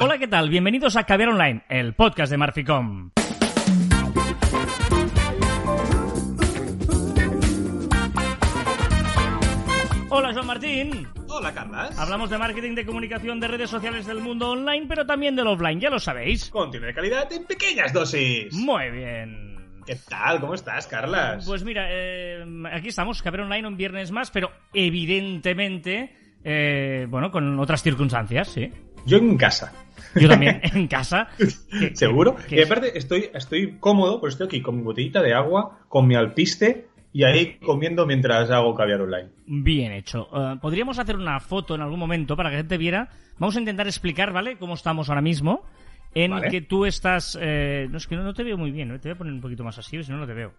Hola, 0.00 0.16
¿qué 0.16 0.28
tal? 0.28 0.48
Bienvenidos 0.48 0.94
a 0.94 1.02
Caviar 1.02 1.30
Online, 1.30 1.64
el 1.68 1.92
podcast 1.92 2.30
de 2.30 2.38
Marficom. 2.38 3.10
Hola, 10.08 10.32
Joan 10.32 10.46
Martín. 10.46 11.08
Hola, 11.28 11.52
Carlas. 11.52 11.98
Hablamos 11.98 12.30
de 12.30 12.38
marketing, 12.38 12.76
de 12.76 12.86
comunicación, 12.86 13.40
de 13.40 13.48
redes 13.48 13.70
sociales 13.70 14.06
del 14.06 14.20
mundo 14.20 14.50
online, 14.50 14.86
pero 14.88 15.04
también 15.04 15.34
del 15.34 15.48
offline, 15.48 15.80
ya 15.80 15.90
lo 15.90 15.98
sabéis. 15.98 16.48
Contenido 16.48 16.86
de 16.86 16.94
calidad 16.94 17.32
en 17.32 17.44
pequeñas 17.44 17.92
dosis. 17.92 18.54
Muy 18.54 18.90
bien. 18.92 19.56
¿Qué 19.84 19.96
tal? 20.08 20.38
¿Cómo 20.38 20.54
estás, 20.54 20.86
Carlas? 20.86 21.44
Pues 21.44 21.64
mira, 21.64 21.88
eh, 21.90 22.44
aquí 22.72 22.86
estamos, 22.86 23.20
Caber 23.20 23.40
Online 23.40 23.66
un 23.66 23.76
viernes 23.76 24.12
más, 24.12 24.30
pero 24.30 24.52
evidentemente, 24.72 26.14
eh, 26.44 27.08
bueno, 27.10 27.32
con 27.32 27.58
otras 27.58 27.82
circunstancias, 27.82 28.46
sí. 28.46 28.70
Yo 29.04 29.16
en 29.16 29.36
casa. 29.36 29.72
Yo 30.14 30.28
también, 30.28 30.60
en 30.74 30.86
casa. 30.88 31.28
Que- 31.36 31.94
¿Seguro? 31.96 32.36
que- 32.48 32.56
y 32.56 32.62
aparte 32.62 32.96
estoy, 32.98 33.30
estoy 33.34 33.76
cómodo, 33.78 34.20
pues 34.20 34.34
estoy 34.34 34.46
aquí 34.46 34.62
con 34.62 34.76
mi 34.76 34.82
botellita 34.82 35.22
de 35.22 35.34
agua, 35.34 35.78
con 35.88 36.06
mi 36.06 36.14
alpiste 36.14 36.88
y 37.12 37.24
ahí 37.24 37.58
comiendo 37.64 38.06
mientras 38.06 38.50
hago 38.50 38.74
caviar 38.74 39.00
online. 39.00 39.28
Bien 39.46 39.92
hecho. 39.92 40.28
Eh, 40.34 40.56
Podríamos 40.60 40.98
hacer 40.98 41.16
una 41.16 41.40
foto 41.40 41.74
en 41.74 41.80
algún 41.82 41.98
momento 41.98 42.36
para 42.36 42.50
que 42.50 42.56
la 42.56 42.60
gente 42.60 42.78
viera. 42.78 43.08
Vamos 43.38 43.56
a 43.56 43.60
intentar 43.60 43.86
explicar, 43.86 44.32
¿vale? 44.32 44.56
Cómo 44.58 44.74
estamos 44.74 45.08
ahora 45.08 45.22
mismo. 45.22 45.62
En 46.14 46.30
Vale. 46.32 46.48
que 46.48 46.62
tú 46.62 46.84
estás. 46.86 47.38
eh, 47.40 47.86
no, 47.90 47.98
es 47.98 48.06
que 48.06 48.16
no, 48.16 48.22
no 48.22 48.32
te 48.34 48.42
veo 48.42 48.56
muy 48.56 48.70
bien, 48.70 48.90
¿eh? 48.90 48.98
te 48.98 49.08
voy 49.08 49.14
a 49.14 49.18
poner 49.18 49.32
un 49.32 49.40
poquito 49.40 49.62
más 49.62 49.78
así, 49.78 50.02
si 50.02 50.10
no, 50.10 50.18
no 50.18 50.26
te 50.26 50.34
veo. 50.34 50.52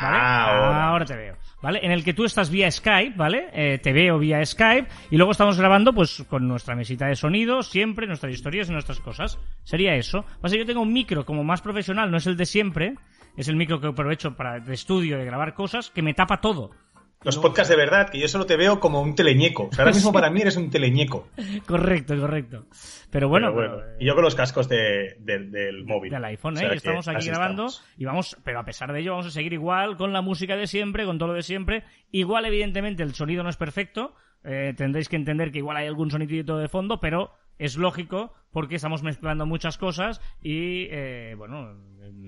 ¿Vale? 0.00 0.16
Ah, 0.20 0.88
ahora. 0.88 1.04
te 1.04 1.14
veo. 1.16 1.36
¿Vale? 1.62 1.80
En 1.82 1.92
el 1.92 2.02
que 2.02 2.14
tú 2.14 2.24
estás 2.24 2.50
vía 2.50 2.70
Skype, 2.70 3.16
¿vale? 3.16 3.48
Eh, 3.52 3.78
te 3.78 3.92
veo 3.92 4.18
vía 4.18 4.44
Skype 4.44 4.88
y 5.10 5.16
luego 5.16 5.32
estamos 5.32 5.58
grabando, 5.58 5.92
pues, 5.92 6.24
con 6.28 6.48
nuestra 6.48 6.74
mesita 6.74 7.06
de 7.06 7.16
sonido, 7.16 7.62
siempre, 7.62 8.06
nuestras 8.06 8.32
historias 8.32 8.68
y 8.68 8.72
nuestras 8.72 9.00
cosas. 9.00 9.38
Sería 9.62 9.94
eso. 9.94 10.24
Pasa 10.40 10.54
que 10.54 10.60
yo 10.60 10.66
tengo 10.66 10.80
un 10.82 10.92
micro 10.92 11.24
como 11.24 11.44
más 11.44 11.60
profesional, 11.60 12.10
no 12.10 12.16
es 12.16 12.26
el 12.26 12.36
de 12.36 12.46
siempre. 12.46 12.94
Es 13.36 13.48
el 13.48 13.56
micro 13.56 13.80
que 13.80 13.88
aprovecho 13.88 14.36
para 14.36 14.60
de 14.60 14.74
estudio, 14.74 15.18
de 15.18 15.24
grabar 15.24 15.54
cosas, 15.54 15.90
que 15.90 16.02
me 16.02 16.14
tapa 16.14 16.40
todo. 16.40 16.70
Los 17.24 17.38
podcasts 17.38 17.70
de 17.70 17.76
verdad, 17.76 18.10
que 18.10 18.18
yo 18.18 18.28
solo 18.28 18.46
te 18.46 18.56
veo 18.56 18.80
como 18.80 19.00
un 19.00 19.14
teleñeco. 19.14 19.64
O 19.64 19.72
sea, 19.72 19.84
ahora 19.84 19.94
mismo 19.94 20.12
para 20.12 20.30
mí 20.30 20.40
eres 20.42 20.56
un 20.56 20.70
teleñeco. 20.70 21.28
Correcto, 21.66 22.18
correcto. 22.18 22.66
Pero 23.10 23.28
bueno, 23.28 23.48
Pero 23.54 23.54
bueno. 23.70 23.82
pero, 23.84 23.96
Y 24.00 24.04
yo 24.06 24.14
con 24.14 24.24
los 24.24 24.34
cascos 24.34 24.68
de- 24.68 25.16
del- 25.20 25.50
del 25.50 25.84
móvil. 25.84 26.10
del 26.12 26.24
iPhone, 26.24 26.54
O 26.56 26.60
¿eh? 26.60 26.60
sea 26.60 26.72
estamos 26.74 27.08
aquí 27.08 27.26
grabando 27.28 27.66
estamos. 27.66 27.84
y 27.96 28.04
vamos, 28.04 28.36
pero 28.44 28.58
a 28.60 28.64
pesar 28.64 28.92
de 28.92 29.00
ello 29.00 29.12
vamos 29.12 29.26
a 29.26 29.30
seguir 29.30 29.52
igual 29.52 29.96
con 29.96 30.12
la 30.12 30.20
música 30.20 30.56
de 30.56 30.66
siempre, 30.66 31.04
con 31.06 31.18
todo 31.18 31.28
lo 31.28 31.34
de 31.34 31.42
siempre. 31.42 31.84
Igual, 32.10 32.44
evidentemente, 32.44 33.02
el 33.02 33.14
sonido 33.14 33.42
no 33.42 33.48
es 33.50 33.56
perfecto. 33.56 34.14
eh, 34.46 34.74
tendréis 34.76 35.08
que 35.08 35.16
entender 35.16 35.50
que 35.52 35.58
igual 35.58 35.78
hay 35.78 35.86
algún 35.86 36.10
sonidito 36.10 36.58
de 36.58 36.68
fondo, 36.68 37.00
pero 37.00 37.30
es 37.58 37.78
lógico 37.78 38.34
porque 38.52 38.74
estamos 38.74 39.02
mezclando 39.02 39.46
muchas 39.46 39.78
cosas 39.78 40.20
y, 40.42 40.86
eh, 40.90 41.34
bueno, 41.38 41.72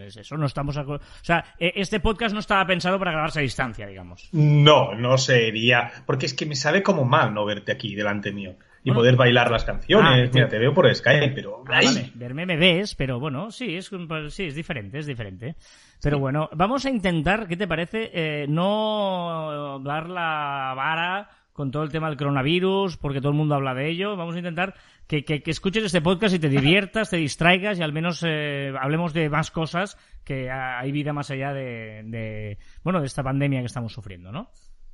es 0.01 0.17
eso, 0.17 0.37
no 0.37 0.47
estamos... 0.47 0.77
aco- 0.77 0.97
O 0.97 1.01
sea, 1.25 1.45
eh, 1.59 1.73
este 1.77 2.01
podcast 2.01 2.33
no 2.35 2.41
estaba 2.41 2.67
pensado 2.67 2.99
para 2.99 3.13
grabarse 3.13 3.39
a 3.41 3.43
distancia, 3.43 3.87
digamos. 3.87 4.29
No, 4.33 4.95
no 4.95 5.19
sería. 5.19 5.91
Porque 6.07 6.27
es 6.27 6.35
que 6.35 6.47
me 6.47 6.57
sabe 6.57 6.83
como 6.83 7.05
mal 7.05 7.33
no 7.35 7.45
verte 7.45 7.73
aquí 7.73 7.95
delante 7.95 8.33
mío. 8.33 8.55
Y 8.85 8.91
Bueno. 8.91 9.01
poder 9.01 9.17
bailar 9.17 9.51
las 9.51 9.65
canciones. 9.65 10.29
Ah, 10.29 10.31
Mira, 10.33 10.49
te 10.49 10.59
veo 10.61 10.73
por 10.73 10.95
Skype, 10.95 11.31
pero. 11.35 11.65
Ah, 11.67 11.81
vale. 11.85 12.13
Verme 12.15 12.47
me 12.47 12.57
ves, 12.57 12.95
pero 12.95 13.19
bueno, 13.19 13.51
sí, 13.51 13.75
es, 13.75 13.91
un- 13.91 14.31
sí, 14.31 14.45
es 14.45 14.55
diferente, 14.55 15.01
es 15.01 15.07
diferente. 15.07 15.57
Pero 16.01 16.21
bueno, 16.21 16.49
vamos 16.53 16.85
a 16.87 16.91
intentar, 16.91 17.49
¿qué 17.49 17.57
te 17.57 17.67
parece? 17.67 18.11
Eh, 18.15 18.47
no 18.49 19.81
dar 19.83 20.09
la 20.09 20.73
vara 20.77 21.29
con 21.53 21.71
todo 21.71 21.83
el 21.83 21.91
tema 21.91 22.09
del 22.09 22.19
coronavirus, 22.19 22.97
porque 22.99 23.19
todo 23.21 23.31
el 23.31 23.37
mundo 23.39 23.55
habla 23.55 23.75
de 23.75 23.89
ello. 23.89 24.15
Vamos 24.17 24.35
a 24.35 24.39
intentar 24.39 24.75
que, 25.07 25.25
que- 25.25 25.43
que 25.43 25.51
escuches 25.51 25.85
este 25.85 26.01
podcast 26.01 26.35
y 26.35 26.39
te 26.39 26.49
diviertas, 26.49 27.11
te 27.11 27.17
distraigas 27.17 27.79
y 27.79 27.83
al 27.83 27.93
menos 27.93 28.23
eh, 28.27 28.73
hablemos 28.81 29.13
de 29.13 29.29
más 29.31 29.51
cosas, 29.51 29.97
que 30.25 30.51
hay 30.51 30.91
vida 30.93 31.13
más 31.13 31.31
allá 31.31 31.53
de, 31.53 32.03
de, 32.05 32.59
bueno, 32.83 33.01
de 33.01 33.07
esta 33.07 33.23
pandemia 33.23 33.61
que 33.61 33.67
estamos 33.67 33.93
sufriendo, 33.93 34.33
¿no? 34.33 34.51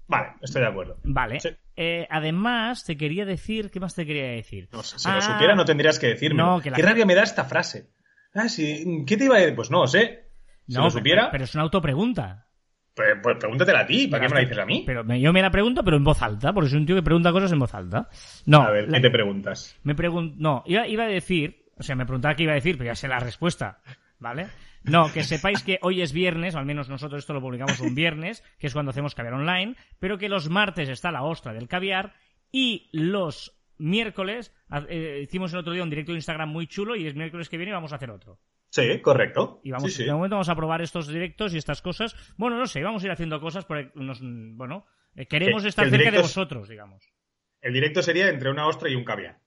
Vale, 0.08 0.32
estoy 0.42 0.60
de 0.62 0.68
acuerdo. 0.68 0.98
Vale. 1.04 1.40
Sí. 1.40 1.48
Eh, 1.76 2.06
además, 2.10 2.84
te 2.84 2.96
quería 2.98 3.24
decir, 3.24 3.70
¿qué 3.70 3.80
más 3.80 3.94
te 3.94 4.04
quería 4.04 4.26
decir? 4.32 4.68
No 4.72 4.82
si 4.82 4.96
Ah, 5.08 5.14
lo 5.14 5.22
supiera 5.22 5.54
no 5.54 5.64
tendrías 5.64 5.98
que 5.98 6.08
decirme. 6.08 6.42
no, 6.42 6.60
que 6.60 6.70
la 6.70 6.76
Qué 6.76 6.82
rabia 6.82 7.06
me 7.06 7.14
da 7.14 7.22
esta 7.22 7.44
frase. 7.44 7.88
Ah, 8.34 8.48
sí. 8.48 9.04
¿Qué 9.06 9.16
te 9.16 9.24
iba 9.24 9.36
a 9.36 9.40
decir? 9.40 9.54
Pues 9.54 9.70
no 9.70 9.86
sé. 9.86 10.28
Si 10.66 10.74
no, 10.74 10.84
lo 10.84 10.90
supiera, 10.90 11.30
pero 11.30 11.44
es 11.44 11.54
una 11.54 11.64
autopregunta. 11.64 12.46
Pues, 12.94 13.08
pues 13.22 13.36
pregúntatela 13.38 13.80
a 13.80 13.86
ti. 13.86 14.08
¿Para 14.08 14.22
qué 14.22 14.28
me 14.28 14.34
la 14.36 14.40
dices 14.42 14.58
a 14.58 14.66
mí? 14.66 14.82
Pero 14.86 15.04
me- 15.04 15.20
yo 15.20 15.32
me 15.32 15.42
la 15.42 15.50
pregunto, 15.50 15.82
pero 15.84 15.96
en 15.96 16.04
voz 16.04 16.20
alta, 16.22 16.52
porque 16.52 16.70
soy 16.70 16.78
un 16.80 16.86
tío 16.86 16.96
que 16.96 17.02
pregunta 17.02 17.32
cosas 17.32 17.52
en 17.52 17.58
voz 17.58 17.74
alta. 17.74 18.08
No, 18.46 18.62
a 18.62 18.70
ver, 18.70 18.88
la- 18.88 18.98
¿qué 18.98 19.02
te 19.02 19.10
preguntas? 19.10 19.78
me 19.82 19.94
pregun- 19.96 20.34
no, 20.36 20.62
iba, 20.66 20.86
iba 20.86 21.04
a 21.04 21.08
decir, 21.08 21.64
o 21.78 21.82
sea, 21.82 21.96
me 21.96 22.04
preguntaba 22.04 22.34
qué 22.34 22.42
iba 22.44 22.52
a 22.52 22.56
decir, 22.56 22.76
pero 22.78 22.90
ya 22.90 22.94
sé 22.94 23.08
la 23.08 23.18
respuesta, 23.20 23.80
¿vale? 24.18 24.48
No, 24.84 25.12
que 25.12 25.22
sepáis 25.22 25.62
que 25.62 25.78
hoy 25.82 26.02
es 26.02 26.12
viernes, 26.12 26.54
o 26.54 26.58
al 26.58 26.66
menos 26.66 26.88
nosotros 26.88 27.20
esto 27.20 27.32
lo 27.32 27.40
publicamos 27.40 27.78
un 27.80 27.94
viernes, 27.94 28.42
que 28.58 28.66
es 28.66 28.72
cuando 28.72 28.90
hacemos 28.90 29.14
caviar 29.14 29.34
online, 29.34 29.76
pero 30.00 30.18
que 30.18 30.28
los 30.28 30.50
martes 30.50 30.88
está 30.88 31.12
la 31.12 31.22
ostra 31.22 31.52
del 31.52 31.68
caviar 31.68 32.14
y 32.50 32.88
los 32.92 33.56
miércoles 33.78 34.52
ha- 34.68 34.84
eh, 34.88 35.20
hicimos 35.22 35.52
el 35.52 35.60
otro 35.60 35.72
día 35.72 35.82
un 35.82 35.90
directo 35.90 36.12
de 36.12 36.18
Instagram 36.18 36.48
muy 36.50 36.66
chulo 36.66 36.96
y 36.96 37.06
es 37.06 37.14
miércoles 37.14 37.48
que 37.48 37.56
viene 37.56 37.70
y 37.70 37.74
vamos 37.74 37.92
a 37.92 37.96
hacer 37.96 38.10
otro. 38.10 38.38
Sí, 38.72 39.00
correcto. 39.02 39.60
Y 39.64 39.70
vamos, 39.70 39.92
Sí, 39.92 39.98
sí. 39.98 40.04
de 40.06 40.12
momento 40.14 40.36
vamos 40.36 40.48
a 40.48 40.56
probar 40.56 40.80
estos 40.80 41.06
directos 41.06 41.52
y 41.52 41.58
estas 41.58 41.82
cosas. 41.82 42.16
Bueno, 42.38 42.56
no 42.56 42.66
sé, 42.66 42.82
vamos 42.82 43.02
a 43.02 43.06
ir 43.06 43.12
haciendo 43.12 43.38
cosas 43.38 43.66
porque 43.66 43.90
nos, 43.94 44.20
bueno, 44.22 44.86
eh, 45.14 45.26
queremos 45.26 45.62
Que- 45.62 45.68
estar 45.68 45.84
que 45.84 45.90
cerca 45.90 46.10
de 46.10 46.18
vosotros, 46.22 46.68
digamos. 46.70 47.12
El 47.60 47.74
directo 47.74 48.02
sería 48.02 48.28
entre 48.30 48.50
una 48.50 48.66
ostra 48.66 48.88
y 48.88 48.94
un 48.94 49.04
caviar. 49.04 49.40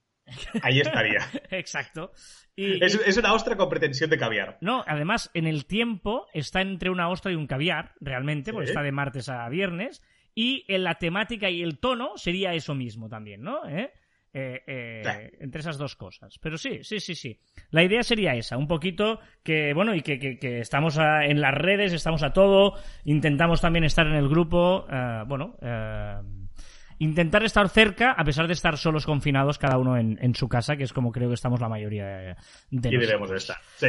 Ahí 0.61 0.79
estaría. 0.79 1.19
Exacto. 1.49 2.11
Y, 2.55 2.83
es, 2.85 2.95
y- 2.95 3.09
es 3.09 3.17
una 3.17 3.33
ostra 3.33 3.57
con 3.57 3.67
pretensión 3.67 4.11
de 4.11 4.17
caviar. 4.19 4.57
no, 4.61 4.83
además, 4.87 5.31
en 5.33 5.47
el 5.47 5.65
tiempo 5.65 6.27
está 6.33 6.61
entre 6.61 6.91
una 6.91 7.09
ostra 7.09 7.31
y 7.31 7.35
un 7.35 7.47
caviar, 7.47 7.93
realmente, 8.01 8.53
porque 8.53 8.69
está 8.69 8.83
de 8.83 8.91
martes 8.91 9.27
a 9.27 9.49
viernes. 9.49 10.03
Y 10.35 10.65
en 10.67 10.83
la 10.83 10.95
temática 10.95 11.49
y 11.49 11.63
el 11.63 11.79
tono 11.79 12.11
sería 12.17 12.53
eso 12.53 12.75
mismo 12.75 13.09
también, 13.09 13.41
¿no? 13.41 13.67
¿Eh? 13.67 13.91
Eh, 14.37 14.63
eh, 14.67 14.99
Claro. 15.01 15.29
entre 15.39 15.61
esas 15.61 15.77
dos 15.77 15.95
cosas. 15.95 16.37
Pero 16.41 16.57
sí, 16.57 16.79
sí, 16.83 16.99
sí, 16.99 17.15
sí. 17.15 17.39
La 17.69 17.83
idea 17.83 18.03
sería 18.03 18.35
esa, 18.35 18.57
un 18.57 18.67
poquito 18.67 19.21
que, 19.43 19.73
bueno, 19.73 19.95
y 19.95 20.01
que, 20.01 20.19
que- 20.19 20.37
que 20.37 20.59
estamos 20.59 20.97
a- 20.97 21.23
en 21.25 21.39
las 21.39 21.53
redes, 21.53 21.93
estamos 21.93 22.21
a 22.21 22.33
todo, 22.33 22.73
intentamos 23.05 23.61
también 23.61 23.85
estar 23.85 24.05
en 24.05 24.15
el 24.15 24.27
grupo, 24.27 24.85
eh, 24.91 25.23
bueno, 25.25 25.55
eh, 25.61 26.15
intentar 26.99 27.43
estar 27.43 27.69
cerca 27.69 28.11
a 28.11 28.23
pesar 28.25 28.47
de 28.47 28.53
estar 28.53 28.77
solos 28.77 29.05
confinados 29.05 29.57
cada 29.57 29.77
uno 29.77 29.95
en, 29.97 30.17
en 30.21 30.35
su 30.35 30.49
casa, 30.49 30.75
que 30.75 30.83
es 30.83 30.91
como 30.91 31.13
creo 31.13 31.29
que 31.29 31.35
estamos 31.35 31.61
la 31.61 31.69
mayoría 31.69 32.05
de, 32.05 32.35
de 32.71 32.89
Y 32.89 32.97
debemos 32.97 33.31
estar. 33.31 33.57
Sí. 33.77 33.87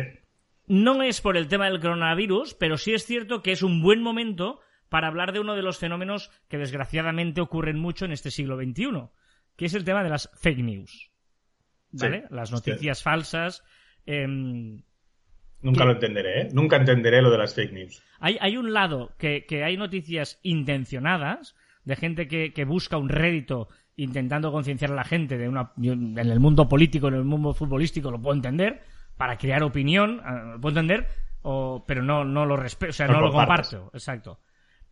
No 0.68 1.02
es 1.02 1.20
por 1.20 1.36
el 1.36 1.48
tema 1.48 1.66
del 1.68 1.80
coronavirus, 1.80 2.54
pero 2.54 2.76
sí 2.78 2.92
es 2.94 3.04
cierto 3.04 3.42
que 3.42 3.52
es 3.52 3.62
un 3.62 3.82
buen 3.82 4.00
momento 4.02 4.60
para 4.88 5.08
hablar 5.08 5.32
de 5.32 5.40
uno 5.40 5.54
de 5.56 5.62
los 5.62 5.78
fenómenos 5.78 6.30
que 6.48 6.58
desgraciadamente 6.58 7.40
ocurren 7.40 7.78
mucho 7.78 8.04
en 8.04 8.12
este 8.12 8.30
siglo 8.30 8.56
XXI, 8.56 9.08
que 9.56 9.66
es 9.66 9.74
el 9.74 9.84
tema 9.84 10.02
de 10.04 10.10
las 10.10 10.30
fake 10.38 10.58
news. 10.58 11.10
¿Vale? 11.92 12.22
Sí. 12.28 12.34
Las 12.34 12.52
noticias 12.52 13.02
falsas. 13.02 13.62
em, 14.04 14.82
Nunca 15.62 15.84
lo 15.84 15.92
entenderé, 15.92 16.42
¿eh? 16.42 16.48
Nunca 16.52 16.76
entenderé 16.76 17.22
lo 17.22 17.30
de 17.30 17.38
las 17.38 17.54
fake 17.54 17.72
news. 17.72 18.02
hay, 18.20 18.36
hay 18.40 18.56
un 18.56 18.72
lado 18.72 19.14
que, 19.18 19.46
que 19.46 19.64
hay 19.64 19.76
noticias 19.76 20.38
intencionadas 20.42 21.56
de 21.84 21.96
gente 21.96 22.28
que, 22.28 22.52
que 22.52 22.64
busca 22.64 22.98
un 22.98 23.08
rédito 23.08 23.68
intentando 23.96 24.52
concienciar 24.52 24.92
a 24.92 24.94
la 24.96 25.04
gente 25.04 25.38
de 25.38 25.48
una 25.48 25.72
en 25.78 26.18
el 26.18 26.40
mundo 26.40 26.68
político, 26.68 27.08
en 27.08 27.14
el 27.14 27.24
mundo 27.24 27.54
futbolístico, 27.54 28.10
lo 28.10 28.20
puedo 28.20 28.36
entender, 28.36 28.82
para 29.16 29.38
crear 29.38 29.62
opinión, 29.62 30.20
eh, 30.20 30.52
lo 30.52 30.60
puedo 30.60 30.78
entender, 30.78 31.06
o- 31.42 31.82
pero 31.86 32.02
no, 32.02 32.22
no 32.24 32.44
lo 32.44 32.56
respeto, 32.56 32.90
o 32.90 32.92
sea, 32.92 33.06
No 33.06 33.14
no, 33.14 33.20
lo 33.22 33.32
comparto, 33.32 33.90
exacto. 33.94 34.38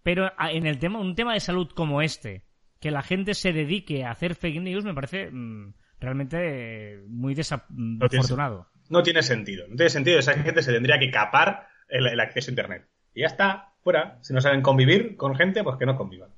Pero 0.03 0.33
a- 0.39 0.51
en 0.53 0.67
el 0.67 0.79
tema, 0.79 0.99
un 1.01 1.15
tema 1.15 1.35
de 1.35 1.41
salud 1.41 1.69
como 1.75 2.01
este, 2.01 2.45
que 2.85 2.91
la 2.91 3.03
gente 3.03 3.33
se 3.33 3.55
dedique 3.55 4.05
a 4.05 4.11
hacer 4.11 4.35
fake 4.35 4.61
news, 4.61 4.85
me 4.85 4.93
parece 4.93 5.31
mm, 5.31 5.73
realmente 5.99 6.97
eh, 6.97 7.03
muy 7.09 7.35
tiene 7.35 7.39
desafortunado. 7.39 8.69
No 8.91 9.03
tiene 9.03 9.23
sentido. 9.23 9.67
No 9.69 9.75
tiene 9.75 9.89
sentido. 9.89 10.19
Esa 10.19 10.35
gente 10.35 10.63
se 10.63 10.71
tendría 10.71 10.99
que 10.99 11.11
capar 11.11 11.67
el, 11.89 12.07
el 12.07 12.21
acceso 12.21 12.51
a 12.51 12.53
Internet. 12.53 12.87
Y 13.15 13.23
ya 13.23 13.29
está, 13.29 13.73
fuera. 13.81 14.19
Si 14.21 14.35
no 14.35 14.43
saben 14.43 14.61
convivir 14.61 15.17
con 15.17 15.35
gente, 15.35 15.65
pues 15.65 15.79
que 15.79 15.87
no 15.87 15.97
convivan. 15.97 16.29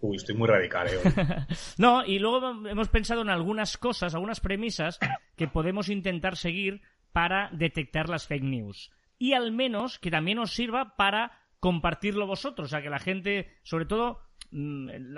Uy, 0.00 0.16
estoy 0.16 0.34
muy 0.34 0.46
radical, 0.46 0.88
¿eh? 0.88 0.98
hoy. 1.02 1.12
No, 1.78 2.04
y 2.04 2.18
luego 2.18 2.68
hemos 2.68 2.88
pensado 2.88 3.22
en 3.22 3.30
algunas 3.30 3.78
cosas, 3.78 4.14
algunas 4.14 4.40
premisas 4.40 4.98
que 5.36 5.48
podemos 5.48 5.88
intentar 5.88 6.36
seguir 6.36 6.82
para 7.12 7.48
detectar 7.54 8.10
las 8.10 8.26
fake 8.26 8.44
news. 8.44 8.90
Y 9.18 9.32
al 9.32 9.52
menos 9.52 9.98
que 9.98 10.10
también 10.10 10.38
os 10.38 10.52
sirva 10.52 10.96
para 10.96 11.32
compartirlo 11.60 12.26
vosotros. 12.26 12.66
O 12.66 12.68
sea, 12.68 12.82
que 12.82 12.90
la 12.90 12.98
gente, 12.98 13.56
sobre 13.62 13.86
todo, 13.86 14.20
mm, 14.20 14.27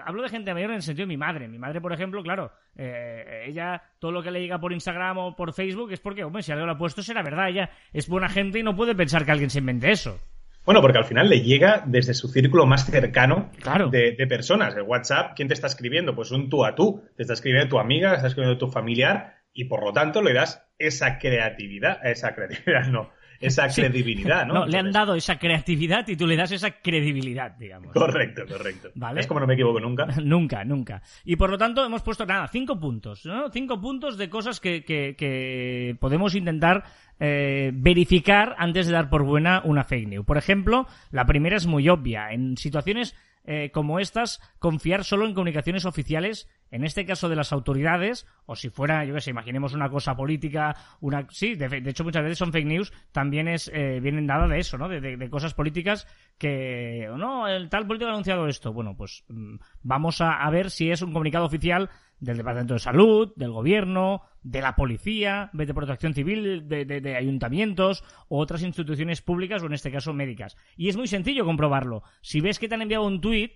hablo 0.04 0.22
de 0.22 0.28
gente 0.28 0.52
mayor 0.54 0.70
en 0.70 0.76
el 0.76 0.82
sentido 0.82 1.04
de 1.04 1.08
mi 1.08 1.16
madre. 1.16 1.48
Mi 1.48 1.58
madre, 1.58 1.80
por 1.80 1.92
ejemplo, 1.92 2.22
claro, 2.22 2.52
eh, 2.76 3.44
ella, 3.46 3.82
todo 3.98 4.12
lo 4.12 4.22
que 4.22 4.30
le 4.30 4.40
llega 4.40 4.58
por 4.60 4.72
Instagram 4.72 5.18
o 5.18 5.36
por 5.36 5.52
Facebook 5.52 5.92
es 5.92 6.00
porque, 6.00 6.24
hombre, 6.24 6.42
si 6.42 6.52
algo 6.52 6.66
lo 6.66 6.72
ha 6.72 6.78
puesto 6.78 7.02
será 7.02 7.22
verdad. 7.22 7.48
Ella 7.48 7.70
es 7.92 8.08
buena 8.08 8.28
gente 8.28 8.58
y 8.58 8.62
no 8.62 8.74
puede 8.76 8.94
pensar 8.94 9.24
que 9.24 9.30
alguien 9.32 9.50
se 9.50 9.58
invente 9.60 9.90
eso. 9.90 10.18
Bueno, 10.64 10.82
porque 10.82 10.98
al 10.98 11.04
final 11.06 11.28
le 11.28 11.40
llega 11.40 11.82
desde 11.86 12.12
su 12.12 12.28
círculo 12.28 12.66
más 12.66 12.84
cercano 12.86 13.50
Claro. 13.62 13.88
de, 13.88 14.12
de 14.12 14.26
personas. 14.26 14.76
El 14.76 14.82
WhatsApp, 14.82 15.32
¿quién 15.34 15.48
te 15.48 15.54
está 15.54 15.66
escribiendo? 15.68 16.14
Pues 16.14 16.30
un 16.32 16.50
tú 16.50 16.64
a 16.64 16.74
tú. 16.74 17.02
Te 17.16 17.22
está 17.22 17.32
escribiendo 17.34 17.68
tu 17.70 17.78
amiga, 17.78 18.10
te 18.10 18.16
está 18.16 18.28
escribiendo 18.28 18.58
tu 18.58 18.68
familiar. 18.70 19.36
y 19.52 19.64
por 19.64 19.82
lo 19.82 19.92
tanto 19.92 20.22
le 20.22 20.32
das 20.32 20.64
esa 20.78 21.18
creatividad, 21.18 21.98
esa 22.06 22.34
creatividad 22.34 22.86
no, 22.90 23.10
esa 23.40 23.68
credibilidad, 23.68 24.46
¿no? 24.46 24.54
No, 24.54 24.66
le 24.66 24.78
han 24.78 24.92
dado 24.92 25.14
esa 25.14 25.38
creatividad 25.38 26.06
y 26.08 26.16
tú 26.16 26.26
le 26.26 26.36
das 26.36 26.52
esa 26.52 26.72
credibilidad, 26.72 27.52
digamos. 27.52 27.92
Correcto, 27.92 28.42
correcto. 28.46 28.90
¿Vale? 28.94 29.20
Es 29.20 29.26
como 29.26 29.40
no 29.40 29.46
me 29.46 29.54
equivoco 29.54 29.80
nunca. 29.80 30.06
nunca, 30.22 30.62
nunca. 30.64 31.02
Y 31.24 31.36
por 31.36 31.50
lo 31.50 31.56
tanto 31.56 31.84
hemos 31.84 32.02
puesto, 32.02 32.26
nada, 32.26 32.46
cinco 32.48 32.78
puntos, 32.78 33.24
¿no? 33.24 33.50
Cinco 33.50 33.80
puntos 33.80 34.18
de 34.18 34.28
cosas 34.28 34.60
que, 34.60 34.84
que, 34.84 35.16
que 35.16 35.96
podemos 35.98 36.34
intentar 36.34 36.84
eh, 37.18 37.70
verificar 37.74 38.54
antes 38.58 38.86
de 38.86 38.92
dar 38.92 39.08
por 39.08 39.24
buena 39.24 39.62
una 39.64 39.84
fake 39.84 40.08
news. 40.08 40.26
Por 40.26 40.36
ejemplo, 40.36 40.86
la 41.10 41.24
primera 41.26 41.56
es 41.56 41.66
muy 41.66 41.88
obvia. 41.88 42.32
En 42.32 42.56
situaciones 42.56 43.14
eh, 43.44 43.70
como 43.72 43.98
estas, 43.98 44.40
confiar 44.58 45.04
solo 45.04 45.26
en 45.26 45.34
comunicaciones 45.34 45.84
oficiales, 45.84 46.48
en 46.70 46.84
este 46.84 47.04
caso 47.04 47.28
de 47.28 47.36
las 47.36 47.52
autoridades, 47.52 48.26
o 48.46 48.54
si 48.54 48.70
fuera, 48.70 49.04
yo 49.04 49.14
qué 49.14 49.20
sé, 49.20 49.30
imaginemos 49.30 49.74
una 49.74 49.88
cosa 49.88 50.14
política, 50.14 50.76
una, 51.00 51.26
sí, 51.30 51.54
de, 51.54 51.82
hecho 51.86 52.04
muchas 52.04 52.22
veces 52.22 52.38
son 52.38 52.52
fake 52.52 52.66
news, 52.66 52.92
también 53.12 53.48
es, 53.48 53.70
eh, 53.74 53.98
vienen 54.00 54.26
dadas 54.26 54.50
de 54.50 54.58
eso, 54.58 54.78
¿no? 54.78 54.88
De, 54.88 55.30
cosas 55.30 55.54
políticas 55.54 56.06
que, 56.38 57.08
no, 57.16 57.48
el 57.48 57.68
tal 57.68 57.86
político 57.86 58.08
ha 58.10 58.12
anunciado 58.12 58.46
esto. 58.46 58.72
Bueno, 58.72 58.96
pues 58.96 59.24
mm, 59.28 59.56
vamos 59.82 60.20
a, 60.20 60.42
a 60.42 60.50
ver 60.50 60.70
si 60.70 60.90
es 60.90 61.02
un 61.02 61.12
comunicado 61.12 61.46
oficial 61.46 61.90
del 62.20 62.36
Departamento 62.36 62.74
de 62.74 62.80
Salud, 62.80 63.32
del 63.36 63.50
Gobierno, 63.50 64.22
de 64.42 64.60
la 64.60 64.76
Policía, 64.76 65.50
de 65.52 65.74
Protección 65.74 66.14
Civil, 66.14 66.68
de, 66.68 67.16
ayuntamientos 67.16 68.04
o 68.28 68.38
otras 68.38 68.62
instituciones 68.62 69.22
públicas 69.22 69.62
o 69.62 69.66
en 69.66 69.72
este 69.72 69.90
caso 69.90 70.12
médicas. 70.12 70.56
Y 70.76 70.88
es 70.88 70.96
muy 70.96 71.08
sencillo 71.08 71.44
comprobarlo. 71.44 72.02
Si 72.20 72.40
ves 72.40 72.58
que 72.58 72.68
te 72.68 72.74
han 72.74 72.82
enviado 72.82 73.06
un 73.06 73.20
tuit, 73.20 73.52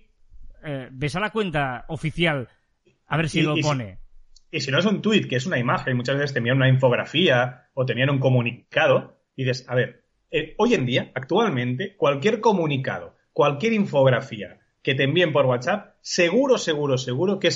eh, 0.63 0.89
ves 0.91 1.15
a 1.15 1.19
la 1.19 1.29
cuenta 1.29 1.85
oficial 1.87 2.49
a 3.07 3.17
ver 3.17 3.29
si 3.29 3.41
lo 3.41 3.55
pone. 3.57 3.99
y 4.51 4.61
si 4.61 4.71
no 4.71 4.79
es 4.79 4.85
un 4.85 5.01
tuit, 5.01 5.27
que 5.27 5.35
es 5.35 5.45
una 5.45 5.59
imagen, 5.59 5.95
muchas 5.95 6.15
veces 6.15 6.33
te 6.33 6.39
envían 6.39 6.57
una 6.57 6.69
infografía 6.69 7.67
o 7.73 7.85
te 7.85 7.93
envían 7.93 8.09
un 8.09 8.19
comunicado, 8.19 9.19
y 9.35 9.43
dices, 9.43 9.65
a 9.67 9.75
ver, 9.75 10.05
eh, 10.31 10.55
hoy 10.57 10.73
en 10.73 10.85
día, 10.85 11.11
actualmente, 11.13 11.95
cualquier 11.97 12.39
comunicado, 12.39 13.15
cualquier 13.31 13.73
infografía 13.73 14.59
que 14.81 14.95
te 14.95 15.03
envíen 15.03 15.33
por 15.33 15.45
WhatsApp, 15.45 15.95
seguro, 16.01 16.57
seguro, 16.57 16.97
seguro 16.97 17.39
que 17.39 17.51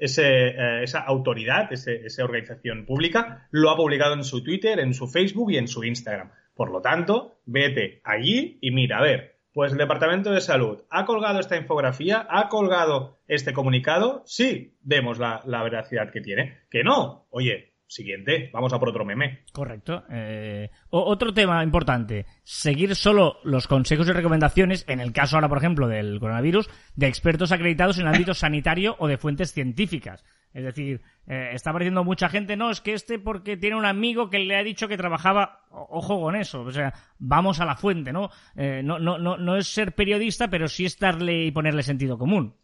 se 0.00 0.48
eh, 0.48 0.82
esa 0.82 1.00
autoridad, 1.00 1.72
esa 1.72 2.24
organización 2.24 2.86
pública, 2.86 3.48
lo 3.50 3.70
ha 3.70 3.76
publicado 3.76 4.14
en 4.14 4.24
su 4.24 4.44
Twitter, 4.44 4.78
en 4.78 4.94
su 4.94 5.08
Facebook 5.08 5.50
y 5.50 5.56
en 5.56 5.68
su 5.68 5.84
Instagram. 5.84 6.30
Por 6.54 6.70
lo 6.70 6.80
tanto, 6.80 7.40
vete 7.46 8.00
allí 8.04 8.58
y 8.60 8.70
mira, 8.70 8.98
a 8.98 9.02
ver, 9.02 9.38
pues 9.52 9.72
el 9.72 9.78
Departamento 9.78 10.30
de 10.30 10.40
Salud 10.40 10.82
ha 10.90 11.04
colgado 11.04 11.40
esta 11.40 11.56
infografía, 11.56 12.26
ha 12.30 12.48
colgado 12.48 13.18
este 13.26 13.52
comunicado, 13.52 14.22
sí, 14.26 14.76
vemos 14.82 15.18
la, 15.18 15.42
la 15.46 15.62
veracidad 15.62 16.12
que 16.12 16.20
tiene. 16.20 16.58
Que 16.70 16.84
no, 16.84 17.26
oye, 17.30 17.72
siguiente, 17.88 18.50
vamos 18.52 18.72
a 18.72 18.78
por 18.78 18.90
otro 18.90 19.04
meme. 19.04 19.40
Correcto. 19.52 20.04
Eh, 20.10 20.70
otro 20.90 21.32
tema 21.32 21.64
importante, 21.64 22.26
seguir 22.44 22.94
solo 22.94 23.38
los 23.42 23.66
consejos 23.66 24.08
y 24.08 24.12
recomendaciones, 24.12 24.84
en 24.88 25.00
el 25.00 25.12
caso 25.12 25.36
ahora, 25.36 25.48
por 25.48 25.58
ejemplo, 25.58 25.88
del 25.88 26.20
coronavirus, 26.20 26.68
de 26.94 27.08
expertos 27.08 27.50
acreditados 27.50 27.98
en 27.98 28.06
el 28.06 28.14
ámbito 28.14 28.34
sanitario 28.34 28.94
o 28.98 29.08
de 29.08 29.18
fuentes 29.18 29.52
científicas. 29.52 30.24
Es 30.52 30.64
decir, 30.64 31.02
eh, 31.26 31.50
está 31.52 31.70
apareciendo 31.70 32.04
mucha 32.04 32.28
gente, 32.28 32.56
no, 32.56 32.70
es 32.70 32.80
que 32.80 32.94
este 32.94 33.18
porque 33.18 33.56
tiene 33.56 33.76
un 33.76 33.84
amigo 33.84 34.30
que 34.30 34.38
le 34.38 34.56
ha 34.56 34.62
dicho 34.62 34.88
que 34.88 34.96
trabajaba, 34.96 35.66
ojo 35.70 36.20
con 36.20 36.36
eso, 36.36 36.62
o 36.62 36.72
sea, 36.72 36.94
vamos 37.18 37.60
a 37.60 37.66
la 37.66 37.76
fuente, 37.76 38.12
¿no? 38.12 38.30
Eh, 38.56 38.80
no, 38.82 38.98
no, 38.98 39.18
no, 39.18 39.36
no 39.36 39.56
es 39.56 39.68
ser 39.68 39.94
periodista, 39.94 40.48
pero 40.48 40.68
sí 40.68 40.86
es 40.86 40.98
darle 40.98 41.44
y 41.44 41.50
ponerle 41.50 41.82
sentido 41.82 42.16
común. 42.16 42.54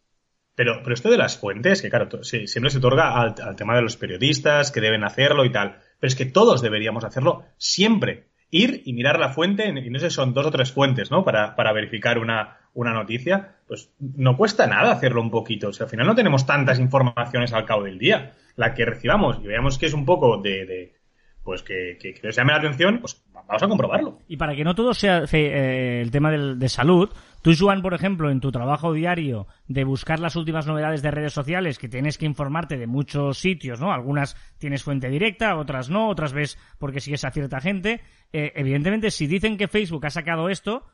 Pero, 0.55 0.81
pero 0.83 0.95
esto 0.95 1.11
de 1.11 1.17
las 1.17 1.37
fuentes, 1.37 1.83
que 1.83 1.91
claro, 1.91 2.23
siempre 2.23 2.71
se 2.71 2.79
otorga 2.79 3.21
al, 3.21 3.57
tema 3.57 3.75
de 3.75 3.83
los 3.83 3.97
periodistas, 3.97 4.71
que 4.71 4.81
deben 4.81 5.05
hacerlo 5.05 5.45
y 5.45 5.51
tal. 5.51 5.79
Pero 5.99 6.09
es 6.09 6.15
que 6.15 6.27
todos 6.27 6.63
deberíamos 6.63 7.05
hacerlo 7.05 7.45
siempre. 7.57 8.29
Ir 8.51 8.83
y 8.85 8.93
mirar 8.93 9.19
la 9.19 9.31
fuente, 9.31 9.69
y 9.69 9.91
no 9.91 9.99
sé, 9.99 10.11
son 10.11 10.33
dos 10.33 10.47
o 10.47 10.51
tres 10.51 10.71
fuentes, 10.71 11.11
¿no? 11.11 11.25
Para, 11.25 11.57
para 11.57 11.73
verificar 11.73 12.19
una, 12.19 12.59
una 12.73 12.93
noticia. 12.93 13.57
Pues 13.67 13.93
no 13.99 14.37
cuesta 14.37 14.69
nada 14.69 14.93
hacerlo 14.93 15.23
un 15.23 15.31
poquito. 15.31 15.69
O 15.69 15.73
sea, 15.73 15.85
al 15.85 15.91
final 15.91 16.07
no 16.07 16.15
tenemos 16.15 16.47
tantas 16.47 16.79
informaciones 16.79 17.53
al 17.53 17.65
cabo 17.65 17.83
del 17.83 17.99
día. 17.99 18.35
La 18.55 18.75
que 18.75 18.85
recibamos 18.85 19.41
y 19.43 19.49
veamos 19.49 19.77
que 19.77 19.87
es 19.87 19.93
un 19.95 20.05
poco 20.05 20.41
de, 20.41 20.95
pues 21.43 21.63
que, 21.63 21.99
que, 22.01 22.15
que, 22.15 22.31
llame 22.31 22.53
la 22.53 22.59
atención, 22.59 23.01
pues 23.01 23.23
vamos 23.33 23.63
a 23.63 23.69
comprobarlo. 23.69 24.19
Y 24.29 24.37
para 24.37 24.55
que 24.55 24.63
no 24.63 24.77
todo 24.77 24.95
sea 24.95 25.25
eh, 25.33 26.01
el 26.01 26.11
tema 26.13 26.31
de 26.31 26.69
salud, 26.69 27.11
Tú, 27.45 27.53
Juan, 27.55 27.83
por 27.83 27.93
ejemplo, 27.93 28.31
en 28.31 28.41
tu 28.41 28.51
trabajo 28.51 28.95
diario 28.95 29.47
de 29.69 29.85
buscar 29.85 30.19
las 30.19 30.35
últimas 30.35 30.67
novedades 30.67 31.03
de 31.03 31.11
redes 31.11 31.35
sociales, 31.35 31.79
que 31.79 31.91
tienes 31.91 32.17
que 32.17 32.25
informarte 32.25 32.79
de 32.79 32.87
muchos 32.87 33.37
sitios, 33.37 33.83
¿no? 33.83 33.93
Algunas 33.93 34.35
tienes 34.57 34.83
fuente 34.83 35.11
directa, 35.11 35.59
otras 35.59 35.91
no, 35.91 36.09
otras 36.09 36.33
ves 36.33 36.59
porque 36.79 37.01
sigues 37.01 37.23
a 37.23 37.33
cierta 37.33 37.61
gente. 37.61 38.01
Eh, 38.33 38.53
evidentemente, 38.57 39.11
si 39.11 39.27
dicen 39.27 39.59
que 39.59 39.69
Facebook 39.69 40.07
ha 40.07 40.11
sacado 40.11 40.49
esto, 40.49 40.87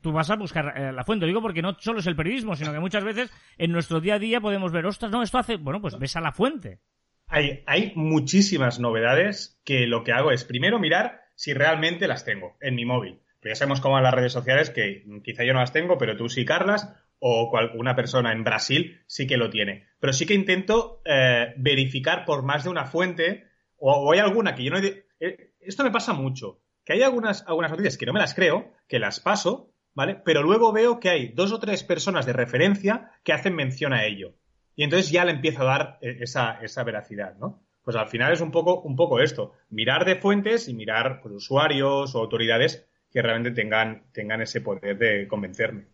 tú 0.00 0.12
vas 0.12 0.30
a 0.30 0.36
buscar 0.36 0.72
eh, 0.78 0.92
la 0.94 1.04
fuente. 1.04 1.26
Lo 1.26 1.28
digo 1.28 1.42
porque 1.42 1.60
no 1.60 1.76
solo 1.78 1.98
es 2.00 2.06
el 2.06 2.16
periodismo, 2.16 2.56
sino 2.56 2.72
que 2.72 2.80
muchas 2.80 3.04
veces 3.04 3.30
en 3.58 3.70
nuestro 3.70 4.00
día 4.00 4.14
a 4.14 4.18
día 4.18 4.40
podemos 4.40 4.72
ver, 4.72 4.86
ostras, 4.86 5.12
no, 5.12 5.22
esto 5.22 5.36
hace, 5.36 5.56
bueno, 5.56 5.82
pues 5.82 5.98
ves 5.98 6.16
a 6.16 6.22
la 6.22 6.32
fuente. 6.32 6.80
Hay, 7.26 7.64
hay 7.66 7.92
muchísimas 7.96 8.80
novedades 8.80 9.60
que 9.62 9.86
lo 9.86 10.04
que 10.04 10.12
hago 10.12 10.32
es 10.32 10.44
primero 10.44 10.78
mirar 10.78 11.20
si 11.34 11.52
realmente 11.52 12.08
las 12.08 12.24
tengo 12.24 12.56
en 12.62 12.76
mi 12.76 12.86
móvil. 12.86 13.21
Ya 13.44 13.54
sabemos 13.54 13.80
cómo 13.80 14.00
las 14.00 14.14
redes 14.14 14.32
sociales, 14.32 14.70
que 14.70 15.04
quizá 15.24 15.44
yo 15.44 15.52
no 15.52 15.60
las 15.60 15.72
tengo, 15.72 15.98
pero 15.98 16.16
tú 16.16 16.28
sí, 16.28 16.44
Carlas, 16.44 16.94
o 17.18 17.52
una 17.74 17.96
persona 17.96 18.32
en 18.32 18.44
Brasil 18.44 19.00
sí 19.06 19.26
que 19.26 19.36
lo 19.36 19.50
tiene. 19.50 19.88
Pero 20.00 20.12
sí 20.12 20.26
que 20.26 20.34
intento 20.34 21.02
eh, 21.04 21.54
verificar 21.56 22.24
por 22.24 22.42
más 22.42 22.64
de 22.64 22.70
una 22.70 22.84
fuente, 22.84 23.48
o, 23.76 24.12
hay 24.12 24.20
alguna 24.20 24.54
que 24.54 24.64
yo 24.64 24.70
no... 24.70 24.78
He, 24.78 25.06
eh, 25.20 25.52
esto 25.60 25.84
me 25.84 25.90
pasa 25.90 26.12
mucho, 26.12 26.60
que 26.84 26.94
hay 26.94 27.02
algunas, 27.02 27.44
algunas 27.46 27.70
noticias 27.70 27.96
que 27.96 28.06
no 28.06 28.12
me 28.12 28.20
las 28.20 28.34
creo, 28.34 28.72
que 28.88 28.98
las 28.98 29.20
paso, 29.20 29.72
¿vale? 29.94 30.20
Pero 30.24 30.42
luego 30.42 30.72
veo 30.72 30.98
que 30.98 31.10
hay 31.10 31.28
dos 31.28 31.52
o 31.52 31.60
tres 31.60 31.84
personas 31.84 32.26
de 32.26 32.32
referencia 32.32 33.12
que 33.22 33.32
hacen 33.32 33.54
mención 33.54 33.92
a 33.92 34.04
ello. 34.04 34.34
Y 34.74 34.84
entonces 34.84 35.10
ya 35.10 35.24
le 35.24 35.32
empiezo 35.32 35.62
a 35.62 35.66
dar 35.66 35.98
eh, 36.00 36.18
esa, 36.20 36.58
esa 36.62 36.82
veracidad, 36.84 37.36
¿no? 37.36 37.62
Pues 37.82 37.96
al 37.96 38.08
final 38.08 38.32
es 38.32 38.40
un 38.40 38.52
poco, 38.52 38.80
un 38.82 38.94
poco 38.94 39.20
esto, 39.20 39.52
mirar 39.68 40.04
de 40.04 40.16
fuentes 40.16 40.68
y 40.68 40.74
mirar 40.74 41.20
pues, 41.20 41.34
usuarios 41.34 42.14
o 42.14 42.18
autoridades 42.18 42.88
que 43.12 43.22
realmente 43.22 43.50
tengan, 43.50 44.02
tengan 44.12 44.40
ese 44.42 44.60
poder 44.60 44.96
de 44.98 45.28
convencerme. 45.28 45.84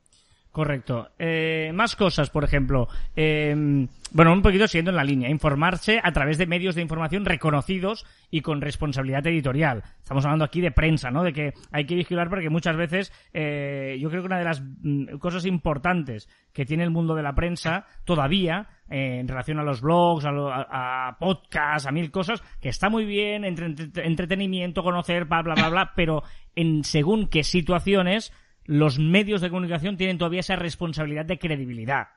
Correcto. 0.58 1.10
Eh, 1.20 1.70
más 1.72 1.94
cosas, 1.94 2.30
por 2.30 2.42
ejemplo. 2.42 2.88
Eh, 3.14 3.86
bueno, 4.10 4.32
un 4.32 4.42
poquito 4.42 4.66
siguiendo 4.66 4.90
en 4.90 4.96
la 4.96 5.04
línea. 5.04 5.30
Informarse 5.30 6.00
a 6.02 6.10
través 6.10 6.36
de 6.36 6.48
medios 6.48 6.74
de 6.74 6.82
información 6.82 7.24
reconocidos 7.24 8.04
y 8.28 8.40
con 8.40 8.60
responsabilidad 8.60 9.24
editorial. 9.28 9.84
Estamos 10.02 10.24
hablando 10.24 10.44
aquí 10.44 10.60
de 10.60 10.72
prensa, 10.72 11.12
¿no? 11.12 11.22
De 11.22 11.32
que 11.32 11.54
hay 11.70 11.84
que 11.84 11.94
vigilar 11.94 12.28
porque 12.28 12.50
muchas 12.50 12.76
veces 12.76 13.12
eh, 13.32 13.98
yo 14.00 14.10
creo 14.10 14.22
que 14.22 14.26
una 14.26 14.38
de 14.38 14.44
las 14.44 14.60
mm, 14.60 15.18
cosas 15.18 15.46
importantes 15.46 16.28
que 16.52 16.64
tiene 16.66 16.82
el 16.82 16.90
mundo 16.90 17.14
de 17.14 17.22
la 17.22 17.36
prensa 17.36 17.86
todavía 18.04 18.66
en 18.90 19.28
relación 19.28 19.60
a 19.60 19.62
los 19.62 19.80
blogs, 19.80 20.24
a, 20.26 21.16
podcasts, 21.20 21.86
a 21.86 21.92
mil 21.92 22.10
cosas, 22.10 22.42
que 22.58 22.70
está 22.70 22.88
muy 22.88 23.04
bien, 23.04 23.44
entre, 23.44 23.66
entretenimiento, 24.02 24.82
conocer, 24.82 25.26
bla, 25.26 25.42
bla, 25.42 25.54
bla, 25.54 25.68
bla, 25.68 25.92
pero 25.94 26.24
en 26.56 26.82
según 26.82 27.28
qué 27.28 27.44
situaciones 27.44 28.32
los 28.68 28.98
medios 28.98 29.40
de 29.40 29.48
comunicación 29.48 29.96
tienen 29.96 30.18
todavía 30.18 30.40
esa 30.40 30.54
responsabilidad 30.54 31.24
de 31.24 31.38
credibilidad. 31.38 32.08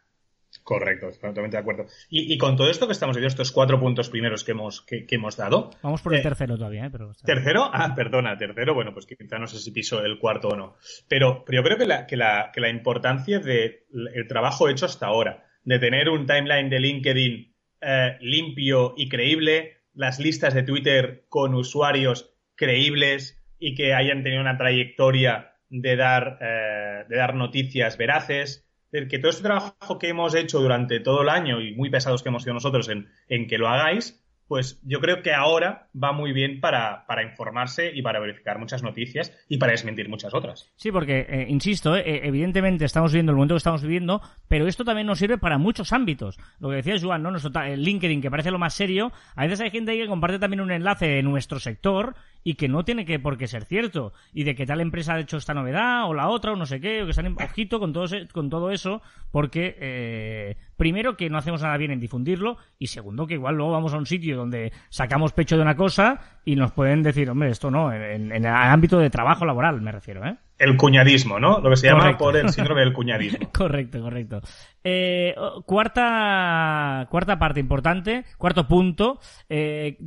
Correcto, 0.63 1.09
totalmente 1.11 1.55
de 1.55 1.61
acuerdo. 1.61 1.85
Y, 2.09 2.37
con 2.37 2.57
todo 2.57 2.69
esto 2.69 2.85
que 2.85 2.91
estamos 2.91 3.15
viendo, 3.15 3.29
estos 3.29 3.53
cuatro 3.53 3.79
puntos 3.79 4.09
primeros 4.09 4.43
que 4.43 4.51
hemos, 4.51 4.81
que, 4.81 5.05
hemos 5.09 5.37
dado. 5.37 5.71
Vamos 5.81 6.01
por 6.01 6.13
el 6.13 6.19
eh, 6.19 6.23
tercero 6.23 6.57
todavía, 6.57 6.85
¿eh? 6.85 6.89
Pero 6.91 7.13
¿Tercero? 7.23 7.69
Ah, 7.71 7.95
perdona, 7.95 8.37
tercero. 8.37 8.73
Bueno, 8.73 8.93
pues 8.93 9.05
quizá 9.05 9.39
no 9.39 9.47
sé 9.47 9.59
si 9.59 9.71
piso 9.71 10.03
el 10.03 10.19
cuarto 10.19 10.49
o 10.49 10.57
no. 10.57 10.75
Pero, 11.07 11.45
pero 11.45 11.61
yo 11.61 11.63
creo 11.63 11.77
que 11.77 11.85
la, 11.85 12.05
que 12.05 12.17
la, 12.17 12.51
que 12.53 12.59
la 12.59 12.67
importancia 12.67 13.39
del 13.39 14.27
trabajo 14.27 14.67
hecho 14.67 14.85
hasta 14.85 15.05
ahora, 15.05 15.45
de 15.63 15.79
tener 15.79 16.09
un 16.09 16.25
timeline 16.25 16.69
de 16.69 16.79
LinkedIn 16.81 17.55
eh, 17.79 18.17
limpio 18.19 18.93
y 18.97 19.07
creíble, 19.07 19.77
las 19.93 20.19
listas 20.19 20.53
de 20.53 20.63
Twitter 20.63 21.23
con 21.29 21.55
usuarios 21.55 22.33
creíbles 22.55 23.41
y 23.57 23.73
que 23.73 23.93
hayan 23.93 24.21
tenido 24.21 24.41
una 24.41 24.57
trayectoria 24.57 25.50
de 25.71 25.95
dar, 25.95 26.37
eh, 26.41 27.05
de 27.07 27.17
dar 27.17 27.33
noticias 27.33 27.97
veraces. 27.97 28.67
Es 28.91 29.07
que 29.07 29.19
todo 29.19 29.31
este 29.31 29.43
trabajo 29.43 29.97
que 29.97 30.09
hemos 30.09 30.35
hecho 30.35 30.59
durante 30.59 30.99
todo 30.99 31.21
el 31.21 31.29
año 31.29 31.61
y 31.61 31.73
muy 31.73 31.89
pesados 31.89 32.21
que 32.21 32.29
hemos 32.29 32.43
sido 32.43 32.53
nosotros 32.53 32.89
en, 32.89 33.07
en 33.29 33.47
que 33.47 33.57
lo 33.57 33.69
hagáis, 33.69 34.20
pues 34.51 34.81
yo 34.83 34.99
creo 34.99 35.21
que 35.21 35.33
ahora 35.33 35.87
va 35.95 36.11
muy 36.11 36.33
bien 36.33 36.59
para, 36.59 37.05
para, 37.07 37.23
informarse 37.23 37.89
y 37.95 38.01
para 38.01 38.19
verificar 38.19 38.59
muchas 38.59 38.83
noticias 38.83 39.31
y 39.47 39.57
para 39.57 39.71
desmentir 39.71 40.09
muchas 40.09 40.33
otras. 40.33 40.69
Sí, 40.75 40.91
porque, 40.91 41.25
eh, 41.29 41.45
insisto, 41.47 41.95
eh, 41.95 42.27
evidentemente 42.27 42.83
estamos 42.83 43.13
viviendo 43.13 43.31
el 43.31 43.37
momento 43.37 43.53
que 43.53 43.59
estamos 43.59 43.81
viviendo, 43.81 44.21
pero 44.49 44.67
esto 44.67 44.83
también 44.83 45.07
nos 45.07 45.19
sirve 45.19 45.37
para 45.37 45.57
muchos 45.57 45.93
ámbitos. 45.93 46.37
Lo 46.59 46.69
que 46.69 46.75
decía 46.75 46.97
Joan, 47.01 47.23
¿no? 47.23 47.31
Nuestro, 47.31 47.61
el 47.61 47.81
LinkedIn, 47.81 48.21
que 48.21 48.29
parece 48.29 48.51
lo 48.51 48.59
más 48.59 48.73
serio, 48.73 49.13
a 49.37 49.43
veces 49.43 49.61
hay 49.61 49.69
gente 49.69 49.91
ahí 49.91 49.99
que 49.99 50.07
comparte 50.07 50.37
también 50.37 50.59
un 50.59 50.71
enlace 50.71 51.07
de 51.07 51.23
nuestro 51.23 51.57
sector 51.61 52.15
y 52.43 52.55
que 52.55 52.67
no 52.67 52.83
tiene 52.83 53.05
que 53.05 53.19
por 53.19 53.37
qué 53.37 53.47
ser 53.47 53.65
cierto 53.65 54.13
y 54.33 54.43
de 54.43 54.55
que 54.55 54.65
tal 54.65 54.81
empresa 54.81 55.13
ha 55.13 55.19
hecho 55.19 55.37
esta 55.37 55.53
novedad 55.53 56.09
o 56.09 56.13
la 56.13 56.27
otra 56.27 56.51
o 56.51 56.55
no 56.55 56.65
sé 56.65 56.79
qué 56.79 57.01
o 57.01 57.05
que 57.05 57.11
están 57.11 57.35
ojito 57.39 57.79
con 57.79 57.93
todo 57.93 58.07
con 58.33 58.49
todo 58.49 58.71
eso 58.71 59.01
porque 59.31 59.77
eh, 59.79 60.57
primero 60.81 61.15
que 61.15 61.29
no 61.29 61.37
hacemos 61.37 61.61
nada 61.61 61.77
bien 61.77 61.91
en 61.91 61.99
difundirlo 61.99 62.57
y 62.79 62.87
segundo 62.87 63.27
que 63.27 63.35
igual 63.35 63.53
luego 63.53 63.71
vamos 63.71 63.93
a 63.93 63.97
un 63.97 64.07
sitio 64.07 64.35
donde 64.35 64.73
sacamos 64.89 65.31
pecho 65.31 65.55
de 65.55 65.61
una 65.61 65.75
cosa 65.75 66.39
y 66.43 66.55
nos 66.55 66.71
pueden 66.71 67.03
decir 67.03 67.29
hombre 67.29 67.51
esto 67.51 67.69
no 67.69 67.93
en, 67.93 68.31
el 68.31 68.47
ámbito 68.47 68.97
de 68.97 69.11
trabajo 69.11 69.45
laboral 69.45 69.79
me 69.79 69.91
refiero 69.91 70.25
¿eh? 70.25 70.37
el 70.57 70.75
cuñadismo 70.77 71.39
no 71.39 71.59
lo 71.59 71.69
que 71.69 71.75
se 71.75 71.85
llama 71.85 72.17
por 72.17 72.35
el 72.35 72.49
síndrome 72.49 72.81
del 72.81 72.93
cuñadismo 72.93 73.51
correcto 73.53 74.01
correcto 74.01 74.41
eh, 74.83 75.35
cuarta 75.67 77.05
cuarta 77.11 77.37
parte 77.37 77.59
importante 77.59 78.25
cuarto 78.39 78.67
punto 78.67 79.19
eh, 79.49 79.99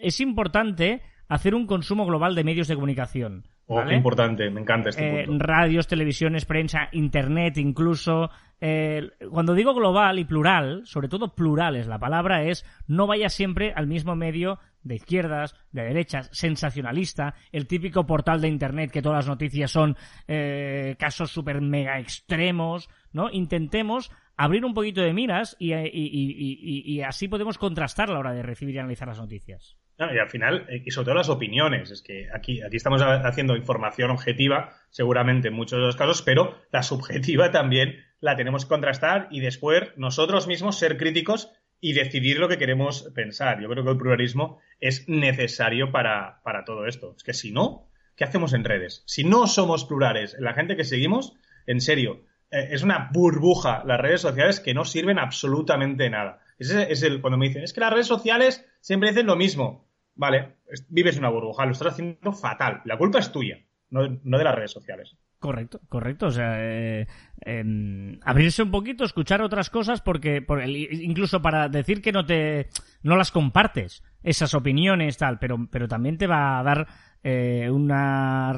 es 0.00 0.18
importante 0.20 1.02
hacer 1.32 1.54
un 1.54 1.66
consumo 1.66 2.04
global 2.04 2.34
de 2.34 2.44
medios 2.44 2.68
de 2.68 2.74
comunicación. 2.74 3.48
Oh, 3.66 3.82
qué 3.86 3.94
importante, 3.94 4.50
me 4.50 4.60
encanta 4.60 4.90
este 4.90 5.22
eh, 5.22 5.26
Radios, 5.26 5.86
televisiones, 5.86 6.44
prensa, 6.44 6.88
internet, 6.92 7.56
incluso. 7.56 8.30
Eh, 8.64 9.10
cuando 9.28 9.54
digo 9.54 9.74
global 9.74 10.20
y 10.20 10.24
plural, 10.24 10.82
sobre 10.84 11.08
todo 11.08 11.34
plural 11.34 11.74
es 11.74 11.88
la 11.88 11.98
palabra, 11.98 12.44
es 12.44 12.64
no 12.86 13.08
vaya 13.08 13.28
siempre 13.28 13.72
al 13.74 13.88
mismo 13.88 14.14
medio 14.14 14.60
de 14.84 14.94
izquierdas, 14.94 15.56
de 15.72 15.82
derechas, 15.82 16.30
sensacionalista, 16.32 17.34
el 17.50 17.66
típico 17.66 18.06
portal 18.06 18.40
de 18.40 18.46
internet 18.46 18.92
que 18.92 19.02
todas 19.02 19.18
las 19.18 19.28
noticias 19.28 19.68
son 19.68 19.96
eh, 20.28 20.94
casos 20.96 21.32
super 21.32 21.60
mega 21.60 21.98
extremos, 21.98 22.88
¿no? 23.12 23.30
Intentemos 23.32 24.12
abrir 24.36 24.64
un 24.64 24.74
poquito 24.74 25.00
de 25.00 25.12
miras 25.12 25.56
y, 25.58 25.74
y, 25.74 27.00
así 27.02 27.26
podemos 27.26 27.58
contrastar 27.58 28.10
la 28.10 28.20
hora 28.20 28.32
de 28.32 28.44
recibir 28.44 28.76
y 28.76 28.78
analizar 28.78 29.08
las 29.08 29.18
noticias 29.18 29.76
y 29.98 30.18
al 30.18 30.30
final, 30.30 30.66
eh, 30.68 30.82
y 30.84 30.90
sobre 30.90 31.06
todo 31.06 31.14
las 31.14 31.28
opiniones, 31.28 31.90
es 31.90 32.02
que 32.02 32.28
aquí, 32.34 32.62
aquí 32.62 32.76
estamos 32.76 33.02
haciendo 33.02 33.56
información 33.56 34.10
objetiva, 34.10 34.74
seguramente 34.90 35.48
en 35.48 35.54
muchos 35.54 35.78
de 35.78 35.86
los 35.86 35.96
casos, 35.96 36.22
pero 36.22 36.58
la 36.72 36.82
subjetiva 36.82 37.50
también 37.52 38.04
la 38.20 38.36
tenemos 38.36 38.64
que 38.64 38.70
contrastar 38.70 39.28
y 39.30 39.40
después 39.40 39.92
nosotros 39.96 40.46
mismos 40.46 40.78
ser 40.78 40.96
críticos 40.96 41.50
y 41.80 41.92
decidir 41.94 42.38
lo 42.38 42.48
que 42.48 42.58
queremos 42.58 43.10
pensar. 43.14 43.60
Yo 43.60 43.68
creo 43.68 43.84
que 43.84 43.90
el 43.90 43.98
pluralismo 43.98 44.60
es 44.80 45.08
necesario 45.08 45.90
para, 45.90 46.40
para 46.44 46.64
todo 46.64 46.86
esto. 46.86 47.14
Es 47.16 47.24
que 47.24 47.34
si 47.34 47.50
no, 47.50 47.88
¿qué 48.16 48.24
hacemos 48.24 48.52
en 48.52 48.64
redes? 48.64 49.02
Si 49.06 49.24
no 49.24 49.48
somos 49.48 49.84
plurales, 49.84 50.36
la 50.38 50.54
gente 50.54 50.76
que 50.76 50.84
seguimos, 50.84 51.34
en 51.66 51.80
serio, 51.80 52.22
eh, 52.52 52.68
es 52.70 52.82
una 52.82 53.10
burbuja 53.12 53.82
las 53.84 54.00
redes 54.00 54.20
sociales 54.20 54.60
que 54.60 54.74
no 54.74 54.84
sirven 54.84 55.18
absolutamente 55.18 56.08
nada. 56.08 56.41
Es 56.70 57.02
el, 57.02 57.20
cuando 57.20 57.38
me 57.38 57.48
dicen, 57.48 57.62
es 57.62 57.72
que 57.72 57.80
las 57.80 57.92
redes 57.92 58.06
sociales 58.06 58.66
siempre 58.80 59.10
dicen 59.10 59.26
lo 59.26 59.36
mismo. 59.36 59.88
Vale, 60.14 60.56
vives 60.88 61.18
una 61.18 61.30
burbuja, 61.30 61.64
lo 61.64 61.72
estás 61.72 61.92
haciendo 61.92 62.32
fatal. 62.32 62.82
La 62.84 62.98
culpa 62.98 63.18
es 63.18 63.32
tuya, 63.32 63.58
no, 63.90 64.08
de 64.08 64.44
las 64.44 64.54
redes 64.54 64.70
sociales. 64.70 65.16
Correcto, 65.38 65.80
correcto. 65.88 66.26
O 66.26 66.30
sea, 66.30 66.54
eh, 66.58 67.06
em, 67.40 68.20
abrirse 68.22 68.62
un 68.62 68.70
poquito, 68.70 69.04
escuchar 69.04 69.42
otras 69.42 69.70
cosas, 69.70 70.00
porque 70.00 70.40
por 70.40 70.62
incluso 70.64 71.42
para 71.42 71.68
decir 71.68 72.00
que 72.00 72.12
no 72.12 72.24
te, 72.24 72.68
no 73.02 73.16
las 73.16 73.32
compartes, 73.32 74.04
esas 74.22 74.54
opiniones, 74.54 75.16
tal, 75.18 75.38
pero, 75.38 75.66
pero 75.70 75.88
también 75.88 76.16
te 76.16 76.28
va 76.28 76.60
a 76.60 76.62
dar 76.62 76.86
eh, 77.24 77.68
una 77.70 78.50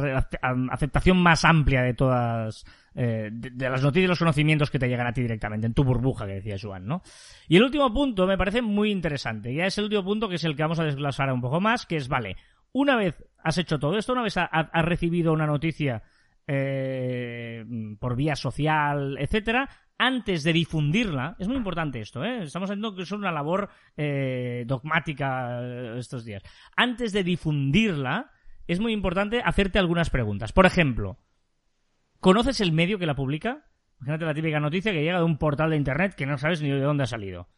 aceptación 0.71 1.19
más 1.19 1.45
amplia 1.45 1.83
de 1.83 1.95
todas, 1.95 2.67
eh, 2.95 3.31
de, 3.33 3.71
las 3.71 3.83
noticias 3.83 4.05
y 4.05 4.09
los 4.09 4.19
conocimientos 4.19 4.71
que 4.71 4.79
te 4.79 4.89
llegan 4.89 5.07
a 5.07 5.13
ti 5.13 5.23
directamente, 5.23 5.67
en 5.67 5.75
tu 5.75 5.85
burbuja, 5.85 6.27
que 6.27 6.35
decía 6.35 6.57
Joan, 6.61 6.87
¿no? 6.87 7.03
Y 7.49 7.57
el 7.57 7.65
último 7.65 7.93
punto 7.93 8.27
me 8.27 8.39
parece 8.39 8.63
muy 8.63 8.91
interesante. 8.91 9.55
Ya 9.55 9.67
es 9.67 9.77
el 9.79 9.85
último 9.85 10.05
punto 10.05 10.29
que 10.29 10.37
es 10.37 10.45
el 10.45 10.57
que 10.57 10.63
vamos 10.63 10.79
a 10.81 10.85
desglosar 10.85 11.33
un 11.33 11.41
poco 11.41 11.61
más, 11.61 11.87
que 11.87 11.97
es, 11.97 12.09
vale, 12.09 12.37
una 12.73 12.97
vez 12.97 13.25
has 13.43 13.59
hecho 13.59 13.79
todo 13.79 13.99
esto, 13.99 14.13
una 14.13 14.23
vez 14.23 14.37
has 14.37 14.85
recibido 14.85 15.33
una 15.33 15.47
noticia 15.47 16.03
eh, 16.47 17.65
por 17.99 18.17
vía 18.17 18.37
social, 18.37 19.17
etcétera, 19.19 19.69
antes 19.99 20.43
de 20.43 20.53
difundirla, 20.53 21.37
es 21.39 21.47
muy 21.47 21.57
importante 21.57 22.01
esto, 22.01 22.25
¿eh? 22.25 22.43
estamos 22.43 22.69
haciendo 22.69 22.95
que 22.95 23.03
es 23.03 23.13
una 23.13 23.31
labor 23.31 23.71
eh, 23.97 24.65
dogmática 24.67 25.61
eh, 25.63 25.95
estos 25.99 26.25
días. 26.25 26.43
Antes 26.77 27.13
de 27.13 27.23
difundirla, 27.23 28.33
es 28.67 28.81
muy 28.81 28.93
importante 28.93 29.41
hacerte 29.45 29.79
algunas 29.79 30.11
preguntas. 30.11 30.53
Por 30.53 30.67
ejemplo, 30.67 31.19
¿Conoces 32.25 32.63
el 32.63 32.73
medio 32.73 32.99
que 32.99 33.05
la 33.05 33.15
publica? 33.15 33.67
Imagínate 33.99 34.25
la 34.25 34.33
típica 34.33 34.59
noticia 34.59 34.93
que 34.93 35.03
llega 35.03 35.19
de 35.19 35.25
un 35.25 35.37
portal 35.37 35.69
de 35.69 35.77
internet 35.77 36.15
que 36.15 36.25
no 36.25 36.39
sabes 36.39 36.63
ni 36.63 36.71
de 36.71 36.81
dónde 36.81 37.03
ha 37.03 37.07
salido. 37.07 37.51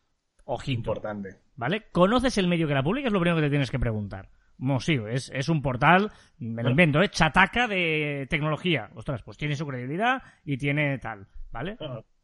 Ojito. 0.44 0.90
Importante. 0.90 1.37
¿Vale? 1.54 1.85
¿Conoces 1.92 2.37
el 2.37 2.49
medio 2.49 2.66
que 2.66 2.75
la 2.75 2.82
publica? 2.82 3.06
Es 3.06 3.12
lo 3.12 3.20
primero 3.20 3.37
que 3.37 3.44
te 3.44 3.50
tienes 3.50 3.70
que 3.70 3.78
preguntar. 3.78 4.28
No, 4.58 4.80
sí, 4.80 4.99
es, 5.08 5.30
es 5.32 5.49
un 5.49 5.62
portal, 5.62 6.11
me 6.38 6.64
lo 6.64 6.70
invento, 6.70 7.00
¿eh? 7.00 7.08
Chataca 7.08 7.68
de 7.68 8.26
tecnología. 8.28 8.90
Ostras, 8.96 9.23
pues 9.23 9.37
tiene 9.37 9.54
su 9.54 9.64
credibilidad 9.68 10.20
y 10.44 10.56
tiene 10.58 10.99
tal, 10.99 11.28
¿vale? 11.52 11.76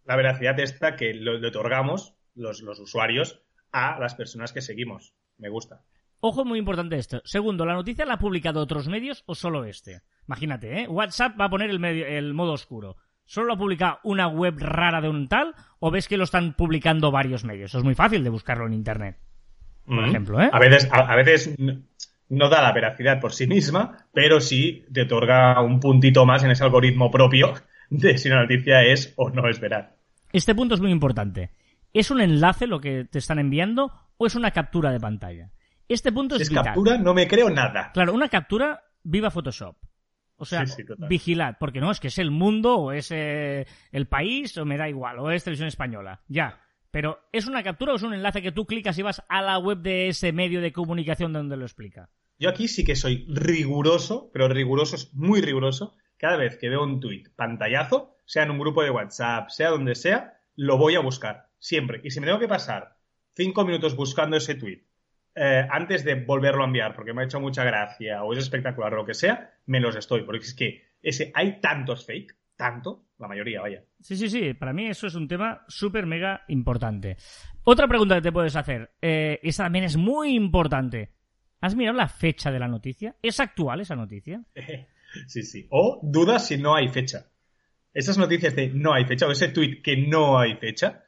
La 0.04 0.16
veracidad 0.16 0.58
está 0.58 0.96
que 0.96 1.14
lo, 1.14 1.38
le 1.38 1.46
otorgamos 1.46 2.16
los, 2.34 2.60
los 2.62 2.80
usuarios 2.80 3.40
a 3.70 4.00
las 4.00 4.16
personas 4.16 4.52
que 4.52 4.62
seguimos. 4.62 5.14
Me 5.38 5.48
gusta. 5.48 5.84
Ojo, 6.18 6.44
muy 6.44 6.58
importante 6.58 6.96
esto. 6.96 7.22
Segundo, 7.24 7.64
¿la 7.64 7.74
noticia 7.74 8.04
la 8.04 8.14
ha 8.14 8.18
publicado 8.18 8.60
otros 8.60 8.88
medios 8.88 9.22
o 9.26 9.36
solo 9.36 9.64
este? 9.64 10.02
Imagínate, 10.26 10.82
¿eh? 10.82 10.88
WhatsApp 10.88 11.38
va 11.40 11.46
a 11.46 11.50
poner 11.50 11.70
el, 11.70 11.80
medio, 11.80 12.06
el 12.06 12.34
modo 12.34 12.52
oscuro. 12.52 12.96
¿Solo 13.24 13.48
lo 13.48 13.52
ha 13.54 13.58
publicado 13.58 13.98
una 14.02 14.28
web 14.28 14.56
rara 14.58 15.00
de 15.00 15.08
un 15.08 15.28
tal 15.28 15.54
o 15.78 15.90
ves 15.90 16.08
que 16.08 16.16
lo 16.16 16.24
están 16.24 16.54
publicando 16.54 17.10
varios 17.10 17.44
medios? 17.44 17.70
Eso 17.70 17.78
es 17.78 17.84
muy 17.84 17.94
fácil 17.94 18.22
de 18.24 18.30
buscarlo 18.30 18.66
en 18.66 18.74
Internet. 18.74 19.16
Por 19.86 20.06
ejemplo, 20.06 20.40
¿eh? 20.40 20.48
A 20.52 20.58
veces, 20.58 20.88
a, 20.92 21.16
veces 21.16 21.56
no 22.28 22.48
da 22.48 22.62
la 22.62 22.72
veracidad 22.72 23.20
por 23.20 23.32
sí 23.32 23.46
misma, 23.46 24.06
pero 24.12 24.40
sí 24.40 24.84
te 24.92 25.02
otorga 25.02 25.60
un 25.60 25.80
puntito 25.80 26.24
más 26.24 26.44
en 26.44 26.52
ese 26.52 26.64
algoritmo 26.64 27.10
propio 27.10 27.54
de 27.90 28.16
si 28.16 28.28
una 28.28 28.42
noticia 28.42 28.82
es 28.84 29.12
o 29.16 29.30
no 29.30 29.48
es 29.48 29.60
veraz. 29.60 29.90
Este 30.32 30.54
punto 30.54 30.74
es 30.74 30.80
muy 30.80 30.90
importante. 30.90 31.50
¿Es 31.92 32.10
un 32.10 32.20
enlace 32.20 32.66
lo 32.66 32.80
que 32.80 33.04
te 33.04 33.18
están 33.18 33.38
enviando 33.38 33.92
o 34.16 34.26
es 34.26 34.34
una 34.34 34.50
captura 34.52 34.92
de 34.92 35.00
pantalla? 35.00 35.50
Este 35.88 36.10
punto 36.10 36.36
es, 36.36 36.42
es 36.42 36.50
captura, 36.50 36.96
no 36.96 37.12
me 37.12 37.26
creo 37.26 37.50
nada. 37.50 37.90
Claro, 37.92 38.14
una 38.14 38.28
captura, 38.28 38.82
viva 39.02 39.30
Photoshop. 39.30 39.76
O 40.42 40.44
sea, 40.44 40.64
vigilad, 41.08 41.54
porque 41.60 41.80
no, 41.80 41.92
es 41.92 42.00
que 42.00 42.08
es 42.08 42.18
el 42.18 42.32
mundo 42.32 42.74
o 42.76 42.90
es 42.90 43.12
eh, 43.12 43.64
el 43.92 44.08
país 44.08 44.58
o 44.58 44.64
me 44.64 44.76
da 44.76 44.88
igual, 44.88 45.20
o 45.20 45.30
es 45.30 45.44
televisión 45.44 45.68
española, 45.68 46.20
ya. 46.26 46.60
Pero 46.90 47.20
¿es 47.30 47.46
una 47.46 47.62
captura 47.62 47.92
o 47.92 47.94
es 47.94 48.02
un 48.02 48.12
enlace 48.12 48.42
que 48.42 48.50
tú 48.50 48.66
clicas 48.66 48.98
y 48.98 49.02
vas 49.02 49.22
a 49.28 49.40
la 49.40 49.56
web 49.58 49.78
de 49.78 50.08
ese 50.08 50.32
medio 50.32 50.60
de 50.60 50.72
comunicación 50.72 51.32
donde 51.32 51.56
lo 51.56 51.64
explica? 51.64 52.10
Yo 52.40 52.48
aquí 52.48 52.66
sí 52.66 52.82
que 52.82 52.96
soy 52.96 53.24
riguroso, 53.28 54.32
pero 54.32 54.48
riguroso 54.48 54.96
es 54.96 55.14
muy 55.14 55.40
riguroso. 55.40 55.94
Cada 56.16 56.36
vez 56.36 56.58
que 56.58 56.68
veo 56.68 56.82
un 56.82 56.98
tuit 56.98 57.28
pantallazo, 57.36 58.16
sea 58.26 58.42
en 58.42 58.50
un 58.50 58.58
grupo 58.58 58.82
de 58.82 58.90
WhatsApp, 58.90 59.48
sea 59.50 59.70
donde 59.70 59.94
sea, 59.94 60.40
lo 60.56 60.76
voy 60.76 60.96
a 60.96 61.00
buscar, 61.00 61.50
siempre. 61.60 62.00
Y 62.02 62.10
si 62.10 62.18
me 62.18 62.26
tengo 62.26 62.40
que 62.40 62.48
pasar 62.48 62.96
cinco 63.36 63.64
minutos 63.64 63.94
buscando 63.94 64.36
ese 64.36 64.56
tuit 64.56 64.82
eh, 65.34 65.66
antes 65.70 66.04
de 66.04 66.14
volverlo 66.14 66.62
a 66.62 66.66
enviar 66.66 66.94
porque 66.94 67.12
me 67.12 67.22
ha 67.22 67.24
hecho 67.24 67.40
mucha 67.40 67.64
gracia 67.64 68.22
o 68.22 68.32
es 68.32 68.38
espectacular 68.38 68.92
o 68.94 68.96
lo 68.98 69.06
que 69.06 69.14
sea, 69.14 69.54
me 69.66 69.80
los 69.80 69.96
estoy. 69.96 70.22
Porque 70.22 70.44
es 70.44 70.54
que 70.54 70.82
ese, 71.02 71.30
hay 71.34 71.60
tantos 71.60 72.04
fake, 72.04 72.36
tanto, 72.56 73.06
la 73.18 73.28
mayoría, 73.28 73.60
vaya. 73.60 73.82
Sí, 74.00 74.16
sí, 74.16 74.28
sí, 74.28 74.54
para 74.54 74.72
mí 74.72 74.86
eso 74.86 75.06
es 75.06 75.14
un 75.14 75.28
tema 75.28 75.64
súper 75.68 76.06
mega 76.06 76.42
importante. 76.48 77.16
Otra 77.64 77.88
pregunta 77.88 78.16
que 78.16 78.22
te 78.22 78.32
puedes 78.32 78.56
hacer, 78.56 78.92
eh, 79.00 79.40
esa 79.42 79.64
también 79.64 79.84
es 79.84 79.96
muy 79.96 80.34
importante. 80.34 81.14
¿Has 81.60 81.76
mirado 81.76 81.96
la 81.96 82.08
fecha 82.08 82.50
de 82.50 82.58
la 82.58 82.68
noticia? 82.68 83.16
¿Es 83.22 83.40
actual 83.40 83.80
esa 83.80 83.96
noticia? 83.96 84.42
sí, 85.26 85.42
sí. 85.42 85.66
O 85.70 86.00
dudas 86.02 86.46
si 86.46 86.56
no 86.58 86.74
hay 86.74 86.88
fecha. 86.88 87.26
Esas 87.94 88.18
noticias 88.18 88.56
de 88.56 88.68
no 88.68 88.92
hay 88.92 89.04
fecha 89.04 89.26
o 89.26 89.30
ese 89.30 89.48
tweet 89.48 89.82
que 89.82 89.96
no 89.96 90.38
hay 90.38 90.56
fecha, 90.56 91.04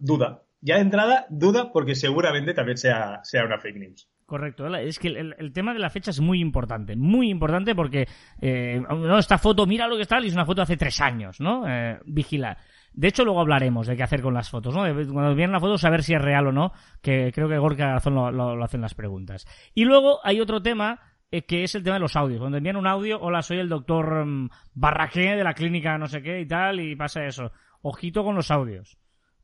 duda 0.00 0.44
ya 0.62 0.76
de 0.76 0.82
entrada, 0.82 1.26
duda 1.28 1.72
porque 1.72 1.94
seguramente 1.94 2.54
también 2.54 2.78
sea, 2.78 3.20
sea 3.24 3.44
una 3.44 3.58
fake 3.58 3.76
news. 3.76 4.08
Correcto, 4.24 4.74
es 4.76 4.98
que 4.98 5.08
el, 5.08 5.52
tema 5.52 5.74
de 5.74 5.80
la 5.80 5.90
fecha 5.90 6.10
es 6.10 6.20
muy 6.20 6.40
importante, 6.40 6.96
muy 6.96 7.28
importante 7.28 7.74
porque 7.74 8.08
eh, 8.40 8.80
no, 8.88 9.18
esta 9.18 9.36
foto, 9.36 9.66
mira 9.66 9.86
lo 9.88 9.96
que 9.96 10.02
está, 10.02 10.20
y 10.20 10.28
es 10.28 10.32
una 10.32 10.46
foto 10.46 10.62
hace 10.62 10.78
tres 10.78 11.00
años, 11.02 11.38
¿no? 11.38 11.68
Eh, 11.68 11.98
vigilar. 12.06 12.56
De 12.94 13.08
hecho, 13.08 13.24
luego 13.24 13.40
hablaremos 13.40 13.86
de 13.86 13.96
qué 13.96 14.04
hacer 14.04 14.22
con 14.22 14.32
las 14.32 14.48
fotos, 14.48 14.74
¿no? 14.74 14.82
Cuando 15.12 15.34
vienen 15.34 15.52
las 15.52 15.60
fotos, 15.60 15.80
saber 15.82 16.02
si 16.02 16.14
es 16.14 16.22
real 16.22 16.46
o 16.46 16.52
no, 16.52 16.72
que 17.02 17.30
creo 17.34 17.48
que 17.48 17.58
Gorka 17.58 17.88
Garzón 17.88 18.14
lo, 18.14 18.30
lo, 18.30 18.64
hacen 18.64 18.80
las 18.80 18.94
preguntas. 18.94 19.46
Y 19.74 19.84
luego 19.84 20.20
hay 20.24 20.40
otro 20.40 20.62
tema 20.62 21.00
eh, 21.30 21.44
que 21.44 21.64
es 21.64 21.74
el 21.74 21.82
tema 21.82 21.96
de 21.96 22.00
los 22.00 22.16
audios. 22.16 22.40
Cuando 22.40 22.56
envían 22.56 22.76
un 22.76 22.86
audio, 22.86 23.20
hola, 23.20 23.42
soy 23.42 23.58
el 23.58 23.68
doctor 23.68 24.24
mm, 24.24 24.48
Barraqué 24.72 25.34
de 25.34 25.44
la 25.44 25.52
clínica 25.52 25.98
no 25.98 26.06
sé 26.06 26.22
qué 26.22 26.40
y 26.40 26.46
tal, 26.46 26.80
y 26.80 26.96
pasa 26.96 27.26
eso. 27.26 27.52
Ojito 27.82 28.24
con 28.24 28.36
los 28.36 28.50
audios 28.50 28.96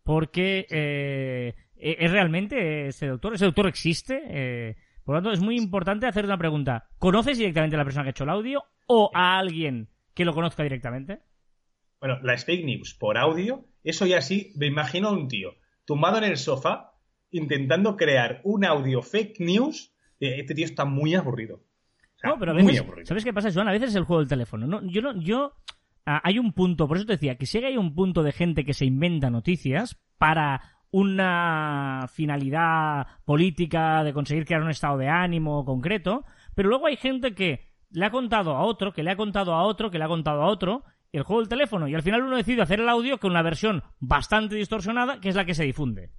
porque 0.08 0.66
eh, 0.70 1.54
¿e-, 1.76 1.96
¿es 2.00 2.10
realmente 2.10 2.86
ese 2.86 3.08
doctor? 3.08 3.34
¿Ese 3.34 3.44
doctor 3.44 3.66
existe? 3.66 4.22
Eh, 4.26 4.76
por 5.04 5.14
lo 5.14 5.20
tanto, 5.20 5.32
es 5.32 5.40
muy 5.40 5.58
importante 5.58 6.06
hacer 6.06 6.24
una 6.24 6.38
pregunta. 6.38 6.88
¿Conoces 6.98 7.36
directamente 7.36 7.76
a 7.76 7.78
la 7.78 7.84
persona 7.84 8.04
que 8.04 8.08
ha 8.08 8.10
hecho 8.12 8.24
el 8.24 8.30
audio 8.30 8.64
o 8.86 9.10
a 9.12 9.38
alguien 9.38 9.90
que 10.14 10.24
lo 10.24 10.32
conozca 10.32 10.62
directamente? 10.62 11.20
Bueno, 12.00 12.20
las 12.22 12.46
fake 12.46 12.64
news 12.64 12.94
por 12.94 13.18
audio, 13.18 13.66
eso 13.84 14.06
ya 14.06 14.22
sí, 14.22 14.54
me 14.56 14.64
imagino 14.64 15.08
a 15.08 15.12
un 15.12 15.28
tío 15.28 15.56
tumbado 15.84 16.16
en 16.16 16.24
el 16.24 16.38
sofá 16.38 16.94
intentando 17.30 17.94
crear 17.94 18.40
un 18.44 18.64
audio 18.64 19.02
fake 19.02 19.40
news. 19.40 19.92
Este 20.20 20.54
tío 20.54 20.64
está 20.64 20.86
muy 20.86 21.16
aburrido. 21.16 21.56
O 21.56 22.18
sea, 22.18 22.30
no, 22.30 22.38
pero 22.38 22.52
a 22.52 22.54
muy 22.54 22.64
veces, 22.64 22.80
aburrido. 22.80 23.04
¿sabes 23.04 23.24
qué 23.24 23.34
pasa, 23.34 23.52
Joan? 23.52 23.68
A 23.68 23.72
veces 23.72 23.90
es 23.90 23.96
el 23.96 24.04
juego 24.04 24.20
del 24.20 24.28
teléfono. 24.30 24.66
No, 24.66 24.80
yo 24.90 25.02
no, 25.02 25.20
yo 25.20 25.52
ah, 26.08 26.20
hay 26.24 26.38
un 26.38 26.52
punto, 26.52 26.88
por 26.88 26.96
eso 26.96 27.06
te 27.06 27.12
decía, 27.12 27.36
que 27.36 27.46
si 27.46 27.58
hay 27.58 27.76
un 27.76 27.94
punto 27.94 28.22
de 28.22 28.32
gente 28.32 28.64
que 28.64 28.74
se 28.74 28.84
inventa 28.86 29.30
noticias 29.30 30.00
para 30.18 30.60
una 30.90 32.06
finalidad 32.12 33.06
política 33.24 34.02
de 34.04 34.12
conseguir 34.12 34.44
crear 34.44 34.62
un 34.62 34.70
estado 34.70 34.98
de 34.98 35.08
ánimo 35.08 35.64
concreto, 35.64 36.24
pero 36.54 36.68
luego 36.68 36.86
hay 36.86 36.96
gente 36.96 37.34
que 37.34 37.68
le 37.90 38.04
ha 38.06 38.10
contado 38.10 38.54
a 38.56 38.62
otro, 38.64 38.92
que 38.92 39.02
le 39.02 39.10
ha 39.10 39.16
contado 39.16 39.54
a 39.54 39.62
otro, 39.64 39.90
que 39.90 39.98
le 39.98 40.04
ha 40.04 40.08
contado 40.08 40.42
a 40.42 40.46
otro, 40.46 40.84
el 41.12 41.22
juego 41.22 41.40
del 41.40 41.48
teléfono, 41.48 41.88
y 41.88 41.94
al 41.94 42.02
final 42.02 42.22
uno 42.22 42.36
decide 42.36 42.62
hacer 42.62 42.80
el 42.80 42.88
audio 42.88 43.18
con 43.18 43.30
una 43.30 43.42
versión 43.42 43.82
bastante 43.98 44.56
distorsionada, 44.56 45.20
que 45.20 45.28
es 45.30 45.36
la 45.36 45.44
que 45.46 45.54
se 45.54 45.64
difunde. 45.64 46.10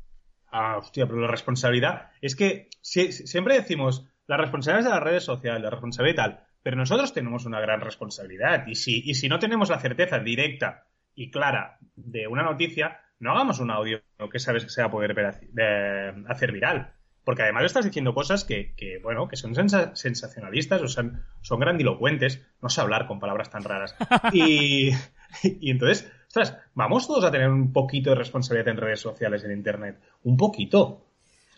Ah, 0.52 0.78
hostia, 0.78 1.06
pero 1.06 1.20
la 1.22 1.28
responsabilidad. 1.28 2.10
Es 2.22 2.36
que 2.36 2.70
si- 2.82 3.12
si- 3.12 3.28
siempre 3.28 3.54
decimos 3.56 4.08
la 4.26 4.38
responsabilidad 4.38 4.80
es 4.80 4.86
de 4.86 4.92
las 5.00 5.04
redes 5.04 5.24
sociales, 5.24 5.62
la 5.62 5.70
responsabilidad 5.70 6.14
y 6.14 6.16
tal. 6.16 6.44
Pero 6.64 6.78
nosotros 6.78 7.14
tenemos 7.14 7.46
una 7.46 7.60
gran 7.62 7.82
responsabilidad. 7.82 8.68
Y 8.68 8.76
si, 8.76 9.02
y 9.10 9.16
si 9.16 9.30
no 9.30 9.40
tenemos 9.40 9.70
la 9.70 9.80
certeza 9.80 10.20
directa 10.20 10.86
y 11.16 11.32
clara 11.32 11.78
de 11.96 12.28
una 12.28 12.44
noticia, 12.44 13.00
no 13.20 13.32
hagamos 13.32 13.60
un 13.60 13.72
audio 13.72 14.02
que 14.32 14.40
sabes 14.40 14.64
que 14.64 14.70
se 14.70 14.82
va 14.82 14.88
a 14.88 14.92
poder 14.92 15.16
eh, 15.58 16.14
hacer 16.28 16.52
viral. 16.52 16.94
Porque 17.24 17.44
además 17.44 17.66
estás 17.66 17.86
diciendo 17.86 18.14
cosas 18.14 18.44
que, 18.44 18.74
que, 18.76 19.00
bueno, 19.04 19.28
que 19.28 19.36
son 19.36 19.54
sensa- 19.54 19.96
sensacionalistas 19.96 20.82
o 20.82 20.88
son, 20.88 21.24
son 21.42 21.60
grandilocuentes. 21.60 22.46
No 22.62 22.70
sé 22.70 22.82
hablar 22.82 23.08
con 23.08 23.20
palabras 23.20 23.50
tan 23.50 23.64
raras. 23.64 23.96
Y, 24.34 24.90
y 25.44 25.72
entonces, 25.72 26.12
ostras, 26.28 26.58
vamos 26.74 27.08
todos 27.08 27.24
a 27.26 27.32
tener 27.32 27.50
un 27.50 27.72
poquito 27.72 28.10
de 28.12 28.16
responsabilidad 28.16 28.70
en 28.70 28.78
redes 28.78 29.02
sociales, 29.02 29.44
en 29.44 29.52
Internet. 29.52 30.00
Un 30.24 30.38
poquito. 30.38 31.06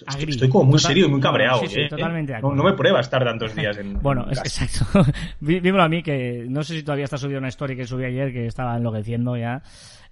Estoy, 0.08 0.50
como 0.50 0.66
muy 0.66 0.78
Total- 0.78 0.88
serio 0.90 1.06
y 1.06 1.10
muy 1.10 1.20
cabreado. 1.20 1.60
sí, 1.62 1.68
sí, 1.68 1.82
¿eh? 1.82 1.90
totalmente 1.90 2.40
no, 2.42 2.54
no 2.54 2.64
me 2.64 2.74
prueba 2.74 3.00
estar 3.00 3.24
tantos 3.24 3.56
días 3.56 3.78
en. 3.78 3.94
Bueno, 4.02 4.24
en 4.28 4.36
casa. 4.36 4.66
exacto. 4.66 5.12
Dímelo 5.40 5.84
a 5.84 5.90
mí, 5.90 6.02
que 6.04 6.46
no 6.50 6.64
sé 6.64 6.76
si 6.76 6.84
todavía 6.84 7.06
está 7.06 7.18
subida 7.18 7.38
una 7.38 7.48
story 7.50 7.76
que 7.76 7.86
subí 7.86 8.06
ayer 8.06 8.32
que 8.32 8.46
estaba 8.48 8.76
enloqueciendo 8.78 9.36
ya 9.38 9.62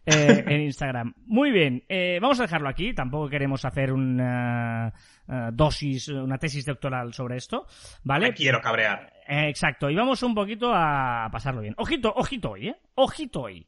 eh, 0.05 0.43
en 0.47 0.61
Instagram. 0.61 1.13
Muy 1.25 1.51
bien, 1.51 1.83
eh, 1.89 2.19
vamos 2.21 2.39
a 2.39 2.43
dejarlo 2.43 2.69
aquí. 2.69 2.93
Tampoco 2.93 3.29
queremos 3.29 3.63
hacer 3.65 3.91
una 3.91 4.93
eh, 5.27 5.49
dosis, 5.53 6.07
una 6.09 6.37
tesis 6.37 6.65
doctoral 6.65 7.13
sobre 7.13 7.37
esto, 7.37 7.65
¿vale? 8.03 8.27
Me 8.27 8.33
quiero 8.33 8.59
cabrear. 8.61 9.11
Eh, 9.27 9.47
exacto, 9.49 9.89
y 9.89 9.95
vamos 9.95 10.21
un 10.23 10.33
poquito 10.33 10.71
a 10.73 11.27
pasarlo 11.31 11.61
bien. 11.61 11.75
Ojito, 11.77 12.11
ojito 12.15 12.51
hoy, 12.51 12.69
¿eh? 12.69 12.75
Ojito 12.95 13.41
hoy. 13.41 13.67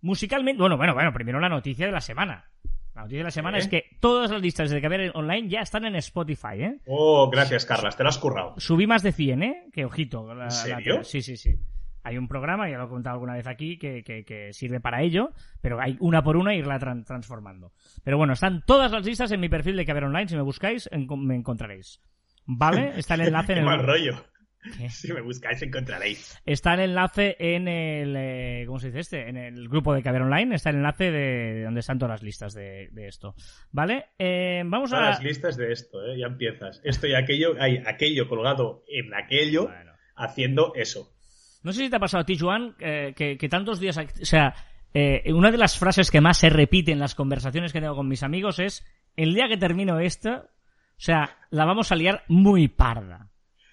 Musicalmente, 0.00 0.60
bueno, 0.60 0.76
bueno, 0.76 0.94
bueno, 0.94 1.12
primero 1.12 1.40
la 1.40 1.48
noticia 1.48 1.86
de 1.86 1.92
la 1.92 2.00
semana. 2.00 2.44
La 2.98 3.02
noticia 3.04 3.18
de 3.18 3.24
la 3.24 3.30
semana 3.30 3.58
¿Eh? 3.58 3.60
es 3.60 3.68
que 3.68 3.84
todas 4.00 4.28
las 4.32 4.42
listas 4.42 4.70
de 4.70 4.80
Caber 4.80 5.12
Online 5.14 5.48
ya 5.48 5.60
están 5.60 5.84
en 5.84 5.94
Spotify, 5.94 6.54
¿eh? 6.60 6.78
Oh, 6.88 7.30
gracias, 7.30 7.64
Carlas, 7.64 7.96
te 7.96 8.02
lo 8.02 8.08
has 8.08 8.18
currado. 8.18 8.54
Subí 8.58 8.88
más 8.88 9.04
de 9.04 9.12
100, 9.12 9.42
¿eh? 9.44 9.66
Que 9.72 9.84
ojito. 9.84 10.26
la- 10.34 10.46
la- 10.46 10.50
serio? 10.50 11.04
sí, 11.04 11.22
sí, 11.22 11.36
sí. 11.36 11.54
Hay 12.02 12.18
un 12.18 12.26
programa, 12.26 12.68
ya 12.68 12.76
lo 12.76 12.86
he 12.86 12.88
contado 12.88 13.14
alguna 13.14 13.34
vez 13.34 13.46
aquí, 13.46 13.78
que, 13.78 14.02
que- 14.02 14.24
que 14.24 14.52
sirve 14.52 14.80
para 14.80 15.02
ello, 15.02 15.30
pero 15.60 15.80
hay 15.80 15.96
una 16.00 16.24
por 16.24 16.36
una 16.36 16.56
irla 16.56 16.76
tran- 16.80 17.04
transformando. 17.04 17.70
Pero 18.02 18.18
bueno, 18.18 18.32
están 18.32 18.64
todas 18.66 18.90
las 18.90 19.06
listas 19.06 19.30
en 19.30 19.38
mi 19.38 19.48
perfil 19.48 19.76
de 19.76 19.84
Caber 19.86 20.02
Online. 20.02 20.26
Si 20.26 20.34
me 20.34 20.42
buscáis, 20.42 20.88
en- 20.90 21.06
me 21.24 21.36
encontraréis. 21.36 22.00
¿Vale? 22.46 22.94
Está 22.98 23.14
el 23.14 23.20
enlace 23.20 23.52
en 23.52 23.58
Qué 23.60 23.64
mal 23.64 23.78
el, 23.80 23.86
rollo. 23.86 24.24
¿Qué? 24.76 24.88
Si 24.90 25.12
me 25.12 25.20
buscáis, 25.20 25.62
encontraréis. 25.62 26.38
está 26.44 26.74
el 26.74 26.80
enlace 26.80 27.36
en 27.38 27.68
el. 27.68 28.14
eh, 28.16 28.64
¿Cómo 28.66 28.78
se 28.78 28.88
dice 28.88 29.00
este? 29.00 29.28
En 29.28 29.36
el 29.36 29.68
grupo 29.68 29.94
de 29.94 30.02
Caber 30.02 30.22
Online. 30.22 30.54
Está 30.54 30.70
el 30.70 30.76
enlace 30.76 31.10
de, 31.10 31.10
de 31.54 31.62
donde 31.64 31.80
están 31.80 31.98
todas 31.98 32.14
las 32.14 32.22
listas 32.22 32.54
de, 32.54 32.88
de 32.92 33.06
esto. 33.08 33.34
¿Vale? 33.70 34.06
Eh, 34.18 34.62
vamos 34.66 34.90
Todas 34.90 35.06
a. 35.06 35.10
las 35.10 35.22
listas 35.22 35.56
de 35.56 35.72
esto, 35.72 36.04
¿eh? 36.04 36.18
Ya 36.18 36.26
empiezas. 36.26 36.80
Esto 36.84 37.06
y 37.06 37.14
aquello, 37.14 37.54
hay 37.60 37.78
aquello 37.86 38.28
colgado 38.28 38.82
en 38.88 39.14
aquello, 39.14 39.66
Bueno. 39.66 39.92
haciendo 40.16 40.72
eso. 40.74 41.12
No 41.62 41.72
sé 41.72 41.82
si 41.84 41.90
te 41.90 41.96
ha 41.96 42.00
pasado 42.00 42.22
a 42.22 42.26
ti, 42.26 42.36
Joan, 42.38 42.74
eh, 42.80 43.12
que, 43.16 43.36
que 43.36 43.48
tantos 43.48 43.80
días... 43.80 43.96
O 43.98 44.24
sea, 44.24 44.54
eh, 44.94 45.32
una 45.32 45.50
de 45.50 45.58
las 45.58 45.78
frases 45.78 46.10
que 46.10 46.20
más 46.20 46.38
se 46.38 46.50
repite 46.50 46.92
en 46.92 46.98
las 46.98 47.14
conversaciones 47.14 47.72
que 47.72 47.80
tengo 47.80 47.94
con 47.96 48.08
mis 48.08 48.22
amigos 48.22 48.58
es 48.58 48.84
el 49.16 49.34
día 49.34 49.48
que 49.48 49.56
termino 49.56 49.98
esto, 50.00 50.30
o 50.30 51.00
sea, 51.00 51.36
la 51.50 51.64
vamos 51.64 51.90
a 51.92 51.96
liar 51.96 52.22
muy 52.28 52.68
parda. 52.68 53.27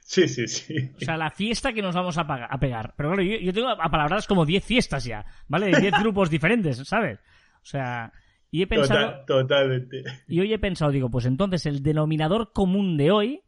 Sí, 0.06 0.28
sí, 0.28 0.48
sí. 0.48 0.92
O 0.98 1.00
sea, 1.00 1.18
la 1.18 1.32
fiesta 1.32 1.74
que 1.74 1.82
nos 1.82 1.96
vamos 1.96 2.16
a, 2.20 2.28
pegar. 2.60 2.94
Pero 2.96 3.10
claro, 3.10 3.24
yo, 3.24 3.38
yo 3.38 3.52
tengo 3.52 3.70
apalabradas 3.70 4.28
como 4.28 4.46
10 4.46 4.64
fiestas 4.64 5.04
ya, 5.04 5.26
¿vale? 5.48 5.72
De 5.72 5.82
10 5.82 5.94
grupos 6.00 6.30
diferentes, 6.30 6.78
¿sabes? 6.88 7.20
O 7.56 7.66
sea, 7.66 8.14
y 8.52 8.62
he 8.62 8.68
pensado... 8.68 9.26
Total- 9.26 9.26
totalmente. 9.26 10.04
Y 10.28 10.40
hoy 10.42 10.54
he 10.54 10.60
pensado, 10.60 10.92
digo, 10.92 11.10
pues 11.10 11.26
entonces 11.26 11.66
el 11.66 11.82
denominador 11.82 12.54
común 12.54 12.98
de 12.98 13.10
hoy 13.10 13.42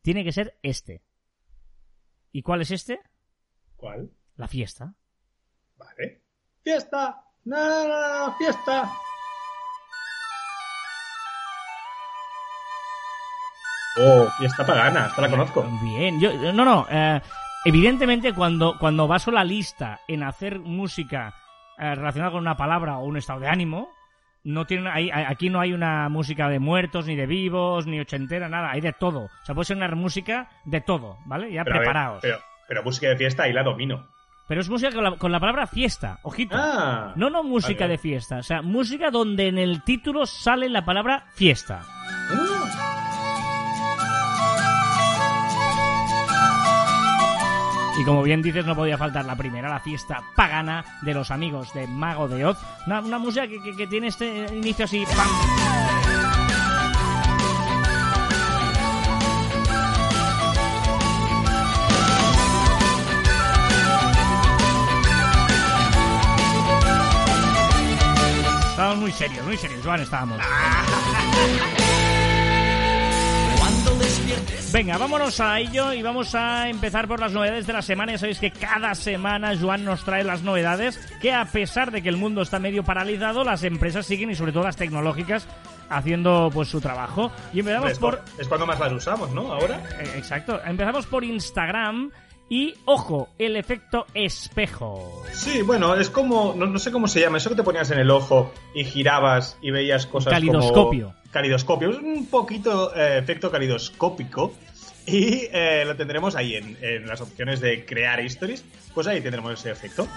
tiene 0.00 0.24
que 0.24 0.32
ser 0.32 0.58
este. 0.62 1.02
¿Y 2.32 2.40
cuál 2.40 2.62
es 2.62 2.70
este? 2.70 3.00
¿Cuál? 3.76 4.10
La 4.36 4.48
fiesta. 4.48 4.94
Vale. 5.76 6.22
¡Fiesta! 6.62 7.22
¡No, 7.44 7.86
no, 7.86 8.26
no, 8.26 8.36
fiesta! 8.38 8.90
Oh, 14.00 14.28
fiesta 14.38 14.64
pagana, 14.64 15.06
esta 15.06 15.22
la 15.22 15.30
conozco. 15.30 15.66
Bien, 15.82 16.20
yo, 16.20 16.32
no, 16.52 16.64
no, 16.64 16.86
eh, 16.90 17.20
evidentemente 17.64 18.32
cuando, 18.32 18.78
cuando 18.78 19.06
baso 19.08 19.30
la 19.30 19.44
lista 19.44 20.00
en 20.06 20.22
hacer 20.22 20.60
música 20.60 21.34
eh, 21.78 21.94
relacionada 21.94 22.32
con 22.32 22.40
una 22.40 22.56
palabra 22.56 22.98
o 22.98 23.04
un 23.04 23.16
estado 23.16 23.40
de 23.40 23.48
ánimo, 23.48 23.90
no 24.44 24.64
tiene, 24.66 24.88
hay- 24.90 25.10
aquí 25.10 25.50
no 25.50 25.60
hay 25.60 25.72
una 25.72 26.08
música 26.08 26.48
de 26.48 26.58
muertos, 26.60 27.06
ni 27.06 27.16
de 27.16 27.26
vivos, 27.26 27.86
ni 27.86 27.98
ochentera, 28.00 28.48
nada, 28.48 28.70
hay 28.70 28.80
de 28.80 28.92
todo. 28.92 29.22
O 29.24 29.30
sea, 29.44 29.54
puede 29.54 29.64
ser 29.66 29.76
una 29.76 29.88
música 29.88 30.48
de 30.64 30.80
todo, 30.80 31.18
¿vale? 31.26 31.52
Ya 31.52 31.64
Pero, 31.64 31.74
ver, 31.74 31.82
preparaos. 31.82 32.18
pero, 32.22 32.38
pero 32.68 32.82
música 32.84 33.08
de 33.08 33.16
fiesta 33.16 33.42
ahí 33.44 33.52
la 33.52 33.62
domino. 33.64 34.06
Pero 34.46 34.62
es 34.62 34.70
música 34.70 34.90
con 34.92 35.04
la, 35.04 35.16
con 35.16 35.30
la 35.30 35.40
palabra 35.40 35.66
fiesta, 35.66 36.20
ojito. 36.22 36.56
Ah. 36.58 37.12
No, 37.16 37.28
no 37.28 37.42
música 37.42 37.84
Vale. 37.84 37.92
de 37.94 37.98
fiesta, 37.98 38.38
o 38.38 38.42
sea, 38.42 38.62
música 38.62 39.10
donde 39.10 39.48
en 39.48 39.58
el 39.58 39.82
título 39.82 40.24
sale 40.24 40.70
la 40.70 40.84
palabra 40.86 41.26
fiesta. 41.34 41.82
Y 47.98 48.04
como 48.04 48.22
bien 48.22 48.42
dices, 48.42 48.64
no 48.64 48.76
podía 48.76 48.96
faltar 48.96 49.24
la 49.24 49.34
primera, 49.34 49.68
la 49.68 49.80
fiesta 49.80 50.22
pagana 50.36 50.84
de 51.02 51.14
los 51.14 51.32
amigos 51.32 51.74
de 51.74 51.88
Mago 51.88 52.28
de 52.28 52.44
Oz. 52.44 52.58
Una, 52.86 53.18
música 53.18 53.48
que 53.48 53.86
tiene 53.88 54.06
este 54.06 54.46
inicio 54.54 54.84
así. 54.84 55.04
¡pam! 55.04 55.28
Estábamos 68.70 68.98
muy 68.98 69.10
serios, 69.10 69.44
muy 69.44 69.56
serios, 69.56 69.84
Juan, 69.84 70.00
estábamos. 70.00 70.40
Venga, 74.72 74.98
vámonos 74.98 75.40
a 75.40 75.58
ello 75.60 75.92
y 75.92 76.02
vamos 76.02 76.34
a 76.34 76.68
empezar 76.68 77.08
por 77.08 77.20
las 77.20 77.32
novedades 77.32 77.66
de 77.66 77.72
la 77.72 77.82
semana. 77.82 78.12
Ya 78.12 78.18
sabéis 78.18 78.38
que 78.38 78.50
cada 78.50 78.94
semana 78.94 79.56
Joan 79.58 79.84
nos 79.84 80.04
trae 80.04 80.24
las 80.24 80.42
novedades 80.42 80.98
que 81.20 81.32
a 81.32 81.44
pesar 81.46 81.90
de 81.90 82.02
que 82.02 82.08
el 82.10 82.16
mundo 82.18 82.42
está 82.42 82.58
medio 82.58 82.84
paralizado, 82.84 83.44
las 83.44 83.64
empresas 83.64 84.06
siguen 84.06 84.30
y 84.30 84.34
sobre 84.34 84.52
todo 84.52 84.64
las 84.64 84.76
tecnológicas 84.76 85.48
haciendo 85.88 86.50
pues 86.52 86.68
su 86.68 86.80
trabajo. 86.80 87.32
Y 87.54 87.60
empezamos 87.60 87.92
Es, 87.92 87.98
por... 87.98 88.22
es 88.38 88.46
cuando 88.46 88.66
más 88.66 88.78
las 88.78 88.92
usamos, 88.92 89.30
¿no? 89.32 89.52
Ahora. 89.52 89.80
eh, 90.00 90.12
Exacto, 90.16 90.60
empezamos 90.64 91.06
por 91.06 91.24
Instagram 91.24 92.10
y, 92.50 92.74
ojo, 92.86 93.28
el 93.38 93.56
efecto 93.56 94.06
espejo. 94.14 95.22
Sí, 95.32 95.60
bueno, 95.62 95.94
es 95.94 96.08
como, 96.08 96.54
no, 96.56 96.66
no 96.66 96.78
sé 96.78 96.90
cómo 96.90 97.06
se 97.06 97.20
llama, 97.20 97.38
eso 97.38 97.50
que 97.50 97.56
te 97.56 97.62
ponías 97.62 97.90
en 97.90 97.98
el 97.98 98.10
ojo 98.10 98.52
y 98.74 98.84
girabas 98.84 99.58
y 99.60 99.70
veías 99.70 100.06
cosas 100.06 100.32
Calidoscopio. 100.32 101.06
como... 101.08 101.18
Calidoscopio. 101.30 101.90
Es 101.90 101.98
un 101.98 102.26
poquito 102.26 102.94
eh, 102.96 103.18
efecto 103.18 103.50
calidoscópico 103.50 104.54
y 105.06 105.46
eh, 105.52 105.84
lo 105.86 105.94
tendremos 105.94 106.36
ahí 106.36 106.54
en, 106.54 106.78
en 106.80 107.06
las 107.06 107.20
opciones 107.20 107.60
de 107.60 107.84
crear 107.84 108.18
stories, 108.20 108.64
pues 108.94 109.06
ahí 109.06 109.20
tendremos 109.20 109.52
ese 109.52 109.70
efecto. 109.70 110.08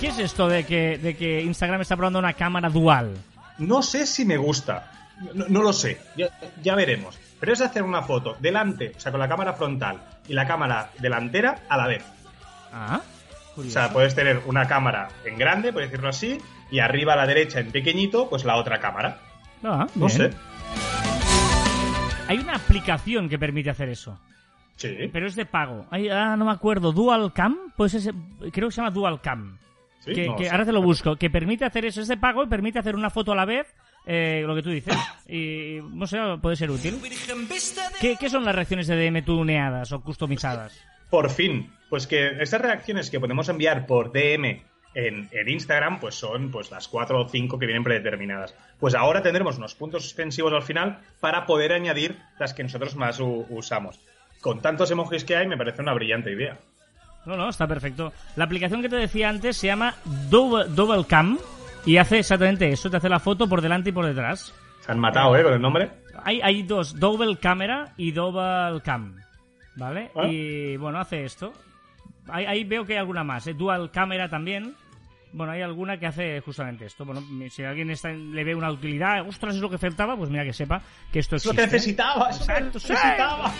¿Qué 0.00 0.06
es 0.06 0.18
esto 0.18 0.48
de 0.48 0.64
que, 0.64 0.98
de 0.98 1.16
que 1.16 1.42
Instagram 1.42 1.80
está 1.80 1.96
probando 1.96 2.18
una 2.20 2.34
cámara 2.34 2.68
dual? 2.68 3.16
No 3.58 3.82
sé 3.82 4.06
si 4.06 4.24
me 4.24 4.36
gusta, 4.36 5.03
no, 5.34 5.46
no 5.48 5.62
lo 5.62 5.72
sé, 5.72 6.00
ya, 6.16 6.28
ya 6.62 6.74
veremos. 6.74 7.18
Pero 7.40 7.52
es 7.52 7.60
hacer 7.60 7.82
una 7.82 8.02
foto 8.02 8.36
delante, 8.40 8.92
o 8.96 9.00
sea, 9.00 9.12
con 9.12 9.20
la 9.20 9.28
cámara 9.28 9.52
frontal 9.52 10.00
y 10.28 10.32
la 10.34 10.46
cámara 10.46 10.90
delantera 10.98 11.60
a 11.68 11.76
la 11.76 11.86
vez. 11.86 12.04
Ah, 12.72 13.00
O 13.56 13.62
sea, 13.64 13.92
puedes 13.92 14.14
tener 14.14 14.40
una 14.46 14.66
cámara 14.66 15.08
en 15.24 15.36
grande, 15.38 15.72
por 15.72 15.82
decirlo 15.82 16.08
así, 16.08 16.38
y 16.70 16.78
arriba 16.80 17.12
a 17.12 17.16
la 17.16 17.26
derecha 17.26 17.60
en 17.60 17.70
pequeñito, 17.70 18.28
pues 18.28 18.44
la 18.44 18.56
otra 18.56 18.80
cámara. 18.80 19.18
Ah, 19.62 19.86
No 19.94 20.06
bien. 20.06 20.10
sé. 20.10 20.30
Hay 22.28 22.38
una 22.38 22.54
aplicación 22.56 23.28
que 23.28 23.38
permite 23.38 23.70
hacer 23.70 23.88
eso, 23.90 24.18
Sí. 24.76 24.96
pero 25.12 25.26
es 25.26 25.36
de 25.36 25.44
pago. 25.46 25.86
Ah, 25.90 26.34
no 26.36 26.46
me 26.46 26.52
acuerdo. 26.52 26.90
Dual 26.92 27.32
Cam, 27.32 27.72
pues 27.76 27.92
creo 28.52 28.68
que 28.68 28.72
se 28.74 28.80
llama 28.80 28.90
Dual 28.90 29.20
Cam. 29.20 29.58
sí, 30.00 30.12
que, 30.14 30.26
no 30.26 30.36
que 30.36 30.44
sé. 30.46 30.50
ahora 30.50 30.64
te 30.64 30.72
lo 30.72 30.82
busco. 30.82 31.16
Que 31.16 31.28
permite 31.30 31.64
hacer 31.64 31.84
eso, 31.84 32.00
es 32.00 32.08
de 32.08 32.16
pago 32.16 32.42
y 32.42 32.46
permite 32.48 32.78
hacer 32.78 32.96
una 32.96 33.10
foto 33.10 33.32
a 33.32 33.36
la 33.36 33.44
vez, 33.44 33.66
eh, 34.06 34.42
lo 34.46 34.54
que 34.54 34.62
tú 34.62 34.70
dices. 34.70 34.96
Y, 35.26 35.78
no 35.92 36.06
sé, 36.06 36.18
puede 36.40 36.56
ser 36.56 36.70
útil. 36.70 37.00
¿Qué, 38.00 38.16
qué 38.18 38.28
son 38.28 38.44
las 38.44 38.54
reacciones 38.54 38.86
de 38.86 38.96
DM 38.96 39.24
tuneadas 39.24 39.92
o 39.92 40.00
customizadas? 40.00 40.78
Por 41.10 41.30
fin, 41.30 41.72
pues 41.88 42.06
que 42.06 42.42
estas 42.42 42.60
reacciones 42.60 43.10
que 43.10 43.20
podemos 43.20 43.48
enviar 43.48 43.86
por 43.86 44.12
DM 44.12 44.62
en, 44.94 45.28
en, 45.32 45.48
Instagram, 45.48 46.00
pues 46.00 46.14
son 46.14 46.50
pues 46.50 46.70
las 46.70 46.88
cuatro 46.88 47.22
o 47.22 47.28
cinco 47.28 47.58
que 47.58 47.66
vienen 47.66 47.84
predeterminadas. 47.84 48.54
Pues 48.78 48.94
ahora 48.94 49.22
tendremos 49.22 49.58
unos 49.58 49.74
puntos 49.74 50.02
suspensivos 50.02 50.52
al 50.52 50.62
final 50.62 50.98
para 51.20 51.46
poder 51.46 51.72
añadir 51.72 52.18
las 52.38 52.52
que 52.52 52.62
nosotros 52.62 52.96
más 52.96 53.18
usamos. 53.20 54.00
Con 54.40 54.60
tantos 54.60 54.90
emojis 54.90 55.24
que 55.24 55.36
hay, 55.36 55.46
me 55.46 55.56
parece 55.56 55.82
una 55.82 55.94
brillante 55.94 56.30
idea. 56.30 56.58
No, 57.24 57.36
no, 57.36 57.48
está 57.48 57.66
perfecto. 57.66 58.12
La 58.36 58.44
aplicación 58.44 58.82
que 58.82 58.88
te 58.88 58.96
decía 58.96 59.30
antes 59.30 59.56
se 59.56 59.68
llama 59.68 59.94
Double, 60.28 60.66
Double 60.68 61.06
Cam 61.06 61.38
y 61.86 61.96
hace 61.96 62.18
exactamente 62.18 62.70
eso, 62.70 62.90
te 62.90 62.96
hace 62.96 63.08
la 63.08 63.20
foto 63.20 63.48
por 63.48 63.60
delante 63.60 63.90
y 63.90 63.92
por 63.92 64.06
detrás. 64.06 64.54
Se 64.80 64.92
han 64.92 64.98
matado, 64.98 65.36
¿eh? 65.36 65.42
Con 65.42 65.54
el 65.54 65.60
nombre. 65.60 65.90
Hay, 66.24 66.40
hay 66.42 66.62
dos, 66.62 66.98
Double 66.98 67.36
Camera 67.36 67.92
y 67.96 68.12
Double 68.12 68.80
Cam. 68.82 69.16
¿Vale? 69.76 70.10
¿Ah? 70.14 70.26
Y 70.28 70.76
bueno, 70.76 70.98
hace 71.00 71.24
esto. 71.24 71.52
Ahí, 72.28 72.46
ahí, 72.46 72.64
veo 72.64 72.84
que 72.84 72.94
hay 72.94 72.98
alguna 73.00 73.24
más, 73.24 73.46
¿eh? 73.46 73.54
Dual 73.54 73.90
Camera 73.90 74.28
también. 74.28 74.74
Bueno, 75.32 75.52
hay 75.52 75.62
alguna 75.62 75.98
que 75.98 76.06
hace 76.06 76.40
justamente 76.40 76.86
esto. 76.86 77.04
Bueno, 77.04 77.22
si 77.50 77.64
alguien 77.64 77.90
está, 77.90 78.10
le 78.10 78.44
ve 78.44 78.54
una 78.54 78.70
utilidad, 78.70 79.26
ostras, 79.26 79.56
es 79.56 79.60
lo 79.60 79.68
que 79.68 79.78
faltaba, 79.78 80.16
pues 80.16 80.30
mira 80.30 80.44
que 80.44 80.52
sepa 80.52 80.80
que 81.12 81.18
esto. 81.18 81.36
Es 81.36 81.44
lo 81.44 81.52
que 81.52 81.62
necesitaba, 81.62 82.30
es 82.30 82.46
lo 82.46 82.60
necesitaba. 82.60 83.52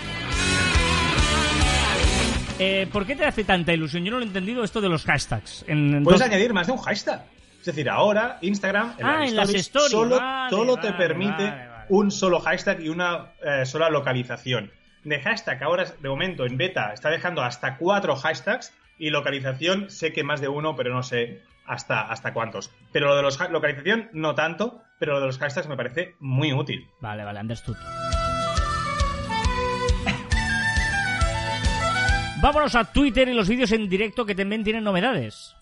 Eh, 2.60 2.86
¿Por 2.92 3.04
qué 3.04 3.16
te 3.16 3.24
hace 3.24 3.42
tanta 3.42 3.72
ilusión? 3.72 4.04
Yo 4.04 4.12
no 4.12 4.18
lo 4.18 4.24
he 4.24 4.28
entendido 4.28 4.62
esto 4.62 4.80
de 4.80 4.88
los 4.88 5.04
hashtags. 5.04 5.64
En, 5.66 5.96
en 5.96 6.04
Puedes 6.04 6.20
dos... 6.20 6.28
añadir 6.28 6.52
más 6.52 6.68
de 6.68 6.74
un 6.74 6.78
hashtag. 6.78 7.24
Es 7.64 7.74
decir, 7.74 7.88
ahora 7.88 8.36
Instagram 8.42 8.94
en, 8.98 9.06
ah, 9.06 9.20
las 9.20 9.30
en 9.30 9.36
las 9.36 9.54
stories 9.54 9.90
solo, 9.90 10.18
vale, 10.18 10.50
solo 10.50 10.76
vale, 10.76 10.90
te 10.90 10.94
permite 10.94 11.44
vale. 11.44 11.86
un 11.88 12.10
solo 12.10 12.38
hashtag 12.40 12.82
y 12.82 12.90
una 12.90 13.32
eh, 13.42 13.64
sola 13.64 13.88
localización. 13.88 14.70
De 15.02 15.18
hashtag 15.18 15.62
ahora, 15.62 15.86
de 15.86 16.08
momento, 16.10 16.44
en 16.44 16.58
beta 16.58 16.92
está 16.92 17.08
dejando 17.08 17.40
hasta 17.40 17.78
cuatro 17.78 18.16
hashtags 18.16 18.74
y 18.98 19.08
localización 19.08 19.88
sé 19.88 20.12
que 20.12 20.24
más 20.24 20.42
de 20.42 20.48
uno, 20.48 20.76
pero 20.76 20.92
no 20.92 21.02
sé 21.02 21.40
hasta, 21.64 22.02
hasta 22.02 22.34
cuántos. 22.34 22.70
Pero 22.92 23.08
lo 23.08 23.16
de 23.16 23.22
los 23.22 23.40
localización 23.48 24.10
no 24.12 24.34
tanto, 24.34 24.82
pero 24.98 25.14
lo 25.14 25.20
de 25.20 25.26
los 25.28 25.38
hashtags 25.38 25.66
me 25.66 25.78
parece 25.78 26.16
muy 26.20 26.52
útil. 26.52 26.86
Vale, 27.00 27.24
vale, 27.24 27.40
understood. 27.40 27.78
Vámonos 32.42 32.74
a 32.74 32.92
Twitter 32.92 33.26
y 33.26 33.32
los 33.32 33.48
vídeos 33.48 33.72
en 33.72 33.88
directo 33.88 34.26
que 34.26 34.34
también 34.34 34.64
tienen 34.64 34.84
novedades. 34.84 35.53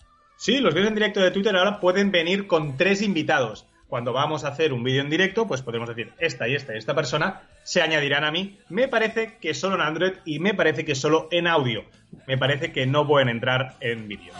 Sí, 0.43 0.57
los 0.57 0.73
vídeos 0.73 0.89
en 0.89 0.95
directo 0.95 1.21
de 1.21 1.31
Twitter 1.31 1.55
ahora 1.55 1.79
pueden 1.79 2.11
venir 2.11 2.47
con 2.47 2.75
tres 2.75 3.01
invitados. 3.01 3.65
Cuando 3.87 4.11
vamos 4.11 4.43
a 4.43 4.49
hacer 4.49 4.73
un 4.73 4.83
vídeo 4.83 4.99
en 4.99 5.09
directo, 5.09 5.47
pues 5.47 5.61
podemos 5.61 5.87
decir, 5.87 6.11
esta 6.19 6.49
y 6.49 6.55
esta 6.55 6.75
y 6.75 6.79
esta 6.79 6.93
persona 6.93 7.43
se 7.63 7.81
añadirán 7.81 8.25
a 8.25 8.31
mí. 8.31 8.59
Me 8.67 8.89
parece 8.89 9.37
que 9.39 9.53
solo 9.53 9.75
en 9.75 9.81
Android 9.83 10.11
y 10.25 10.39
me 10.39 10.53
parece 10.53 10.83
que 10.83 10.95
solo 10.95 11.29
en 11.31 11.47
audio. 11.47 11.85
Me 12.27 12.37
parece 12.37 12.73
que 12.73 12.85
no 12.85 13.07
pueden 13.07 13.29
entrar 13.29 13.77
en 13.79 14.05
vídeo. 14.09 14.33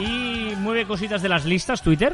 ¿Y 0.00 0.56
mueve 0.56 0.84
cositas 0.84 1.22
de 1.22 1.28
las 1.28 1.44
listas 1.44 1.80
Twitter? 1.80 2.12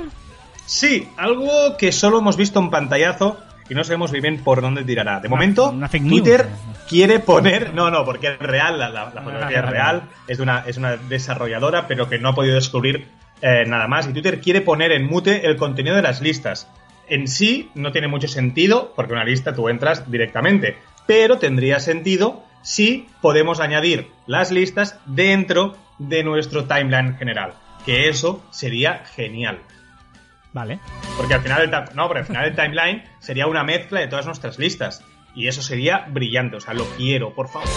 Sí, 0.67 1.09
algo 1.17 1.79
que 1.79 1.91
solo 1.91 2.19
hemos 2.19 2.37
visto 2.37 2.61
en 2.61 2.69
pantallazo 2.69 3.39
y 3.69 3.75
no 3.75 3.85
sabemos 3.85 4.11
muy 4.11 4.21
bien 4.21 4.43
por 4.43 4.61
dónde 4.61 4.85
tirará. 4.85 5.21
De 5.21 5.29
momento, 5.29 5.71
una. 5.71 5.89
Twitter 5.89 6.49
quiere 6.89 7.19
poner. 7.21 7.75
No, 7.75 7.91
no, 7.91 8.05
porque 8.05 8.29
es 8.29 8.39
real, 8.39 8.79
la, 8.79 8.89
la, 8.89 9.13
la 9.15 9.23
fotografía 9.23 9.59
Ah, 9.59 9.65
es 9.65 9.71
real, 9.71 10.03
es 10.29 10.37
de, 10.39 10.43
una, 10.43 10.65
es 10.67 10.77
una 10.77 10.97
desarrolladora, 10.97 11.87
pero 11.87 12.09
que 12.09 12.19
no 12.19 12.31
ha 12.31 12.35
podido 12.35 12.55
descubrir 12.55 13.09
eh, 13.43 13.65
nada 13.67 13.89
más. 13.89 14.07
Y 14.09 14.13
Twitter 14.13 14.41
quiere 14.41 14.61
poner 14.61 14.93
en 14.93 15.07
mute 15.07 15.47
el 15.47 15.57
contenido 15.57 15.97
de 15.97 16.03
las 16.03 16.21
listas. 16.21 16.69
En 17.09 17.29
sí 17.29 17.71
no 17.75 17.93
tiene 17.93 18.09
mucho 18.09 18.29
sentido, 18.29 18.93
porque 18.97 19.13
una 19.13 19.25
lista 19.25 19.55
tú 19.55 19.69
entras 19.69 20.11
directamente, 20.11 20.79
pero 21.07 21.39
tendría 21.39 21.81
sentido 21.81 22.43
si 22.63 23.09
podemos 23.21 23.61
añadir 23.61 24.11
las 24.27 24.51
listas 24.51 24.99
dentro 25.05 25.77
de 25.99 26.25
nuestro 26.25 26.65
timeline 26.65 27.17
general. 27.17 27.53
Que 27.85 28.09
eso 28.09 28.43
sería 28.51 29.05
genial. 29.15 29.61
Vale. 30.55 30.79
Porque 31.19 31.35
al 31.35 31.43
final 31.43 31.63
el, 31.63 31.71
no, 31.95 32.07
porque 32.07 32.21
al 32.21 32.25
final 32.27 32.45
el 32.47 32.55
timeline 32.55 33.03
sería 33.19 33.47
una 33.47 33.63
mezcla 33.65 34.01
de 34.01 34.07
todas 34.07 34.25
nuestras 34.25 34.59
listas. 34.59 35.05
Y 35.35 35.49
eso 35.49 35.61
sería 35.63 36.07
brillante. 36.09 36.57
O 36.57 36.61
sea, 36.61 36.73
lo 36.75 36.85
quiero, 36.97 37.35
por 37.35 37.49
favor. 37.49 37.69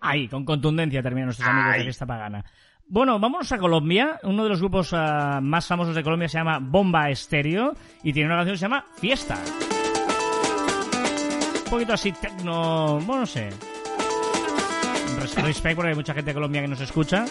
Ahí, 0.00 0.28
con 0.28 0.44
contundencia 0.44 1.02
terminan 1.02 1.26
nuestros 1.26 1.48
amigos 1.48 1.70
de 1.72 1.76
Ahí. 1.78 1.82
Fiesta 1.82 2.06
Pagana. 2.06 2.44
Bueno, 2.88 3.18
vámonos 3.18 3.50
a 3.50 3.58
Colombia. 3.58 4.20
Uno 4.22 4.44
de 4.44 4.48
los 4.48 4.60
grupos 4.60 4.90
ah, 4.92 5.40
más 5.42 5.66
famosos 5.66 5.96
de 5.96 6.04
Colombia 6.04 6.28
se 6.28 6.38
llama 6.38 6.60
Bomba 6.62 7.10
Estéreo 7.10 7.74
y 8.04 8.12
tiene 8.12 8.28
una 8.28 8.36
canción 8.36 8.54
que 8.54 8.58
se 8.58 8.64
llama 8.64 8.84
Fiesta. 8.96 9.36
Un 11.64 11.70
poquito 11.70 11.92
así 11.94 12.12
tecno, 12.12 13.00
bueno, 13.00 13.22
no 13.22 13.26
sé. 13.26 13.50
Res- 15.20 15.34
Respect 15.42 15.74
porque 15.74 15.88
hay 15.90 15.96
mucha 15.96 16.14
gente 16.14 16.30
de 16.30 16.34
Colombia 16.34 16.62
que 16.62 16.68
nos 16.68 16.80
escucha. 16.80 17.24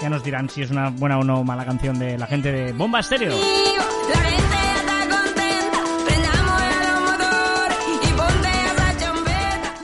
Ya 0.00 0.10
nos 0.10 0.22
dirán 0.22 0.48
si 0.48 0.62
es 0.62 0.70
una 0.70 0.90
buena 0.90 1.18
o 1.18 1.24
no 1.24 1.42
mala 1.42 1.64
canción 1.64 1.98
de 1.98 2.18
la 2.18 2.26
gente 2.26 2.52
de 2.52 2.72
Bomba 2.72 3.00
Estéreo. 3.00 3.34
La. 3.34 4.46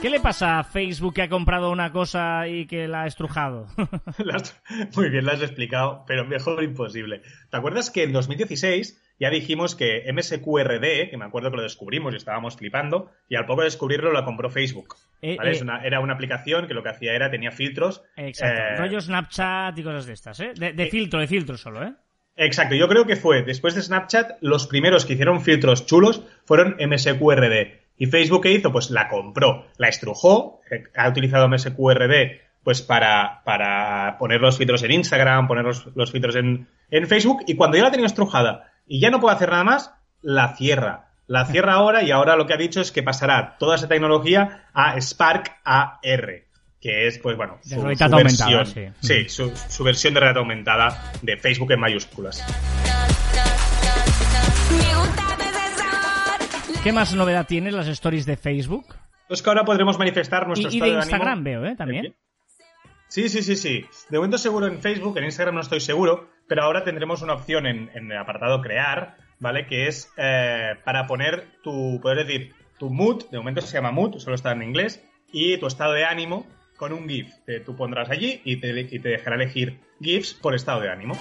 ¿Qué 0.03 0.09
le 0.09 0.19
pasa 0.19 0.59
a 0.59 0.63
Facebook 0.65 1.13
que 1.13 1.21
ha 1.21 1.29
comprado 1.29 1.71
una 1.71 1.93
cosa 1.93 2.45
y 2.49 2.67
que 2.67 2.89
la 2.89 3.03
ha 3.03 3.07
estrujado? 3.07 3.67
Muy 4.97 5.09
bien, 5.09 5.23
lo 5.23 5.31
has 5.31 5.41
explicado, 5.41 6.03
pero 6.05 6.25
mejor 6.25 6.61
imposible. 6.61 7.21
¿Te 7.49 7.55
acuerdas 7.55 7.89
que 7.89 8.03
en 8.03 8.11
2016 8.11 9.01
ya 9.23 9.29
dijimos 9.29 9.75
que 9.75 10.03
MSQRD, 10.13 11.09
que 11.09 11.17
me 11.17 11.25
acuerdo 11.25 11.49
que 11.49 11.57
lo 11.57 11.63
descubrimos 11.63 12.13
y 12.13 12.17
estábamos 12.17 12.55
flipando, 12.57 13.11
y 13.27 13.35
al 13.35 13.45
poco 13.45 13.61
de 13.61 13.65
descubrirlo 13.67 14.11
la 14.11 14.23
compró 14.25 14.49
Facebook? 14.49 14.95
Eh, 15.21 15.35
¿vale? 15.37 15.49
eh. 15.49 15.53
Es 15.53 15.61
una- 15.61 15.81
era 15.83 15.99
una 15.99 16.13
aplicación 16.13 16.67
que 16.67 16.73
lo 16.73 16.83
que 16.83 16.89
hacía 16.89 17.13
era, 17.13 17.31
tenía 17.31 17.51
filtros. 17.51 18.03
Exacto. 18.17 18.61
eh, 18.61 18.75
Rollo 18.77 19.01
Snapchat 19.01 19.77
y 19.79 19.83
cosas 19.83 20.05
de 20.05 20.13
estas, 20.13 20.39
¿eh? 20.39 20.51
De, 20.55 20.73
de 20.73 20.85
filtro, 20.87 21.19
de 21.19 21.27
filtro 21.27 21.57
solo, 21.57 21.83
¿eh? 21.83 21.93
Exacto, 22.35 22.75
yo 22.75 22.87
creo 22.87 23.05
que 23.05 23.15
fue 23.15 23.43
después 23.43 23.75
de 23.75 23.81
Snapchat, 23.81 24.37
los 24.41 24.67
primeros 24.67 25.05
que 25.05 25.13
hicieron 25.13 25.41
filtros 25.41 25.85
chulos 25.85 26.23
fueron 26.45 26.75
MSQRD. 26.79 27.81
Y 27.97 28.07
Facebook, 28.07 28.41
¿qué 28.43 28.51
hizo? 28.51 28.71
Pues 28.71 28.89
la 28.89 29.07
compró, 29.07 29.67
la 29.77 29.87
estrujó, 29.87 30.59
ha 30.95 31.07
utilizado 31.09 31.47
MSQRD 31.47 32.41
pues 32.63 32.81
para, 32.81 33.41
para 33.43 34.17
poner 34.17 34.39
los 34.41 34.57
filtros 34.57 34.81
en 34.83 34.91
Instagram, 34.91 35.47
poner 35.47 35.65
los, 35.65 35.85
los 35.95 36.11
filtros 36.11 36.35
en, 36.37 36.67
en 36.89 37.07
Facebook, 37.07 37.43
y 37.45 37.55
cuando 37.55 37.75
ya 37.77 37.83
la 37.83 37.91
tenía 37.91 38.05
estrujada 38.07 38.72
y 38.85 38.99
ya 38.99 39.09
no 39.09 39.19
puede 39.19 39.35
hacer 39.35 39.49
nada 39.49 39.63
más, 39.63 39.93
la 40.21 40.55
cierra. 40.55 41.09
La 41.27 41.45
cierra 41.45 41.73
ahora 41.73 42.03
y 42.03 42.11
ahora 42.11 42.35
lo 42.35 42.45
que 42.45 42.53
ha 42.53 42.57
dicho 42.57 42.81
es 42.81 42.91
que 42.91 43.01
pasará 43.01 43.55
toda 43.57 43.75
esa 43.75 43.87
tecnología 43.87 44.65
a 44.73 44.99
Spark 44.99 45.55
AR, 45.63 46.43
que 46.81 47.07
es, 47.07 47.17
pues 47.19 47.37
bueno, 47.37 47.59
su, 47.63 47.81
versión. 47.81 48.65
sí. 48.65 48.87
Sí, 48.99 49.29
su, 49.29 49.51
su 49.55 49.83
versión 49.83 50.13
de 50.13 50.19
realidad 50.19 50.39
aumentada 50.41 51.11
de 51.21 51.37
Facebook 51.37 51.71
en 51.71 51.79
mayúsculas. 51.79 52.43
¿Qué 56.83 56.91
más 56.91 57.13
novedad 57.15 57.47
tienes 57.47 57.73
las 57.73 57.87
stories 57.87 58.25
de 58.25 58.35
Facebook? 58.35 58.93
Pues 59.29 59.41
que 59.41 59.49
ahora 59.49 59.63
podremos 59.63 59.97
manifestar 59.97 60.43
Y, 60.43 60.47
nuestro 60.47 60.69
y 60.69 60.79
de 60.81 60.87
estado 60.87 60.99
Instagram 60.99 61.39
ánimo. 61.39 61.61
veo, 61.61 61.65
¿eh? 61.71 61.75
También. 61.77 62.15
Sí, 63.07 63.29
sí, 63.29 63.41
sí, 63.41 63.55
sí. 63.55 63.85
De 64.09 64.17
momento 64.17 64.37
seguro 64.37 64.67
en 64.67 64.81
Facebook, 64.81 65.17
en 65.17 65.23
Instagram 65.23 65.55
no 65.55 65.61
estoy 65.61 65.79
seguro, 65.79 66.29
pero 66.47 66.63
ahora 66.63 66.83
tendremos 66.83 67.21
una 67.21 67.33
opción 67.33 67.65
en, 67.67 67.89
en 67.93 68.11
el 68.11 68.17
apartado 68.17 68.61
crear, 68.61 69.15
¿vale? 69.39 69.65
Que 69.67 69.87
es 69.87 70.11
eh, 70.17 70.73
para 70.83 71.07
poner 71.07 71.47
tu, 71.63 71.99
poder 72.01 72.25
decir, 72.25 72.53
tu 72.79 72.89
mood, 72.89 73.23
de 73.31 73.37
momento 73.37 73.61
se 73.61 73.73
llama 73.77 73.91
mood, 73.91 74.17
solo 74.19 74.35
está 74.35 74.51
en 74.51 74.63
inglés, 74.63 75.03
y 75.31 75.57
tu 75.57 75.67
estado 75.67 75.93
de 75.93 76.05
ánimo 76.05 76.45
con 76.77 76.91
un 76.93 77.07
GIF. 77.07 77.33
Te- 77.45 77.59
tú 77.61 77.75
pondrás 77.75 78.09
allí 78.09 78.41
y 78.43 78.57
te, 78.59 78.79
y 78.81 78.99
te 78.99 79.09
dejará 79.09 79.35
elegir 79.35 79.79
GIFs 80.01 80.33
por 80.33 80.53
estado 80.55 80.81
de 80.81 80.89
ánimo. 80.89 81.15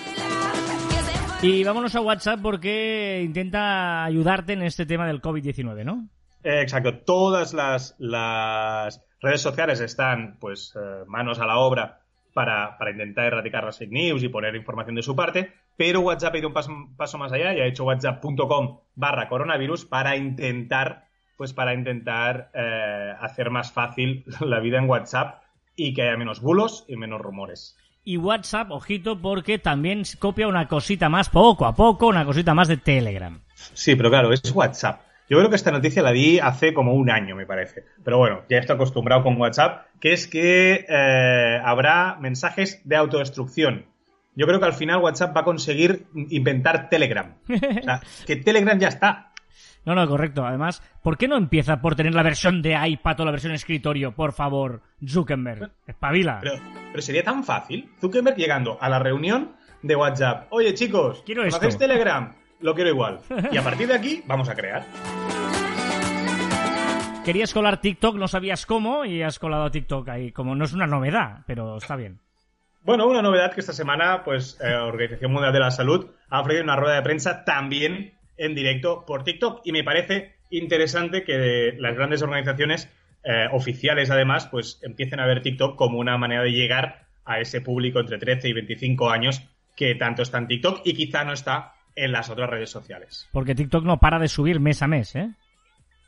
Y 1.43 1.65
vámonos 1.65 1.95
a 1.97 2.01
WhatsApp 2.01 2.41
porque 2.41 3.21
intenta 3.25 4.05
ayudarte 4.05 4.53
en 4.53 4.63
este 4.63 4.87
tema 4.87 5.07
del 5.09 5.21
COVID-19, 5.21 5.85
¿no? 5.85 6.09
Eh, 6.45 6.61
exacto. 6.63 6.99
Todas 7.01 7.53
las, 7.53 7.97
las 7.99 9.01
redes 9.21 9.41
sociales 9.43 9.81
están, 9.81 10.37
pues, 10.41 10.73
eh, 10.77 11.05
manos 11.09 11.41
a 11.41 11.47
la 11.47 11.59
obra 11.59 12.02
para, 12.33 12.79
para 12.79 12.91
intentar 12.91 13.27
erradicar 13.27 13.65
las 13.65 13.79
fake 13.79 13.93
news 13.93 14.23
y 14.23 14.29
poner 14.29 14.55
información 14.57 14.95
de 14.95 15.03
su 15.03 15.15
parte, 15.15 15.53
pero 15.77 16.01
WhatsApp 16.01 16.35
ha 16.35 16.39
ido 16.39 16.49
un 16.49 16.55
paso, 16.55 16.73
paso 16.97 17.19
más 17.19 17.33
allá 17.33 17.55
y 17.55 17.61
ha 17.61 17.67
hecho 17.67 17.85
whatsapp.com 17.85 18.79
barra 18.95 19.29
coronavirus 19.29 19.85
para 19.85 20.17
intentar, 20.17 21.07
pues, 21.37 21.53
para 21.53 21.75
intentar 21.75 22.51
eh, 22.55 23.15
hacer 23.21 23.51
más 23.51 23.73
fácil 23.73 24.25
la 24.41 24.61
vida 24.61 24.79
en 24.79 24.89
WhatsApp 24.89 25.43
y 25.77 25.95
que 25.95 26.03
haya 26.03 26.17
menos 26.17 26.41
bulos 26.41 26.85
y 26.89 26.97
menos 26.97 27.21
rumores. 27.21 27.77
Y 28.05 28.17
WhatsApp, 28.17 28.71
ojito, 28.73 29.21
porque 29.21 29.59
también 29.59 30.03
copia 30.19 30.49
una 30.49 30.67
cosita 30.67 31.09
más, 31.09 31.29
poco 31.29 31.67
a 31.67 31.75
poco, 31.75 32.09
una 32.09 32.25
cosita 32.25 32.53
más 32.53 32.67
de 32.67 32.77
Telegram. 32.77 33.41
Sí, 33.55 33.95
pero 33.95 34.11
claro, 34.11 34.33
es 34.33 34.53
WhatsApp. 34.53 35.01
Yo 35.33 35.39
creo 35.39 35.49
que 35.49 35.57
esta 35.57 35.71
noticia 35.71 36.03
la 36.03 36.13
di 36.13 36.39
hace 36.41 36.75
como 36.75 36.93
un 36.93 37.11
año, 37.11 37.35
me 37.35 37.47
parece. 37.47 37.87
Pero 38.05 38.19
bueno, 38.19 38.43
ya 38.51 38.59
estoy 38.59 38.75
acostumbrado 38.75 39.23
con 39.23 39.41
WhatsApp, 39.41 39.87
que 39.99 40.13
es 40.13 40.27
que 40.27 40.85
eh, 40.87 41.59
habrá 41.65 42.19
mensajes 42.21 42.83
de 42.85 42.97
autodestrucción. 42.97 43.87
Yo 44.37 44.47
creo 44.47 44.61
que 44.61 44.67
al 44.67 44.75
final 44.75 45.01
WhatsApp 45.01 45.35
va 45.35 45.41
a 45.41 45.45
conseguir 45.45 46.05
inventar 46.29 46.91
Telegram. 46.91 47.35
O 47.49 47.83
sea, 47.83 48.03
que 48.27 48.37
Telegram 48.37 48.79
ya 48.79 48.89
está. 48.89 49.33
No, 49.87 49.95
no, 49.95 50.07
correcto. 50.07 50.45
Además, 50.45 50.83
¿por 51.03 51.17
qué 51.17 51.29
no 51.29 51.39
empieza 51.39 51.81
por 51.81 51.97
tener 51.97 52.15
la 52.15 52.23
versión 52.23 52.61
de 52.61 52.77
iPad 52.87 53.21
o 53.21 53.25
la 53.25 53.31
versión 53.31 53.55
escritorio? 53.55 54.13
Por 54.13 54.35
favor, 54.35 54.83
Zuckerberg. 55.03 55.71
Espabila. 55.87 56.41
Pero, 56.43 56.57
pero 56.91 57.01
sería 57.01 57.25
tan 57.25 57.43
fácil. 57.43 57.91
Zuckerberg 58.03 58.37
llegando 58.37 58.77
a 58.79 58.91
la 58.91 58.99
reunión 58.99 59.53
de 59.81 59.97
WhatsApp. 59.97 60.49
Oye, 60.51 60.75
chicos, 60.75 61.23
Quiero 61.25 61.41
¿conocéis 61.41 61.73
esto". 61.73 61.79
Telegram? 61.79 62.35
Lo 62.63 62.75
quiero 62.75 62.91
igual. 62.91 63.21
Y 63.51 63.57
a 63.57 63.63
partir 63.63 63.89
de 63.89 63.95
aquí, 63.95 64.23
vamos 64.27 64.49
a 64.49 64.55
crear. 64.55 64.87
Querías 67.25 67.53
colar 67.53 67.81
TikTok, 67.81 68.17
no 68.17 68.29
sabías 68.29 68.67
cómo, 68.67 69.05
y 69.05 69.23
has 69.23 69.39
colado 69.39 69.71
TikTok 69.71 70.09
ahí. 70.09 70.33
Como 70.33 70.55
no 70.55 70.65
es 70.65 70.73
una 70.73 70.87
novedad, 70.87 71.41
pero 71.47 71.77
está 71.77 71.97
bien. 71.97 72.21
Bueno, 72.83 73.07
una 73.07 73.23
novedad 73.23 73.53
que 73.53 73.61
esta 73.61 73.73
semana, 73.73 74.23
pues, 74.25 74.59
eh, 74.61 74.75
Organización 74.75 75.33
Mundial 75.33 75.53
de 75.53 75.61
la 75.61 75.71
Salud 75.71 76.07
ha 76.29 76.41
ofrecido 76.41 76.65
una 76.65 76.77
rueda 76.77 76.97
de 76.97 77.03
prensa 77.03 77.45
también 77.45 78.15
en 78.37 78.55
directo 78.55 79.05
por 79.07 79.23
TikTok. 79.23 79.61
Y 79.65 79.73
me 79.73 79.85
parece 79.85 80.35
interesante 80.51 81.23
que 81.23 81.75
las 81.79 81.95
grandes 81.95 82.23
organizaciones 82.23 82.89
eh, 83.25 83.47
oficiales, 83.53 84.11
además, 84.11 84.47
pues 84.47 84.81
empiecen 84.83 85.21
a 85.21 85.27
ver 85.27 85.43
TikTok 85.43 85.77
como 85.77 85.99
una 85.99 86.19
manera 86.19 86.43
de 86.43 86.51
llegar 86.51 87.07
a 87.25 87.39
ese 87.39 87.61
público 87.61 88.01
entre 88.01 88.19
13 88.19 88.49
y 88.49 88.53
25 88.53 89.11
años 89.11 89.43
que 89.77 89.95
tanto 89.95 90.23
está 90.23 90.39
en 90.39 90.49
TikTok 90.49 90.81
y 90.85 90.95
quizá 90.95 91.25
no 91.25 91.33
está 91.33 91.75
en 91.97 92.13
las 92.13 92.31
otras 92.31 92.49
redes 92.51 92.71
sociales. 92.71 93.29
Porque 93.33 93.55
TikTok 93.55 93.85
no 93.85 93.99
para 93.99 94.19
de 94.19 94.29
subir 94.29 94.61
mes 94.61 94.83
a 94.83 94.87
mes, 94.89 95.15
¿eh? 95.17 95.31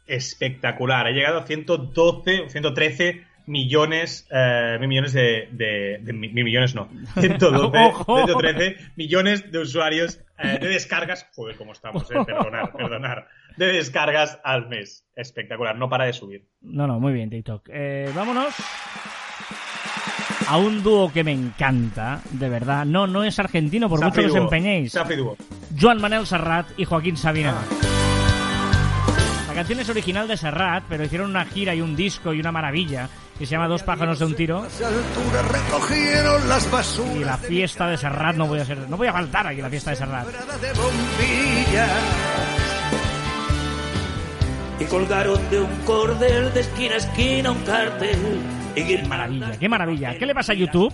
Espectacular. 0.07 1.07
Ha 1.07 1.11
llegado 1.11 1.39
a 1.39 1.47
112, 1.47 2.49
113 2.51 3.25
millones, 3.47 4.27
eh, 4.31 4.77
mil 4.81 4.89
millones 4.89 5.13
de, 5.13 5.49
de, 5.53 5.99
de- 6.01 6.13
mil 6.13 6.33
millones 6.45 6.75
no, 6.75 6.89
112, 7.21 7.79
Ojo. 7.79 8.17
113 8.27 8.77
millones 8.97 9.51
de 9.51 9.59
usuarios 9.59 10.21
eh, 10.39 10.59
de 10.61 10.69
descargas. 10.69 11.27
Joder, 11.35 11.57
cómo 11.57 11.73
estamos, 11.73 12.11
eh, 12.11 12.15
perdonar, 12.25 12.73
perdonar. 12.77 13.29
De 13.57 13.67
descargas 13.73 14.41
al 14.45 14.69
mes. 14.69 15.07
Espectacular, 15.15 15.77
no 15.77 15.89
para 15.89 16.07
de 16.07 16.13
subir. 16.13 16.45
No, 16.61 16.87
no, 16.87 16.99
muy 17.01 17.13
bien, 17.13 17.31
TikTok. 17.31 17.69
Eh, 17.73 18.11
vámonos 18.15 18.55
a 20.49 20.57
un 20.57 20.83
dúo 20.83 21.13
que 21.13 21.25
me 21.25 21.33
encanta, 21.33 22.21
de 22.31 22.49
verdad. 22.49 22.85
No, 22.85 23.07
no 23.07 23.25
es 23.25 23.39
argentino, 23.39 23.89
por 23.89 24.03
mucho 24.03 24.21
que 24.21 24.27
os 24.27 24.37
empeñéis. 24.37 24.93
Safri 24.93 25.17
Duo. 25.17 25.37
Joan 25.79 26.01
Manel 26.01 26.27
Serrat 26.27 26.67
y 26.77 26.85
Joaquín 26.85 27.17
Sabina. 27.17 27.55
La 29.49 29.55
canción 29.55 29.81
es 29.81 29.89
original 29.89 30.27
de 30.27 30.37
Serrat, 30.37 30.85
pero 30.89 31.05
hicieron 31.05 31.31
una 31.31 31.45
gira 31.45 31.75
y 31.75 31.81
un 31.81 31.95
disco 31.95 32.35
y 32.35 32.41
una 32.41 32.51
maravilla 32.51 33.09
que 33.39 33.47
se 33.47 33.53
llama 33.53 33.69
Dos 33.69 33.83
pájaros 33.83 34.19
de 34.19 34.25
un 34.25 34.35
tiro. 34.35 34.67
Y 37.15 37.25
la 37.25 37.37
fiesta 37.37 37.87
de 37.87 37.97
Serrat 37.97 38.37
no 38.37 38.47
voy 38.47 38.61
a 38.61 38.65
ser, 38.65 38.79
no 38.89 38.97
voy 38.97 39.07
a 39.07 39.13
faltar 39.13 39.47
aquí 39.47 39.63
la 39.63 39.71
fiesta 39.71 39.91
de 39.91 39.97
Serrat. 39.97 40.27
y 44.81 44.85
colgaron 44.87 45.39
de 45.51 45.61
un 45.61 45.71
cordel 45.85 46.53
de 46.53 46.61
esquina 46.61 46.95
a 46.95 46.99
esquina 46.99 47.51
un 47.53 47.63
cartel. 47.63 48.64
Qué 48.75 49.03
maravilla, 49.09 49.53
qué 49.59 49.69
maravilla. 49.69 50.19
¿Qué 50.19 50.27
le 50.27 50.35
pasa 50.35 50.53
a 50.53 50.55
YouTube? 50.55 50.93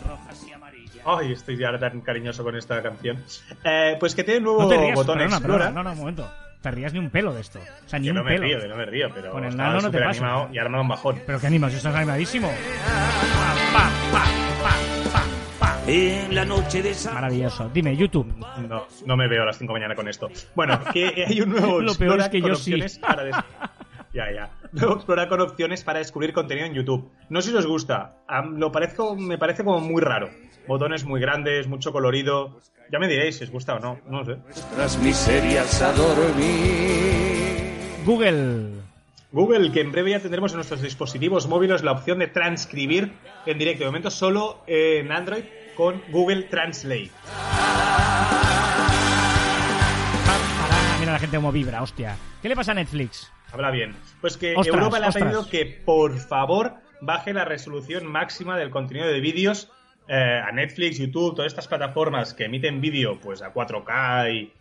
Ay, 1.05 1.33
estoy 1.33 1.57
ya 1.57 1.77
tan 1.79 2.01
cariñoso 2.03 2.45
con 2.45 2.55
esta 2.57 2.83
canción. 2.83 3.17
Eh, 3.65 3.97
pues 3.99 4.15
que 4.15 4.23
tiene 4.23 4.41
nuevo 4.41 4.63
No 4.63 4.69
te 4.69 4.77
rías, 4.77 4.95
botón 4.95 5.17
perdona, 5.19 5.37
Explora. 5.37 5.65
perdona, 5.67 5.83
no, 5.83 5.89
no, 5.89 5.93
un 5.93 5.99
momento. 5.99 6.31
Te 6.61 6.71
rías 6.71 6.93
ni 6.93 6.99
un 6.99 7.09
pelo 7.09 7.33
de 7.33 7.41
esto. 7.41 7.59
O 7.59 7.89
sea, 7.89 7.99
ni 7.99 8.07
Que 8.07 8.11
un 8.11 8.17
no 8.19 8.25
me 8.25 8.33
pelo. 8.33 8.43
río, 8.45 8.61
que 8.61 8.69
no 8.69 8.77
me 8.77 8.85
río, 8.85 9.09
pero 9.15 9.31
Con 9.33 9.45
el 9.45 9.57
nano 9.57 9.81
no 9.81 9.91
te 9.91 9.99
pasa. 9.99 10.11
animado 10.11 10.49
y 10.53 10.59
ahora 10.59 10.71
me 10.71 10.77
da 10.77 10.83
un 10.83 10.89
bajón. 10.89 11.23
Pero 11.27 11.41
qué 11.41 11.47
animas, 11.47 11.73
estás 11.73 11.95
animadísimo. 11.95 12.49
Pa, 13.73 13.91
pa, 14.13 14.25
pa. 15.59 15.81
En 15.87 16.35
la 16.35 16.45
noche 16.45 16.83
de 16.83 16.93
San 16.93 17.15
Maravilloso. 17.15 17.71
Dime, 17.73 17.97
YouTube. 17.97 18.27
No, 18.69 18.87
no 19.07 19.17
me 19.17 19.27
veo 19.27 19.43
a 19.43 19.47
las 19.47 19.57
5 19.59 19.73
de 19.73 19.79
la 19.79 19.85
mañana 19.87 19.97
con 19.97 20.07
esto. 20.07 20.29
Bueno, 20.55 20.79
que 20.93 21.25
hay 21.27 21.41
un 21.41 21.49
nuevo 21.51 21.81
Lo 21.81 21.95
peor 21.95 22.21
es 22.21 22.29
que 22.29 22.41
yo 22.43 22.55
sí. 22.55 22.79
para 23.01 23.25
des- 23.25 23.37
Ya, 24.13 24.33
ya. 24.33 24.51
Nuevo 24.73 24.97
Explora 24.97 25.29
con 25.29 25.41
opciones 25.41 25.85
para 25.85 26.01
descubrir 26.01 26.33
contenido 26.33 26.67
en 26.67 26.75
YouTube. 26.75 27.11
No 27.29 27.41
sé 27.43 27.51
si 27.51 27.57
os 27.57 27.67
gusta. 27.67 28.17
Lo 28.57 28.73
parezco, 28.73 29.15
me 29.17 29.39
parece 29.39 29.65
como 29.65 29.81
muy 29.81 30.03
raro. 30.03 30.31
Botones 30.67 31.05
muy 31.05 31.21
grandes, 31.21 31.69
mucho 31.69 31.93
colorido. 31.93 32.59
Ya 32.91 32.99
me 32.99 33.07
diréis 33.07 33.37
si 33.39 33.45
os 33.45 33.51
gusta 33.51 33.75
o 33.77 33.79
no. 33.79 34.01
No 34.07 34.25
sé. 34.25 34.37
Nuestras 34.37 34.99
miserias 34.99 35.81
a 35.81 35.93
dormir. 35.93 37.73
Google. 38.05 38.81
Google, 39.33 39.71
que 39.71 39.81
en 39.81 39.93
breve 39.93 40.11
ya 40.11 40.19
tendremos 40.19 40.51
en 40.53 40.57
nuestros 40.57 40.83
dispositivos 40.83 41.47
móviles 41.47 41.85
la 41.85 41.93
opción 41.93 42.19
de 42.19 42.27
transcribir 42.27 43.13
en 43.47 43.59
directo. 43.59 43.85
De 43.85 43.91
momento 43.91 44.11
solo 44.11 44.65
en 44.67 45.13
Android 45.13 45.45
con 45.77 46.03
Google 46.11 46.43
Translate. 46.45 47.13
Para, 50.27 50.99
mira 50.99 51.13
la 51.13 51.19
gente 51.21 51.37
como 51.37 51.53
vibra, 51.53 51.81
hostia. 51.81 52.17
¿Qué 52.43 52.49
le 52.49 52.57
pasa 52.57 52.73
a 52.73 52.75
Netflix? 52.75 53.31
Habla 53.53 53.71
bien. 53.71 53.95
Pues 54.21 54.37
que 54.37 54.55
Ostras, 54.55 54.77
Europa 54.77 54.99
le 54.99 55.07
ha 55.07 55.09
ostras. 55.09 55.25
pedido 55.25 55.49
que 55.51 55.67
por 55.85 56.19
favor 56.19 56.75
baje 57.01 57.33
la 57.33 57.45
resolución 57.45 58.07
máxima 58.07 58.57
del 58.59 58.71
contenido 58.71 59.07
de 59.09 59.21
vídeos 59.21 59.71
eh, 60.09 60.41
a 60.45 60.51
Netflix, 60.53 60.99
YouTube, 60.99 61.35
todas 61.35 61.51
estas 61.53 61.69
plataformas 61.69 62.35
que 62.35 62.45
emiten 62.45 62.81
vídeo 62.81 63.19
pues 63.21 63.43
a 63.43 63.53
4K 63.53 64.35
y, 64.35 64.53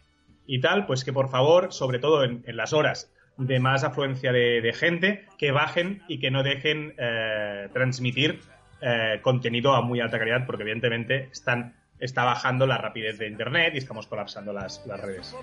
y 0.47 0.60
tal, 0.62 0.86
pues 0.86 1.04
que 1.04 1.13
por 1.13 1.30
favor, 1.30 1.71
sobre 1.73 1.99
todo 1.99 2.23
en, 2.23 2.43
en 2.45 2.58
las 2.58 2.73
horas 2.73 3.12
de 3.38 3.60
más 3.60 3.84
afluencia 3.84 4.32
de, 4.34 4.62
de 4.62 4.73
gente, 4.73 5.25
que 5.38 5.52
bajen 5.52 6.04
y 6.08 6.19
que 6.19 6.30
no 6.30 6.43
dejen 6.43 6.93
eh, 6.97 7.69
transmitir 7.73 8.41
eh, 8.82 9.19
contenido 9.21 9.73
a 9.75 9.82
muy 9.82 10.02
alta 10.02 10.19
calidad, 10.19 10.45
porque 10.45 10.63
evidentemente 10.63 11.30
están, 11.32 11.75
está 11.99 12.23
bajando 12.23 12.65
la 12.65 12.77
rapidez 12.77 13.17
de 13.17 13.27
Internet 13.27 13.73
y 13.75 13.77
estamos 13.77 14.07
colapsando 14.07 14.53
las, 14.53 14.85
las 14.85 14.99
redes. 14.99 15.35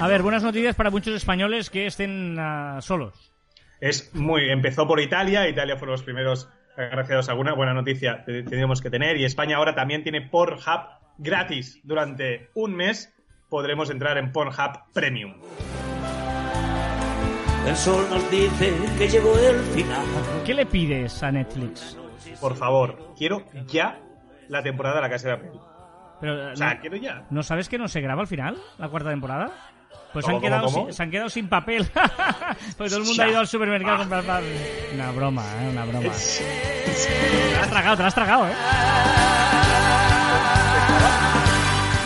A 0.00 0.08
ver, 0.08 0.22
buenas 0.22 0.42
noticias 0.42 0.74
para 0.76 0.90
muchos 0.90 1.14
españoles 1.14 1.70
que 1.70 1.86
estén 1.86 2.36
ah, 2.38 2.78
solos. 2.80 3.32
Es 3.80 4.14
muy. 4.14 4.50
Empezó 4.50 4.86
por 4.86 5.00
Italia, 5.00 5.48
Italia 5.48 5.76
fueron 5.76 5.92
los 5.92 6.02
primeros 6.02 6.48
agraciados 6.76 7.28
a 7.28 7.32
alguna 7.32 7.54
buena 7.54 7.74
noticia 7.74 8.24
que 8.24 8.42
teníamos 8.42 8.80
que 8.80 8.90
tener. 8.90 9.16
Y 9.16 9.24
España 9.24 9.56
ahora 9.56 9.74
también 9.74 10.02
tiene 10.02 10.20
Pornhub 10.20 10.82
gratis 11.18 11.80
durante 11.82 12.50
un 12.54 12.74
mes. 12.74 13.12
Podremos 13.48 13.90
entrar 13.90 14.16
en 14.18 14.32
Pornhub 14.32 14.92
Premium. 14.92 15.34
el 17.66 17.76
sol 17.76 18.06
nos 18.10 18.30
dice 18.30 18.72
que 18.96 19.08
llegó 19.08 19.36
el 19.38 19.56
final. 19.74 20.06
¿Qué 20.46 20.54
le 20.54 20.66
pides 20.66 21.22
a 21.22 21.32
Netflix? 21.32 21.99
Por 22.40 22.56
favor, 22.56 23.14
quiero 23.16 23.44
ya 23.66 23.98
la 24.48 24.62
temporada 24.62 24.96
de 24.96 25.02
la 25.02 25.10
Casa 25.10 25.28
de 25.28 25.36
Papel. 25.36 25.60
Pero, 26.20 26.52
O 26.52 26.56
sea, 26.56 26.74
¿no, 26.74 26.80
quiero 26.80 26.96
ya. 26.96 27.24
¿no 27.30 27.42
sabes 27.42 27.68
que 27.68 27.78
no 27.78 27.88
se 27.88 28.00
graba 28.00 28.20
al 28.22 28.26
final, 28.26 28.56
la 28.78 28.88
cuarta 28.88 29.10
temporada? 29.10 29.50
Pues 30.12 30.24
se 30.24 30.30
han, 30.30 30.36
¿Cómo, 30.38 30.46
quedado 30.46 30.64
cómo? 30.66 30.84
Sin, 30.86 30.92
se 30.92 31.02
han 31.04 31.10
quedado 31.10 31.28
sin 31.30 31.48
papel. 31.48 31.86
Porque 32.76 32.90
todo 32.90 32.98
el 32.98 33.04
mundo 33.06 33.22
ha 33.22 33.28
ido 33.28 33.38
al 33.40 33.46
supermercado 33.46 33.94
a 33.94 33.98
comprar 33.98 34.24
papel. 34.24 34.56
Una 34.94 35.10
broma, 35.12 35.44
¿eh? 35.62 35.68
Una 35.70 35.84
broma. 35.84 36.00
Te 36.10 37.52
la 37.54 37.60
has 37.62 37.70
tragado, 37.70 37.96
te 37.96 38.02
la 38.02 38.08
has 38.08 38.14
tragado, 38.14 38.48
¿eh? 38.48 38.52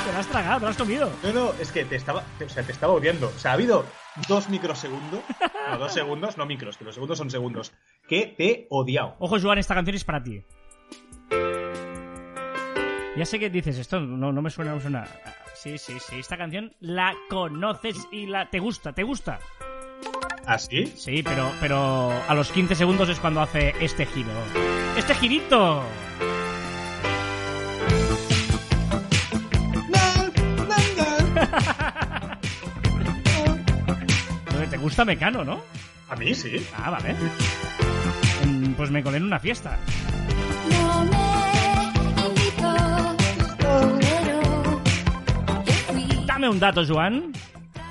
Te 0.07 0.13
la 0.13 0.19
has 0.21 0.27
tragado, 0.27 0.59
te 0.61 0.65
la 0.65 0.71
has 0.71 0.77
comido. 0.77 1.11
No, 1.23 1.33
no, 1.33 1.53
es 1.61 1.73
que 1.73 1.85
te 1.85 1.97
estaba, 1.97 2.23
te- 2.39 2.45
o 2.45 2.49
sea, 2.49 2.63
te 2.63 2.73
estaba 2.73 2.93
odiando. 2.93 3.29
O 3.35 3.39
sea, 3.39 3.53
ha 3.53 3.55
habido 3.55 3.85
dos 4.29 4.49
microsegundos, 4.49 5.21
no, 5.71 5.79
dos 5.79 5.93
segundos, 5.93 6.37
no 6.37 6.47
micros, 6.47 6.77
que 6.77 6.85
los 6.85 6.95
segundos 6.95 7.19
son 7.19 7.31
segundos, 7.31 7.73
que 8.09 8.27
te 8.27 8.45
he 8.51 8.67
odiado. 8.71 9.17
Ojo, 9.19 9.39
Joan, 9.41 9.59
esta 9.59 9.75
canción 9.75 9.97
es 9.97 10.05
para 10.05 10.23
ti. 10.23 10.43
Ya 13.17 13.25
sé 13.25 13.39
que 13.39 13.51
dices 13.51 13.79
esto, 13.79 14.01
no, 14.01 14.33
no 14.33 14.43
me 14.43 14.51
suena, 14.51 14.71
no 14.73 14.77
me 14.77 14.83
suena. 14.83 15.05
Ah, 15.25 15.33
Sí, 15.55 15.79
sí, 15.79 15.99
sí, 15.99 16.17
esta 16.19 16.37
canción 16.37 16.75
la 16.81 17.15
conoces 17.31 18.07
y 18.13 18.27
la 18.27 18.51
te 18.51 18.59
gusta, 18.59 18.93
te 18.93 19.03
gusta. 19.03 19.39
¿Así? 20.47 20.87
Sí, 20.89 21.23
pero, 21.23 21.51
pero 21.59 22.13
a 22.29 22.35
los 22.35 22.53
15 22.53 22.75
segundos 22.75 23.09
es 23.09 23.19
cuando 23.19 23.41
hace 23.41 23.73
este 23.81 24.05
giro. 24.05 24.29
¡Este 24.95 25.15
girito! 25.15 25.83
Gusta 34.85 35.05
Mecano, 35.05 35.45
no? 35.45 35.63
A 36.11 36.15
mí 36.17 36.35
sí. 36.35 36.65
Ah, 36.77 36.91
vale. 36.91 37.15
Mm, 38.47 38.75
Pues 38.75 38.91
me 38.91 39.03
colé 39.03 39.17
en 39.17 39.25
una 39.25 39.39
fiesta. 39.41 39.79
Dame 46.27 46.49
un 46.49 46.59
dato, 46.59 46.83
Joan. 46.87 47.33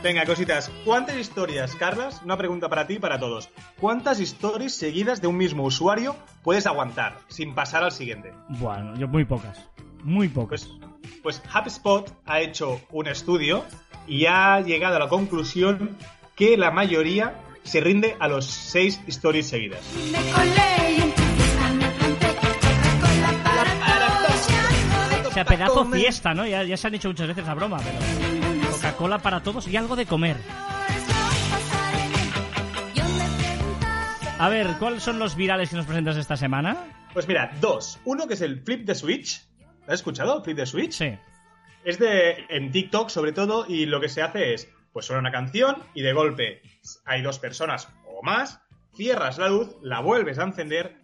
Venga, 0.04 0.26
cositas. 0.26 0.70
¿Cuántas 0.84 1.16
historias, 1.18 1.76
Carlas? 1.76 2.22
Una 2.26 2.38
pregunta 2.38 2.68
para 2.70 2.86
ti 2.86 2.96
y 2.96 3.00
para 3.00 3.20
todos. 3.20 3.50
¿Cuántas 3.80 4.20
stories 4.20 4.76
seguidas 4.76 5.22
de 5.22 5.28
un 5.28 5.38
mismo 5.38 5.64
usuario 5.64 6.16
puedes 6.44 6.68
aguantar 6.68 7.20
sin 7.30 7.56
pasar 7.56 7.84
al 7.84 7.92
siguiente? 7.94 8.34
Bueno, 8.50 8.96
yo 8.98 9.08
muy 9.08 9.24
pocas. 9.24 9.58
Muy 10.04 10.28
pocas. 10.28 10.68
Pues, 11.22 11.40
pues 11.40 11.42
HubSpot 11.56 12.12
ha 12.26 12.42
hecho 12.42 12.82
un 12.92 13.08
estudio 13.08 13.64
y 14.06 14.26
ha 14.26 14.60
llegado 14.60 14.98
a 14.98 15.00
la 15.00 15.08
conclusión 15.08 15.96
que 16.36 16.58
la 16.58 16.72
mayoría 16.72 17.40
se 17.64 17.80
rinde 17.80 18.16
a 18.20 18.28
los 18.28 18.46
seis 18.46 19.00
stories 19.08 19.48
seguidas. 19.48 19.82
O 25.26 25.32
sea, 25.34 25.46
pedazo 25.46 25.86
fiesta, 25.86 26.34
¿no? 26.34 26.46
Ya, 26.46 26.64
ya 26.64 26.78
se 26.78 26.88
han 26.88 26.96
hecho 26.96 27.08
muchas 27.10 27.28
veces 27.28 27.46
la 27.46 27.54
broma, 27.54 27.80
pero... 27.84 28.72
Coca-Cola 28.72 29.20
para 29.20 29.42
todos 29.42 29.68
y 29.68 29.78
algo 29.78 29.96
de 29.96 30.06
comer. 30.06 30.38
A 34.40 34.50
ver, 34.50 34.68
¿cuáles 34.78 35.04
son 35.04 35.20
los 35.20 35.36
virales 35.36 35.70
que 35.70 35.76
nos 35.76 35.86
presentas 35.86 36.18
esta 36.18 36.36
semana? 36.36 36.76
Pues 37.14 37.28
mira, 37.28 37.56
dos. 37.62 38.00
Uno 38.04 38.28
que 38.28 38.34
es 38.34 38.42
el 38.42 38.62
flip 38.62 38.86
de 38.86 38.96
Switch. 38.96 39.42
¿Lo 39.86 39.94
has 39.94 40.00
escuchado? 40.00 40.44
Flip 40.44 40.58
de 40.58 40.66
Switch. 40.66 40.92
Sí. 40.92 41.18
Es 41.86 42.00
de 42.00 42.46
en 42.50 42.72
TikTok 42.72 43.10
sobre 43.10 43.32
todo 43.32 43.66
y 43.68 43.86
lo 43.86 44.02
que 44.02 44.10
se 44.10 44.22
hace 44.22 44.54
es, 44.54 44.70
pues 44.94 45.08
suena 45.08 45.20
una 45.20 45.32
canción 45.32 45.78
y 45.94 46.02
de 46.02 46.14
golpe 46.14 46.62
hay 47.06 47.22
dos 47.22 47.40
personas 47.40 47.90
o 48.08 48.24
más, 48.24 48.62
cierras 48.96 49.38
la 49.38 49.50
luz, 49.50 49.76
la 49.82 50.00
vuelves 50.00 50.40
a 50.40 50.44
encender 50.44 50.96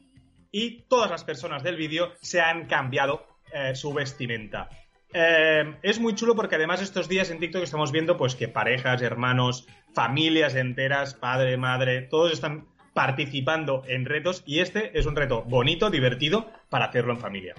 y 0.52 0.84
todas 0.84 1.10
las 1.10 1.24
personas 1.24 1.64
del 1.64 1.76
vídeo 1.76 2.14
se 2.22 2.40
han 2.40 2.68
cambiado 2.68 3.26
eh, 3.54 3.76
su 3.76 3.94
vestimenta. 3.94 4.70
Eh, 5.12 5.76
es 5.82 6.00
muy 6.00 6.14
chulo 6.14 6.36
porque 6.36 6.56
además 6.56 6.82
estos 6.82 7.10
días 7.10 7.32
en 7.32 7.40
TikTok 7.40 7.64
estamos 7.64 7.92
viendo 7.92 8.16
pues 8.16 8.36
que 8.36 8.48
parejas, 8.48 9.02
hermanos, 9.02 9.68
familias 9.94 10.56
enteras, 10.56 11.16
padre, 11.16 11.58
madre, 11.58 12.04
todos 12.04 12.32
están 12.32 12.68
participando 12.94 13.84
en 13.88 14.06
retos 14.06 14.44
y 14.46 14.60
este 14.60 14.98
es 14.98 15.06
un 15.06 15.16
reto 15.16 15.44
bonito, 15.44 15.90
divertido 15.90 16.52
para 16.70 16.86
hacerlo 16.86 17.14
en 17.14 17.20
familia. 17.20 17.56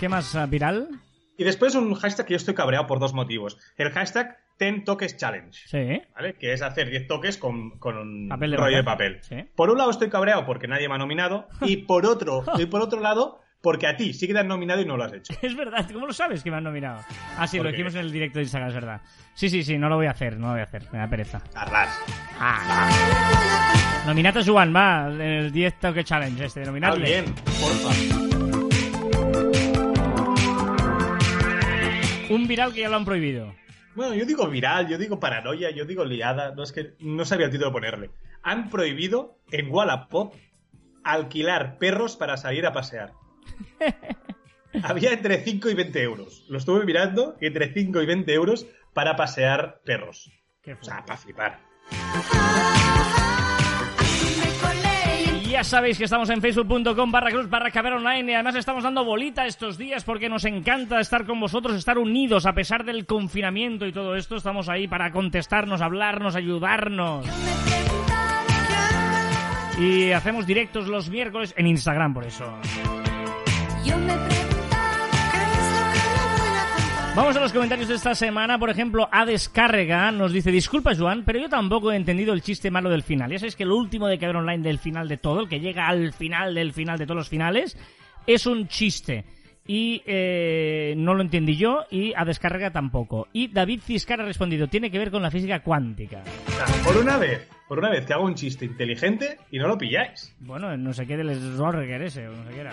¿Qué 0.00 0.08
más 0.08 0.34
ah, 0.34 0.46
viral? 0.46 0.88
Y 1.36 1.44
después 1.44 1.74
un 1.74 1.94
hashtag 1.94 2.26
que 2.26 2.32
yo 2.32 2.36
estoy 2.36 2.54
cabreado 2.54 2.86
por 2.86 3.00
dos 3.00 3.12
motivos. 3.12 3.58
El 3.76 3.90
hashtag 3.90 4.38
10 4.58 4.84
toques 4.84 5.16
challenge. 5.16 5.60
Sí. 5.66 6.00
¿Vale? 6.14 6.34
Que 6.34 6.52
es 6.52 6.62
hacer 6.62 6.88
10 6.90 7.08
toques 7.08 7.38
con, 7.38 7.78
con 7.78 7.96
un 7.98 8.28
Papel 8.28 8.52
de 8.52 8.56
rollo 8.56 8.76
de 8.76 8.84
papel. 8.84 9.18
Sí. 9.22 9.36
Por 9.56 9.70
un 9.70 9.78
lado 9.78 9.90
estoy 9.90 10.10
cabreado 10.10 10.46
porque 10.46 10.68
nadie 10.68 10.88
me 10.88 10.94
ha 10.94 10.98
nominado 10.98 11.48
y 11.62 11.78
por 11.78 12.06
otro, 12.06 12.44
y 12.58 12.66
por 12.66 12.80
otro 12.82 13.00
lado 13.00 13.40
porque 13.60 13.86
a 13.86 13.96
ti 13.96 14.12
sí 14.12 14.26
que 14.26 14.34
te 14.34 14.40
han 14.40 14.48
nominado 14.48 14.82
y 14.82 14.84
no 14.84 14.96
lo 14.96 15.04
has 15.04 15.12
hecho. 15.14 15.32
Es 15.42 15.56
verdad, 15.56 15.88
¿cómo 15.92 16.06
lo 16.06 16.12
sabes 16.12 16.42
que 16.44 16.50
me 16.50 16.58
han 16.58 16.64
nominado? 16.64 17.00
Ah, 17.38 17.46
sí, 17.46 17.58
lo 17.58 17.70
dijimos 17.70 17.94
en 17.94 18.02
el 18.02 18.12
directo 18.12 18.38
de 18.38 18.42
Instagram, 18.44 18.68
es 18.68 18.74
verdad. 18.74 19.00
Sí, 19.32 19.48
sí, 19.48 19.64
sí, 19.64 19.78
no 19.78 19.88
lo 19.88 19.96
voy 19.96 20.06
a 20.06 20.10
hacer, 20.10 20.36
no 20.38 20.48
lo 20.48 20.52
voy 20.52 20.60
a 20.60 20.64
hacer, 20.64 20.82
me 20.92 20.98
da 20.98 21.08
pereza. 21.08 21.42
Arras. 21.54 21.98
Nominate 24.06 24.40
a 24.40 24.44
Juan, 24.44 24.74
va, 24.76 25.08
el 25.08 25.50
10 25.50 25.80
toque 25.80 26.04
challenge 26.04 26.44
este, 26.44 26.60
Ah, 26.60 26.66
nominadle. 26.66 27.04
bien, 27.06 27.24
porfa. 27.34 28.43
Un 32.30 32.46
viral 32.46 32.72
que 32.72 32.80
ya 32.80 32.88
lo 32.88 32.96
han 32.96 33.04
prohibido. 33.04 33.54
Bueno, 33.94 34.14
yo 34.14 34.24
digo 34.24 34.48
viral, 34.48 34.88
yo 34.88 34.98
digo 34.98 35.20
paranoia, 35.20 35.70
yo 35.70 35.84
digo 35.84 36.04
liada, 36.04 36.54
no 36.54 36.62
es 36.62 36.72
que 36.72 36.94
no 36.98 37.24
sabía 37.24 37.46
el 37.46 37.52
título 37.52 37.70
de 37.70 37.74
ponerle. 37.74 38.10
Han 38.42 38.70
prohibido 38.70 39.38
en 39.52 39.70
Wallapop 39.70 40.34
alquilar 41.04 41.78
perros 41.78 42.16
para 42.16 42.36
salir 42.36 42.66
a 42.66 42.72
pasear. 42.72 43.12
Había 44.82 45.12
entre 45.12 45.38
5 45.38 45.70
y 45.70 45.74
20 45.74 46.02
euros. 46.02 46.44
Lo 46.48 46.58
estuve 46.58 46.84
mirando, 46.84 47.36
entre 47.40 47.72
5 47.72 48.02
y 48.02 48.06
20 48.06 48.34
euros 48.34 48.66
para 48.92 49.14
pasear 49.14 49.80
perros. 49.84 50.32
Qué 50.62 50.72
O 50.72 50.82
sea, 50.82 51.04
para 51.04 51.18
flipar. 51.18 51.60
ya 55.54 55.62
sabéis 55.62 55.98
que 55.98 56.04
estamos 56.04 56.28
en 56.30 56.40
facebook.com 56.40 57.12
barra 57.12 57.30
cruz 57.30 57.48
barra 57.48 57.70
caber 57.70 57.92
online 57.92 58.32
y 58.32 58.34
además 58.34 58.56
estamos 58.56 58.82
dando 58.82 59.04
bolita 59.04 59.46
estos 59.46 59.78
días 59.78 60.02
porque 60.02 60.28
nos 60.28 60.44
encanta 60.46 60.98
estar 60.98 61.24
con 61.24 61.38
vosotros, 61.38 61.76
estar 61.76 61.96
unidos 61.96 62.44
a 62.44 62.54
pesar 62.54 62.84
del 62.84 63.06
confinamiento 63.06 63.86
y 63.86 63.92
todo 63.92 64.16
esto. 64.16 64.34
Estamos 64.34 64.68
ahí 64.68 64.88
para 64.88 65.12
contestarnos, 65.12 65.80
hablarnos, 65.80 66.34
ayudarnos. 66.34 67.24
Y 69.78 70.10
hacemos 70.10 70.44
directos 70.44 70.88
los 70.88 71.08
miércoles 71.08 71.54
en 71.56 71.68
Instagram 71.68 72.14
por 72.14 72.24
eso. 72.24 72.58
Vamos 77.16 77.36
a 77.36 77.40
los 77.40 77.52
comentarios 77.52 77.88
de 77.88 77.94
esta 77.94 78.16
semana. 78.16 78.58
Por 78.58 78.70
ejemplo, 78.70 79.08
a 79.12 79.24
descarga 79.24 80.10
nos 80.10 80.32
dice: 80.32 80.50
Disculpa, 80.50 80.96
Joan, 80.96 81.24
pero 81.24 81.38
yo 81.38 81.48
tampoco 81.48 81.92
he 81.92 81.96
entendido 81.96 82.34
el 82.34 82.42
chiste 82.42 82.72
malo 82.72 82.90
del 82.90 83.04
final. 83.04 83.30
Ya 83.30 83.38
sabéis 83.38 83.54
que 83.54 83.64
lo 83.64 83.76
último 83.76 84.08
de 84.08 84.18
Caber 84.18 84.34
Online 84.34 84.64
del 84.64 84.80
final 84.80 85.06
de 85.06 85.16
todo, 85.16 85.42
el 85.42 85.48
que 85.48 85.60
llega 85.60 85.86
al 85.86 86.12
final 86.12 86.56
del 86.56 86.72
final 86.72 86.98
de 86.98 87.06
todos 87.06 87.18
los 87.18 87.28
finales, 87.28 87.78
es 88.26 88.46
un 88.46 88.66
chiste. 88.66 89.24
Y 89.64 90.02
eh, 90.06 90.94
no 90.96 91.14
lo 91.14 91.22
entendí 91.22 91.56
yo, 91.56 91.84
y 91.88 92.12
a 92.16 92.24
descarga 92.24 92.72
tampoco. 92.72 93.28
Y 93.32 93.46
David 93.46 93.82
Ciscar 93.82 94.20
ha 94.20 94.24
respondido: 94.24 94.66
Tiene 94.66 94.90
que 94.90 94.98
ver 94.98 95.12
con 95.12 95.22
la 95.22 95.30
física 95.30 95.62
cuántica. 95.62 96.24
Por 96.82 96.96
una 96.96 97.16
vez, 97.16 97.48
por 97.68 97.78
una 97.78 97.90
vez 97.90 98.06
que 98.06 98.12
hago 98.12 98.24
un 98.24 98.34
chiste 98.34 98.64
inteligente 98.64 99.38
y 99.52 99.58
no 99.58 99.68
lo 99.68 99.78
pilláis. 99.78 100.34
Bueno, 100.40 100.76
no 100.76 100.92
sé 100.92 101.06
qué 101.06 101.16
del 101.16 101.32
Schwarzenegger 101.32 102.02
ese, 102.02 102.26
o 102.26 102.32
no 102.32 102.44
sé 102.44 102.54
qué 102.54 102.60
era. 102.60 102.72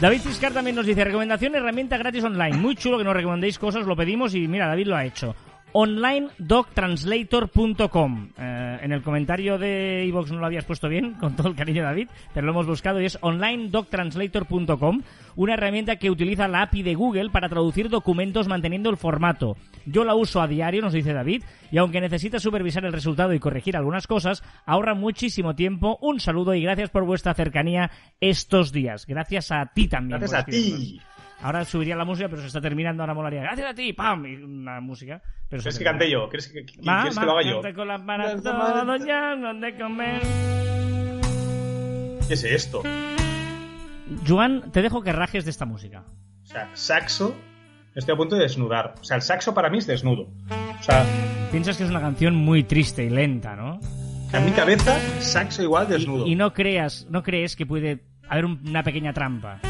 David 0.00 0.20
Ciscar 0.20 0.52
también 0.52 0.76
nos 0.76 0.84
dice, 0.84 1.04
recomendación, 1.04 1.54
herramienta 1.54 1.96
gratis 1.96 2.22
online. 2.22 2.58
Muy 2.58 2.76
chulo 2.76 2.98
que 2.98 3.04
nos 3.04 3.16
recomendéis 3.16 3.58
cosas, 3.58 3.86
lo 3.86 3.96
pedimos 3.96 4.34
y 4.34 4.46
mira, 4.46 4.66
David 4.68 4.88
lo 4.88 4.96
ha 4.96 5.06
hecho. 5.06 5.34
OnlineDocTranslator.com 5.78 8.30
Eh, 8.38 8.78
En 8.82 8.92
el 8.92 9.02
comentario 9.02 9.58
de 9.58 10.06
iVox 10.06 10.32
no 10.32 10.38
lo 10.38 10.46
habías 10.46 10.64
puesto 10.64 10.88
bien, 10.88 11.12
con 11.14 11.36
todo 11.36 11.48
el 11.48 11.54
cariño 11.54 11.82
David, 11.82 12.08
pero 12.32 12.46
lo 12.46 12.52
hemos 12.52 12.66
buscado 12.66 12.98
y 12.98 13.04
es 13.04 13.18
OnlineDocTranslator.com, 13.20 15.02
una 15.36 15.52
herramienta 15.52 15.96
que 15.96 16.10
utiliza 16.10 16.48
la 16.48 16.62
API 16.62 16.82
de 16.82 16.94
Google 16.94 17.28
para 17.28 17.50
traducir 17.50 17.90
documentos 17.90 18.48
manteniendo 18.48 18.88
el 18.88 18.96
formato. 18.96 19.58
Yo 19.84 20.04
la 20.04 20.14
uso 20.14 20.40
a 20.40 20.48
diario, 20.48 20.80
nos 20.80 20.94
dice 20.94 21.12
David, 21.12 21.42
y 21.70 21.76
aunque 21.76 22.00
necesita 22.00 22.38
supervisar 22.38 22.86
el 22.86 22.94
resultado 22.94 23.34
y 23.34 23.38
corregir 23.38 23.76
algunas 23.76 24.06
cosas, 24.06 24.42
ahorra 24.64 24.94
muchísimo 24.94 25.54
tiempo. 25.54 25.98
Un 26.00 26.20
saludo 26.20 26.54
y 26.54 26.62
gracias 26.62 26.88
por 26.88 27.04
vuestra 27.04 27.34
cercanía 27.34 27.90
estos 28.20 28.72
días. 28.72 29.04
Gracias 29.06 29.52
a 29.52 29.66
ti 29.66 29.88
también. 29.88 30.20
Gracias 30.20 30.44
por 30.44 30.54
a 30.54 30.56
ti. 30.56 31.00
Ahora 31.42 31.64
subiría 31.64 31.94
la 31.96 32.04
música, 32.04 32.28
pero 32.28 32.40
se 32.40 32.46
está 32.48 32.60
terminando, 32.60 33.02
ahora 33.02 33.14
molaría. 33.14 33.42
Gracias 33.42 33.70
a 33.70 33.74
ti, 33.74 33.92
¡pam! 33.92 34.24
Y 34.26 34.36
una 34.36 34.80
música. 34.80 35.20
Pero 35.48 35.62
¿Quieres 35.62 35.78
que 35.78 35.84
cante 35.84 36.10
yo? 36.10 36.28
¿Quieres 36.28 36.48
que, 36.48 36.64
que- 36.64 36.80
Va, 36.82 37.02
¿quieres 37.02 37.16
va, 37.18 37.20
que 37.20 37.26
lo 37.26 37.32
haga 37.38 37.42
yo? 37.42 37.74
con 37.74 37.88
la 37.88 38.04
para 38.04 38.24
Canta 38.32 38.82
todo, 38.84 38.96
ya 39.06 39.36
no 39.36 39.54
de 39.54 39.76
comer. 39.76 40.22
¿Qué 42.26 42.34
es 42.34 42.42
esto? 42.44 42.82
Joan, 44.26 44.72
te 44.72 44.82
dejo 44.82 45.02
que 45.02 45.12
rajes 45.12 45.44
de 45.44 45.50
esta 45.50 45.64
música. 45.64 46.04
O 46.42 46.46
sea, 46.46 46.68
saxo. 46.74 47.36
Estoy 47.94 48.14
a 48.14 48.16
punto 48.16 48.36
de 48.36 48.42
desnudar. 48.42 48.94
O 49.00 49.04
sea, 49.04 49.16
el 49.16 49.22
saxo 49.22 49.54
para 49.54 49.70
mí 49.70 49.78
es 49.78 49.86
desnudo. 49.86 50.28
O 50.50 50.82
sea, 50.82 51.04
Piensas 51.52 51.76
que 51.76 51.84
es 51.84 51.90
una 51.90 52.00
canción 52.00 52.34
muy 52.34 52.64
triste 52.64 53.04
y 53.04 53.10
lenta, 53.10 53.54
¿no? 53.56 53.78
en 54.32 54.44
mi 54.44 54.50
cabeza, 54.50 54.98
saxo 55.20 55.62
igual 55.62 55.88
desnudo. 55.88 56.26
Y, 56.26 56.32
y 56.32 56.34
no 56.34 56.52
creas, 56.52 57.06
no 57.08 57.22
crees 57.22 57.54
que 57.56 57.64
puede 57.64 58.02
haber 58.28 58.44
un- 58.44 58.60
una 58.68 58.82
pequeña 58.82 59.12
trampa. 59.12 59.60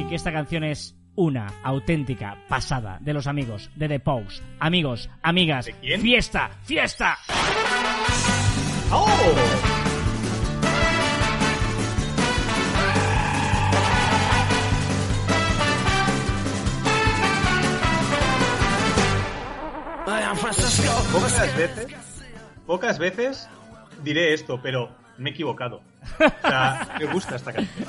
Y 0.00 0.04
que 0.04 0.14
esta 0.14 0.32
canción 0.32 0.64
es 0.64 0.96
una 1.14 1.46
auténtica 1.62 2.38
pasada 2.48 2.96
de 3.02 3.12
los 3.12 3.26
amigos 3.26 3.70
de 3.76 3.86
The 3.86 4.00
Pose. 4.00 4.42
Amigos, 4.58 5.10
amigas, 5.20 5.66
¿De 5.66 5.74
quién? 5.74 6.00
fiesta, 6.00 6.50
fiesta. 6.64 7.18
¡Oh! 8.90 9.06
Pocas 21.12 21.56
veces, 21.56 21.86
pocas 22.66 22.98
veces 22.98 23.48
diré 24.02 24.32
esto, 24.32 24.60
pero 24.62 24.94
me 25.20 25.30
he 25.30 25.32
equivocado. 25.32 25.82
O 26.18 26.48
sea, 26.48 26.88
me 26.98 27.06
gusta 27.06 27.36
esta 27.36 27.52
canción. 27.52 27.86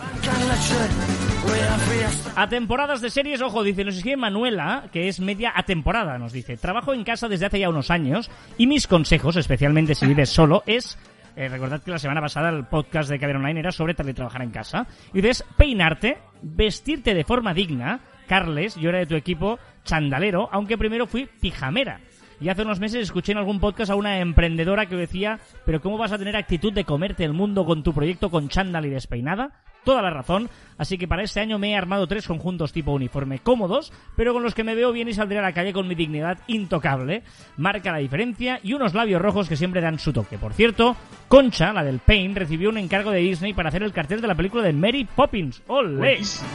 A 2.36 2.48
temporadas 2.50 3.02
de 3.02 3.10
series, 3.10 3.42
ojo, 3.42 3.64
dice, 3.64 3.84
nos 3.84 3.96
escribe 3.96 4.18
Manuela, 4.18 4.90
que 4.92 5.08
es 5.08 5.20
media 5.20 5.54
a 5.56 5.64
temporada, 5.64 6.18
nos 6.18 6.34
dice. 6.34 6.58
Trabajo 6.58 6.94
en 6.94 7.04
casa 7.04 7.28
desde 7.28 7.46
hace 7.46 7.60
ya 7.60 7.70
unos 7.70 7.90
años 7.90 8.30
y 8.58 8.68
mis 8.68 8.88
consejos, 8.88 9.38
especialmente 9.38 9.96
si 9.96 10.06
vives 10.06 10.30
solo, 10.30 10.64
es... 10.66 10.98
eh, 11.36 11.48
recordad 11.48 11.82
que 11.82 11.92
la 11.92 12.00
semana 12.00 12.22
pasada 12.22 12.50
el 12.50 12.66
podcast 12.66 13.10
de 13.10 13.18
Caber 13.20 13.38
Online 13.38 13.62
era 13.62 13.72
sobre 13.72 13.94
teletrabajar 13.94 14.42
en 14.42 14.52
casa. 14.52 14.88
Y 15.14 15.22
dices, 15.22 15.46
peinarte, 15.58 16.18
vestirte 16.42 17.14
de 17.14 17.24
forma 17.24 17.54
digna. 17.54 18.02
Carles, 18.28 18.76
yo 18.76 18.90
era 18.90 19.00
de 19.00 19.06
tu 19.08 19.16
equipo 19.16 19.58
chandalero, 19.84 20.48
aunque 20.52 20.78
primero 20.78 21.08
fui 21.08 21.26
pijamera. 21.26 22.00
Y 22.42 22.50
hace 22.50 22.64
unos 22.64 22.80
meses 22.80 23.04
escuché 23.04 23.32
en 23.32 23.38
algún 23.38 23.60
podcast 23.60 23.92
a 23.92 23.96
una 23.96 24.20
emprendedora 24.20 24.88
que 24.88 24.96
decía, 24.96 25.40
pero 25.66 25.80
¿cómo 25.80 25.98
vas 25.98 26.12
a 26.12 26.18
tener 26.18 26.36
actitud 26.36 26.74
de 26.74 26.84
comerte 26.84 27.24
el 27.24 27.34
mundo 27.34 27.66
con 27.66 27.84
tu 27.84 27.94
proyecto 27.94 28.30
con 28.30 28.50
chándal 28.50 28.86
y 28.86 28.90
despeinada? 28.90 29.62
toda 29.84 30.02
la 30.02 30.10
razón, 30.10 30.50
así 30.78 30.98
que 30.98 31.08
para 31.08 31.24
este 31.24 31.40
año 31.40 31.58
me 31.58 31.72
he 31.72 31.76
armado 31.76 32.08
tres 32.08 32.28
conjuntos 32.28 32.72
tipo 32.72 32.92
uniforme 32.92 33.40
cómodos, 33.40 33.92
pero 34.16 34.34
con 34.34 34.44
los 34.44 34.54
que 34.54 34.64
me 34.64 34.76
veo 34.76 34.92
bien 34.92 35.08
y 35.08 35.14
saldré 35.14 35.40
a 35.40 35.44
la 35.44 35.54
calle 35.54 35.74
con 35.74 35.88
mi 35.88 35.96
dignidad 35.96 36.40
intocable. 36.48 37.24
Marca 37.58 37.92
la 37.92 37.98
diferencia 38.00 38.60
y 38.64 38.74
unos 38.74 38.94
labios 38.94 39.22
rojos 39.22 39.50
que 39.50 39.58
siempre 39.58 39.82
dan 39.82 40.00
su 40.00 40.14
toque. 40.14 40.38
Por 40.38 40.54
cierto, 40.54 40.96
Concha, 41.28 41.74
la 41.74 41.84
del 41.84 42.00
Pain, 42.00 42.36
recibió 42.36 42.70
un 42.70 42.78
encargo 42.78 43.12
de 43.12 43.20
Disney 43.20 43.54
para 43.54 43.70
hacer 43.70 43.84
el 43.84 43.94
cartel 43.94 44.22
de 44.22 44.28
la 44.28 44.36
película 44.36 44.64
de 44.64 44.74
Mary 44.74 45.08
Poppins. 45.16 45.62
¡Olé! 45.68 45.98
Buenísimo. 45.98 46.48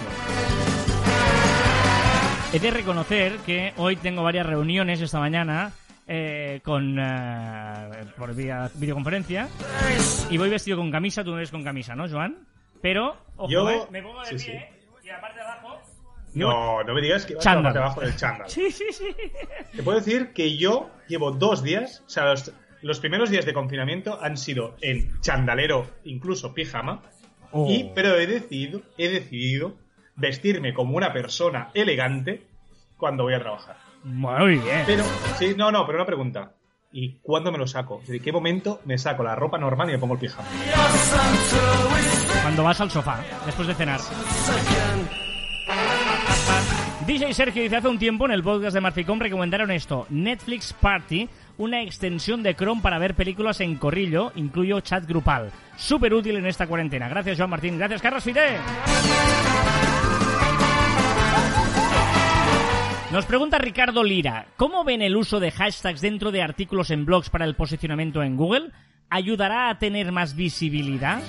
He 2.56 2.58
de 2.58 2.70
reconocer 2.70 3.36
que 3.44 3.74
hoy 3.76 3.96
tengo 3.96 4.22
varias 4.22 4.46
reuniones 4.46 5.02
esta 5.02 5.18
mañana 5.18 5.72
eh, 6.08 6.60
con 6.64 6.96
eh, 6.98 8.04
por 8.16 8.34
vía 8.34 8.70
videoconferencia 8.76 9.46
y 10.30 10.38
voy 10.38 10.48
vestido 10.48 10.78
con 10.78 10.90
camisa, 10.90 11.22
tú 11.22 11.32
me 11.32 11.40
ves 11.40 11.50
con 11.50 11.62
camisa, 11.62 11.94
¿no, 11.94 12.08
Joan? 12.08 12.46
Pero, 12.80 13.14
ojo, 13.36 13.50
Yo- 13.50 13.68
eh, 13.70 13.80
me 13.90 14.02
pongo 14.02 14.22
de 14.22 14.38
sí, 14.38 14.46
pie 14.52 14.70
y 15.04 15.08
la 15.08 15.20
parte 15.20 15.38
de 15.38 15.44
abajo... 15.44 15.82
No, 16.32 16.82
no 16.82 16.94
me 16.94 17.02
digas 17.02 17.26
que 17.26 17.34
vas 17.34 17.46
a 17.46 17.56
la 17.56 17.62
parte 17.62 17.78
de 17.78 17.84
abajo 17.84 18.00
del 18.00 18.16
chándal. 18.16 18.48
Sí, 18.48 18.70
sí, 18.70 18.84
sí. 18.90 19.04
Te 19.74 19.82
puedo 19.82 19.98
decir 19.98 20.32
que 20.32 20.56
yo 20.56 20.88
llevo 21.08 21.32
dos 21.32 21.62
días, 21.62 22.02
o 22.06 22.08
sea, 22.08 22.24
los, 22.24 22.52
los 22.80 23.00
primeros 23.00 23.28
días 23.28 23.44
de 23.44 23.52
confinamiento 23.52 24.18
han 24.22 24.38
sido 24.38 24.76
en 24.80 25.20
chandalero, 25.20 25.86
incluso 26.04 26.54
pijama, 26.54 27.02
Oh. 27.52 27.70
y, 27.70 27.90
pero 27.94 28.16
he 28.16 28.26
decidido, 28.26 28.82
he 28.98 29.08
decidido 29.08 29.76
vestirme 30.16 30.74
como 30.74 30.96
una 30.96 31.12
persona 31.12 31.70
elegante 31.74 32.46
cuando 32.96 33.24
voy 33.24 33.34
a 33.34 33.40
trabajar. 33.40 33.76
Muy 34.04 34.58
bien. 34.58 34.82
Pero, 34.86 35.04
sí, 35.38 35.54
no, 35.56 35.70
no, 35.70 35.84
pero 35.86 35.98
una 35.98 36.06
pregunta. 36.06 36.52
¿Y 36.92 37.18
cuándo 37.20 37.52
me 37.52 37.58
lo 37.58 37.66
saco? 37.66 38.00
¿De 38.06 38.20
qué 38.20 38.32
momento 38.32 38.80
me 38.84 38.96
saco 38.96 39.22
la 39.22 39.34
ropa 39.34 39.58
normal 39.58 39.88
y 39.90 39.92
me 39.92 39.98
pongo 39.98 40.14
el 40.14 40.20
pijama? 40.20 40.48
Cuando 42.42 42.62
vas 42.62 42.80
al 42.80 42.90
sofá, 42.90 43.20
después 43.44 43.68
de 43.68 43.74
cenar. 43.74 44.00
DJ 47.06 47.34
Sergio 47.34 47.62
dice 47.62 47.76
hace 47.76 47.88
un 47.88 47.98
tiempo 47.98 48.24
en 48.24 48.32
el 48.32 48.42
podcast 48.42 48.74
de 48.74 48.80
Marficom 48.80 49.20
recomendaron 49.20 49.70
esto, 49.70 50.06
Netflix 50.10 50.72
Party, 50.72 51.28
una 51.58 51.82
extensión 51.82 52.42
de 52.42 52.54
Chrome 52.54 52.82
para 52.82 52.98
ver 52.98 53.14
películas 53.14 53.60
en 53.60 53.76
corrillo, 53.76 54.32
incluyo 54.34 54.80
chat 54.80 55.06
grupal. 55.06 55.52
Súper 55.76 56.14
útil 56.14 56.36
en 56.36 56.46
esta 56.46 56.66
cuarentena. 56.66 57.08
Gracias 57.08 57.36
Joan 57.36 57.50
Martín, 57.50 57.78
gracias 57.78 58.00
Carlos 58.00 58.24
Fite. 58.24 58.56
Nos 63.12 63.24
pregunta 63.24 63.58
Ricardo 63.58 64.02
Lira, 64.02 64.46
¿cómo 64.56 64.82
ven 64.82 65.00
el 65.00 65.16
uso 65.16 65.38
de 65.38 65.52
hashtags 65.52 66.00
dentro 66.00 66.32
de 66.32 66.42
artículos 66.42 66.90
en 66.90 67.06
blogs 67.06 67.30
para 67.30 67.44
el 67.44 67.54
posicionamiento 67.54 68.22
en 68.22 68.36
Google? 68.36 68.72
¿Ayudará 69.10 69.70
a 69.70 69.78
tener 69.78 70.10
más 70.10 70.34
visibilidad? 70.34 71.22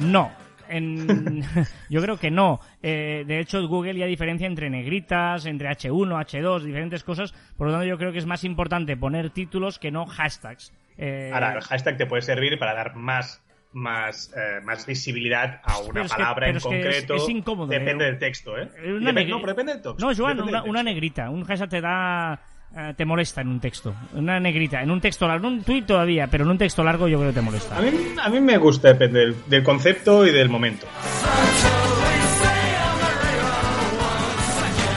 No. 0.00 0.32
Yo 1.88 2.02
creo 2.02 2.18
que 2.18 2.30
no. 2.32 2.58
Eh, 2.82 3.22
de 3.26 3.38
hecho, 3.38 3.66
Google 3.68 3.94
ya 3.96 4.06
diferencia 4.06 4.48
entre 4.48 4.68
negritas, 4.68 5.46
entre 5.46 5.68
H1, 5.68 6.08
H2, 6.08 6.62
diferentes 6.62 7.04
cosas. 7.04 7.32
Por 7.56 7.68
lo 7.68 7.72
tanto, 7.72 7.86
yo 7.86 7.96
creo 7.96 8.10
que 8.10 8.18
es 8.18 8.26
más 8.26 8.42
importante 8.42 8.96
poner 8.96 9.30
títulos 9.30 9.78
que 9.78 9.92
no 9.92 10.06
hashtags. 10.06 10.72
Eh, 10.96 11.30
Ahora, 11.32 11.54
el 11.54 11.60
hashtag 11.60 11.96
te 11.96 12.06
puede 12.06 12.22
servir 12.22 12.58
para 12.58 12.74
dar 12.74 12.96
más, 12.96 13.40
más, 13.74 14.32
eh, 14.36 14.60
más 14.64 14.86
visibilidad 14.86 15.60
a 15.64 15.78
una 15.78 15.92
Pero 15.92 16.04
es 16.06 16.10
que- 16.12 16.16
palabra 16.16 16.46
pero 16.46 16.50
en 16.50 16.56
es 16.56 16.64
que 16.64 16.78
es- 16.78 16.84
concreto. 16.84 17.14
es 17.16 17.28
incómodo, 17.28 17.66
Depende 17.68 18.04
eh. 18.04 18.06
del 18.08 18.18
texto, 18.18 18.56
¿eh? 18.56 18.68
Eh, 18.82 18.92
una 18.92 19.10
Depende- 19.12 19.30
no, 19.30 19.36
pero 19.40 19.52
depende 19.52 19.72
del 19.74 19.82
texto. 19.82 20.06
No, 20.06 20.14
Joan, 20.16 20.40
una, 20.40 20.62
una 20.62 20.82
negrita. 20.82 21.28
Un 21.30 21.44
hashtag 21.44 21.68
te 21.68 21.80
da. 21.80 22.40
eh, 22.76 22.92
te 22.96 23.04
molesta 23.04 23.40
en 23.40 23.48
un 23.48 23.60
texto. 23.60 23.94
Una 24.14 24.40
negrita. 24.40 24.82
En 24.82 24.90
un 24.90 25.00
texto 25.00 25.28
largo. 25.28 25.46
En 25.46 25.54
un 25.54 25.62
tweet 25.62 25.82
todavía, 25.82 26.26
pero 26.26 26.42
en 26.44 26.50
un 26.50 26.58
texto 26.58 26.82
largo 26.82 27.06
yo 27.06 27.18
creo 27.18 27.30
que 27.30 27.36
te 27.36 27.40
molesta. 27.40 27.76
A 27.76 27.80
mí, 27.80 27.90
a 28.20 28.28
mí 28.28 28.40
me 28.40 28.56
gusta, 28.58 28.88
depende 28.88 29.20
del, 29.20 29.36
del 29.46 29.62
concepto 29.62 30.26
y 30.26 30.32
del 30.32 30.48
momento. 30.48 30.86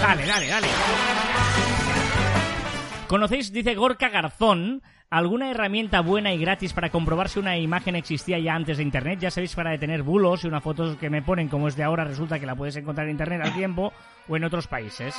Dale, 0.01 0.25
dale, 0.25 0.47
dale. 0.47 0.67
¿Conocéis, 3.07 3.51
dice 3.53 3.75
Gorka 3.75 4.09
Garzón, 4.09 4.81
alguna 5.09 5.51
herramienta 5.51 6.01
buena 6.01 6.33
y 6.33 6.39
gratis 6.39 6.73
para 6.73 6.89
comprobar 6.89 7.29
si 7.29 7.39
una 7.39 7.57
imagen 7.57 7.95
existía 7.95 8.39
ya 8.39 8.55
antes 8.55 8.77
de 8.77 8.83
Internet? 8.83 9.19
Ya 9.19 9.31
sabéis, 9.31 9.55
para 9.55 9.71
detener 9.71 10.03
bulos 10.03 10.43
y 10.43 10.47
una 10.47 10.61
foto 10.61 10.97
que 10.97 11.09
me 11.09 11.21
ponen 11.21 11.47
como 11.47 11.67
es 11.67 11.75
de 11.75 11.83
ahora 11.83 12.03
resulta 12.03 12.39
que 12.39 12.45
la 12.45 12.55
puedes 12.55 12.75
encontrar 12.75 13.07
en 13.07 13.11
Internet 13.11 13.41
al 13.43 13.53
tiempo 13.53 13.93
o 14.27 14.35
en 14.35 14.43
otros 14.43 14.67
países. 14.67 15.15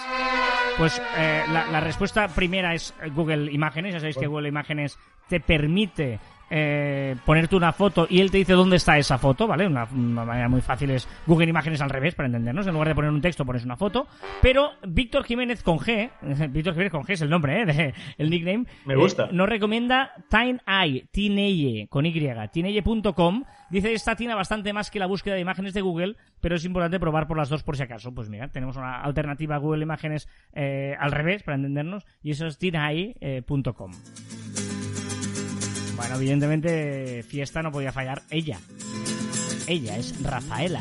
Pues 0.76 1.00
eh, 1.16 1.42
la, 1.52 1.66
la 1.66 1.80
respuesta 1.80 2.28
primera 2.28 2.74
es 2.74 2.94
eh, 3.02 3.10
Google 3.10 3.50
Imágenes. 3.50 3.94
Ya 3.94 4.00
sabéis 4.00 4.16
que 4.16 4.26
Google 4.26 4.48
Imágenes 4.48 4.98
te 5.28 5.40
permite 5.40 6.20
eh, 6.50 7.16
ponerte 7.24 7.56
una 7.56 7.72
foto 7.72 8.06
y 8.08 8.20
él 8.20 8.30
te 8.30 8.38
dice 8.38 8.52
dónde 8.54 8.76
está 8.76 8.96
esa 8.98 9.18
foto, 9.18 9.46
¿vale? 9.46 9.66
Una, 9.66 9.84
una 9.84 10.24
manera 10.24 10.48
muy 10.48 10.60
fácil 10.60 10.90
es 10.90 11.08
Google 11.26 11.48
Imágenes 11.50 11.80
al 11.80 11.90
revés, 11.90 12.14
para 12.14 12.26
entendernos. 12.26 12.66
En 12.66 12.72
lugar 12.72 12.88
de 12.88 12.94
poner 12.94 13.10
un 13.10 13.20
texto, 13.20 13.44
pones 13.44 13.64
una 13.64 13.76
foto. 13.76 14.06
Pero 14.42 14.70
Víctor 14.86 15.24
Jiménez 15.24 15.62
con 15.62 15.78
G, 15.78 16.10
Víctor 16.50 16.72
Jiménez 16.74 16.92
con 16.92 17.02
G 17.04 17.10
es 17.12 17.22
el 17.22 17.30
nombre, 17.30 17.62
¿eh? 17.62 17.66
De- 17.66 17.94
el 18.18 18.30
nickname. 18.30 18.64
Me 18.84 18.96
gusta. 18.96 19.24
eh, 19.26 19.28
nos 19.32 19.48
recomienda 19.48 20.12
TineEye, 20.30 21.06
Tineye, 21.10 21.88
con 21.88 22.06
Y, 22.06 22.12
tineye.com. 22.52 23.44
Dice 23.70 23.92
esta 23.92 24.16
tiene 24.16 24.34
bastante 24.34 24.72
más 24.72 24.90
que 24.90 24.98
la 24.98 25.06
búsqueda 25.06 25.34
de 25.34 25.40
imágenes 25.42 25.74
de 25.74 25.82
Google, 25.82 26.16
pero 26.40 26.56
es 26.56 26.64
importante 26.64 26.98
probar 26.98 27.26
por 27.26 27.36
las 27.36 27.48
dos 27.50 27.62
por 27.62 27.76
si 27.76 27.82
acaso. 27.82 28.14
Pues 28.14 28.28
mira, 28.30 28.48
tenemos 28.48 28.76
una 28.76 29.00
alternativa 29.02 29.56
a 29.56 29.58
Google 29.58 29.82
Imágenes 29.82 30.28
eh, 30.54 30.94
al 30.98 31.12
revés, 31.12 31.42
para 31.42 31.56
entendernos, 31.56 32.06
y 32.22 32.30
eso 32.30 32.46
es 32.46 32.56
tineye.com. 32.58 33.92
Bueno, 36.08 36.22
evidentemente, 36.22 37.22
fiesta 37.22 37.62
no 37.62 37.70
podía 37.70 37.92
fallar 37.92 38.22
ella. 38.30 38.58
Ella 39.66 39.98
es 39.98 40.14
Rafaela. 40.22 40.80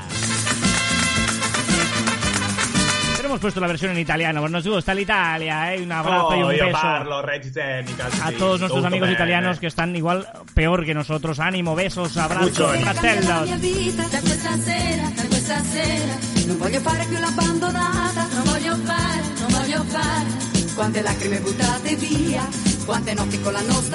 Pero 3.17 3.28
hemos 3.28 3.41
puesto 3.41 3.59
la 3.59 3.67
versión 3.67 3.91
en 3.91 3.97
italiano, 3.97 4.39
pues 4.39 4.53
nos 4.53 4.65
gusta 4.65 4.93
l'Italia, 4.93 5.75
¿eh? 5.75 5.82
Un 5.82 5.91
abrazo 5.91 6.34
y 6.34 6.41
Oh, 6.43 6.47
un 6.47 6.55
io 6.55 6.65
beso 6.67 6.78
parlo 6.82 7.17
a 7.17 8.32
todos 8.32 8.61
nuestros 8.61 8.86
amigos 8.86 9.07
bene. 9.09 9.15
italianos 9.15 9.59
que 9.59 9.67
están 9.67 9.93
igual 9.97 10.25
peor 10.53 10.86
que 10.86 10.93
nosotros. 10.93 11.41
Ánimo, 11.41 11.75
besos, 11.75 12.15
abrazos, 12.15 12.55
fratellos. 12.80 13.28
La 13.28 13.41
mia 13.43 13.57
vita 13.57 14.03
da 14.07 14.21
questa 14.21 14.57
sera, 14.59 15.09
da 15.13 15.28
questa 15.28 15.59
sera 15.59 16.15
Non 16.47 16.57
voglio 16.57 16.80
fare 16.80 17.05
più 17.05 17.17
l'abbandonata 17.19 18.28
Non 18.34 18.43
voglio 18.45 18.75
fare, 18.78 19.21
non 19.39 19.51
voglio 19.59 19.84
fare 19.84 20.25
Quante 20.73 21.01
lacrime 21.01 21.39
buttate 21.39 21.95
via 21.97 22.47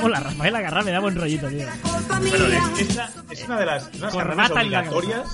Hola, 0.03 0.21
Rafael 0.21 0.57
Agarra 0.57 0.83
me 0.83 0.91
da 0.91 1.01
buen 1.01 1.17
rollito, 1.17 1.49
tío. 1.49 1.67
Bueno, 2.09 2.47
es, 2.47 2.81
es 2.81 2.91
una, 2.95 3.11
es 3.31 3.45
una 3.45 3.59
de 3.59 3.67
las 3.67 3.91
unas 3.95 4.13
Corbata 4.13 4.55
la 4.55 4.61
obligatorias 4.81 5.27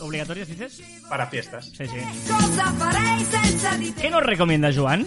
¿Obligatorias 0.00 0.48
dices? 0.48 0.82
para 1.08 1.26
fiestas. 1.26 1.66
Sí, 1.66 1.86
sí. 1.86 1.98
¿Qué 4.00 4.10
nos 4.10 4.22
recomienda 4.22 4.70
Joan? 4.74 5.06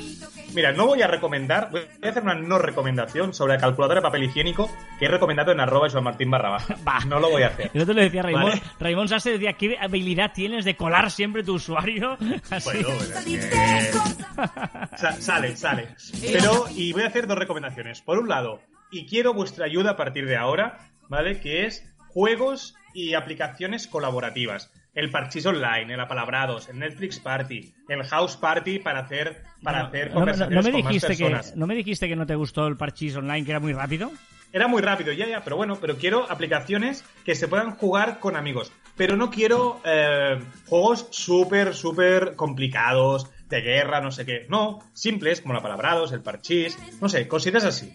Mira, 0.53 0.71
no 0.73 0.85
voy 0.87 1.01
a 1.01 1.07
recomendar, 1.07 1.69
voy 1.71 1.81
a 2.03 2.09
hacer 2.09 2.23
una 2.23 2.35
no 2.35 2.57
recomendación 2.57 3.33
sobre 3.33 3.53
la 3.53 3.59
calculadora 3.59 3.99
de 3.99 4.03
papel 4.03 4.23
higiénico 4.23 4.69
que 4.99 5.05
he 5.05 5.07
recomendado 5.07 5.51
en 5.51 5.59
arroba 5.59 5.89
Joan 5.89 6.03
Martín 6.03 6.29
barra 6.29 6.49
baja. 6.49 6.75
Va. 6.87 6.99
No 7.05 7.19
lo 7.19 7.29
voy 7.29 7.43
a 7.43 7.47
hacer. 7.47 7.71
Yo 7.73 7.85
te 7.85 7.93
lo 7.93 8.01
decía 8.01 8.21
Raymond, 8.21 8.49
Vale. 8.49 8.61
Raymond 8.79 9.09
Sase 9.09 9.31
decía, 9.31 9.53
¿qué 9.53 9.77
habilidad 9.79 10.31
tienes 10.33 10.65
de 10.65 10.75
colar 10.75 11.09
siempre 11.11 11.43
tu 11.43 11.53
usuario? 11.55 12.17
Así. 12.49 12.69
Bueno, 12.69 12.89
bueno, 12.89 13.01
es 13.19 13.45
que- 13.45 14.97
Sa- 14.97 15.21
sale, 15.21 15.55
sale. 15.55 15.87
Pero, 16.31 16.65
y 16.75 16.93
voy 16.93 17.03
a 17.03 17.07
hacer 17.07 17.27
dos 17.27 17.37
recomendaciones. 17.37 18.01
Por 18.01 18.19
un 18.19 18.27
lado, 18.29 18.61
y 18.91 19.05
quiero 19.05 19.33
vuestra 19.33 19.65
ayuda 19.65 19.91
a 19.91 19.95
partir 19.97 20.25
de 20.25 20.37
ahora, 20.37 20.89
¿vale? 21.09 21.39
Que 21.39 21.65
es 21.65 21.85
juegos 22.09 22.75
y 22.93 23.13
aplicaciones 23.13 23.87
colaborativas. 23.87 24.71
El 24.93 25.09
Parchís 25.09 25.45
Online, 25.45 25.93
el 25.93 25.99
Apalabrados, 25.99 26.67
el 26.69 26.79
Netflix 26.79 27.19
Party, 27.19 27.73
el 27.87 28.03
House 28.03 28.35
Party 28.35 28.79
para 28.79 28.99
hacer, 28.99 29.43
para 29.63 29.85
hacer 29.85 30.07
No, 30.07 30.11
no, 30.11 30.19
conversaciones 30.19 30.55
no 30.55 30.63
me 30.63 30.71
con 30.71 30.83
más 30.83 30.93
dijiste 30.93 31.17
que. 31.17 31.41
¿No 31.55 31.67
me 31.67 31.75
dijiste 31.75 32.07
que 32.09 32.15
no 32.15 32.25
te 32.25 32.35
gustó 32.35 32.67
el 32.67 32.75
parchís 32.75 33.15
online, 33.15 33.45
que 33.45 33.51
era 33.51 33.59
muy 33.59 33.73
rápido? 33.73 34.11
Era 34.53 34.67
muy 34.67 34.81
rápido, 34.81 35.13
ya, 35.13 35.27
ya, 35.27 35.43
pero 35.43 35.55
bueno, 35.55 35.77
pero 35.79 35.95
quiero 35.95 36.29
aplicaciones 36.29 37.05
que 37.23 37.35
se 37.35 37.47
puedan 37.47 37.71
jugar 37.71 38.19
con 38.19 38.35
amigos. 38.35 38.73
Pero 38.97 39.15
no 39.15 39.29
quiero 39.31 39.79
eh, 39.85 40.39
juegos 40.67 41.07
súper, 41.11 41.73
súper 41.73 42.35
complicados, 42.35 43.31
de 43.51 43.61
guerra, 43.61 44.01
no 44.01 44.11
sé 44.11 44.25
qué. 44.25 44.47
No, 44.49 44.79
simples, 44.93 45.41
como 45.41 45.53
la 45.53 45.61
Palabrados, 45.61 46.13
el 46.13 46.21
Parchís, 46.21 46.79
no 46.99 47.09
sé, 47.09 47.27
cositas 47.27 47.65
así. 47.65 47.93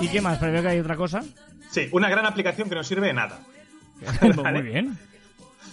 ¿Y 0.00 0.08
qué 0.08 0.20
más? 0.22 0.38
Pero 0.38 0.52
veo 0.52 0.62
que 0.62 0.68
hay 0.68 0.78
otra 0.78 0.96
cosa. 0.96 1.22
Sí, 1.70 1.88
una 1.90 2.08
gran 2.08 2.24
aplicación 2.24 2.68
que 2.68 2.76
no 2.76 2.84
sirve 2.84 3.08
de 3.08 3.12
nada. 3.12 3.40
Muy 4.52 4.62
bien. 4.62 4.96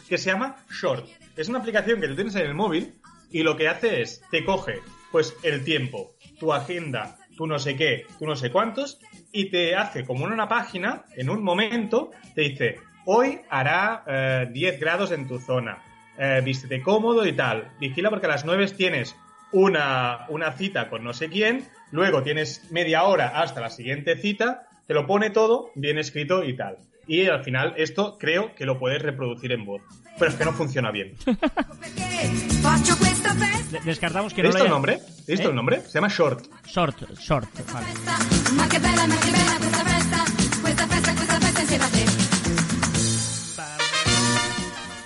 Que 0.10 0.18
se 0.18 0.32
llama 0.32 0.58
Short. 0.70 1.08
Es 1.38 1.48
una 1.50 1.60
aplicación 1.60 2.02
que 2.02 2.08
tú 2.08 2.16
tienes 2.16 2.36
en 2.36 2.48
el 2.48 2.56
móvil 2.56 3.00
y 3.32 3.44
lo 3.44 3.56
que 3.56 3.70
hace 3.70 4.02
es, 4.02 4.22
te 4.32 4.44
coge, 4.44 4.80
pues, 5.12 5.36
el 5.44 5.64
tiempo, 5.64 6.16
tu 6.40 6.52
agenda, 6.52 7.18
tu 7.38 7.46
no 7.46 7.60
sé 7.60 7.76
qué, 7.76 8.08
tu 8.18 8.26
no 8.26 8.36
sé 8.36 8.52
cuántos, 8.52 9.00
y 9.32 9.52
te 9.52 9.76
hace 9.76 10.04
como 10.04 10.26
en 10.26 10.34
una 10.34 10.48
página, 10.48 11.06
en 11.16 11.30
un 11.30 11.44
momento, 11.44 12.10
te 12.34 12.42
dice, 12.42 12.78
hoy 13.06 13.42
hará 13.50 14.04
eh, 14.08 14.50
10 14.52 14.80
grados 14.80 15.12
en 15.12 15.28
tu 15.28 15.38
zona, 15.38 15.84
eh, 16.20 16.42
vístete 16.44 16.82
cómodo 16.84 17.26
y 17.26 17.34
tal, 17.34 17.72
vigila 17.80 18.10
porque 18.10 18.28
a 18.28 18.30
las 18.30 18.46
9 18.46 18.68
tienes 18.78 19.16
una, 19.52 20.26
una 20.30 20.52
cita 20.52 20.90
con 20.90 21.04
no 21.04 21.14
sé 21.14 21.30
quién, 21.30 21.68
luego 21.92 22.22
tienes 22.22 22.70
media 22.72 23.04
hora 23.04 23.42
hasta 23.42 23.62
la 23.62 23.70
siguiente 23.72 24.16
cita, 24.18 24.68
te 24.86 24.94
lo 24.94 25.08
pone 25.08 25.32
todo 25.32 25.72
bien 25.76 25.98
escrito 25.98 26.44
y 26.44 26.56
tal. 26.56 26.78
y 27.08 27.26
al 27.28 27.44
final 27.44 27.74
esto 27.78 28.18
creo 28.20 28.54
que 28.54 28.66
lo 28.66 28.78
puedes 28.78 29.02
reproducir 29.02 29.52
en 29.52 29.66
voz. 29.66 29.82
Pero 30.20 30.30
es 30.32 30.38
que 30.38 30.46
no 30.46 30.52
funciona 30.52 30.92
bien. 30.92 31.16
Descartamos 33.86 34.34
que 34.34 34.42
¿He 34.42 34.44
no 34.44 34.50
visto 34.50 34.60
lo 34.60 34.66
el 34.66 34.72
nombre? 34.72 35.00
¿He 35.28 35.32
visto 35.32 35.48
¿Eh? 35.48 35.50
el 35.50 35.56
nombre? 35.56 35.82
Se 35.82 35.94
llama 35.94 36.10
Short. 36.10 36.46
Short, 36.68 36.98
short, 37.20 37.48
vale. 37.72 37.88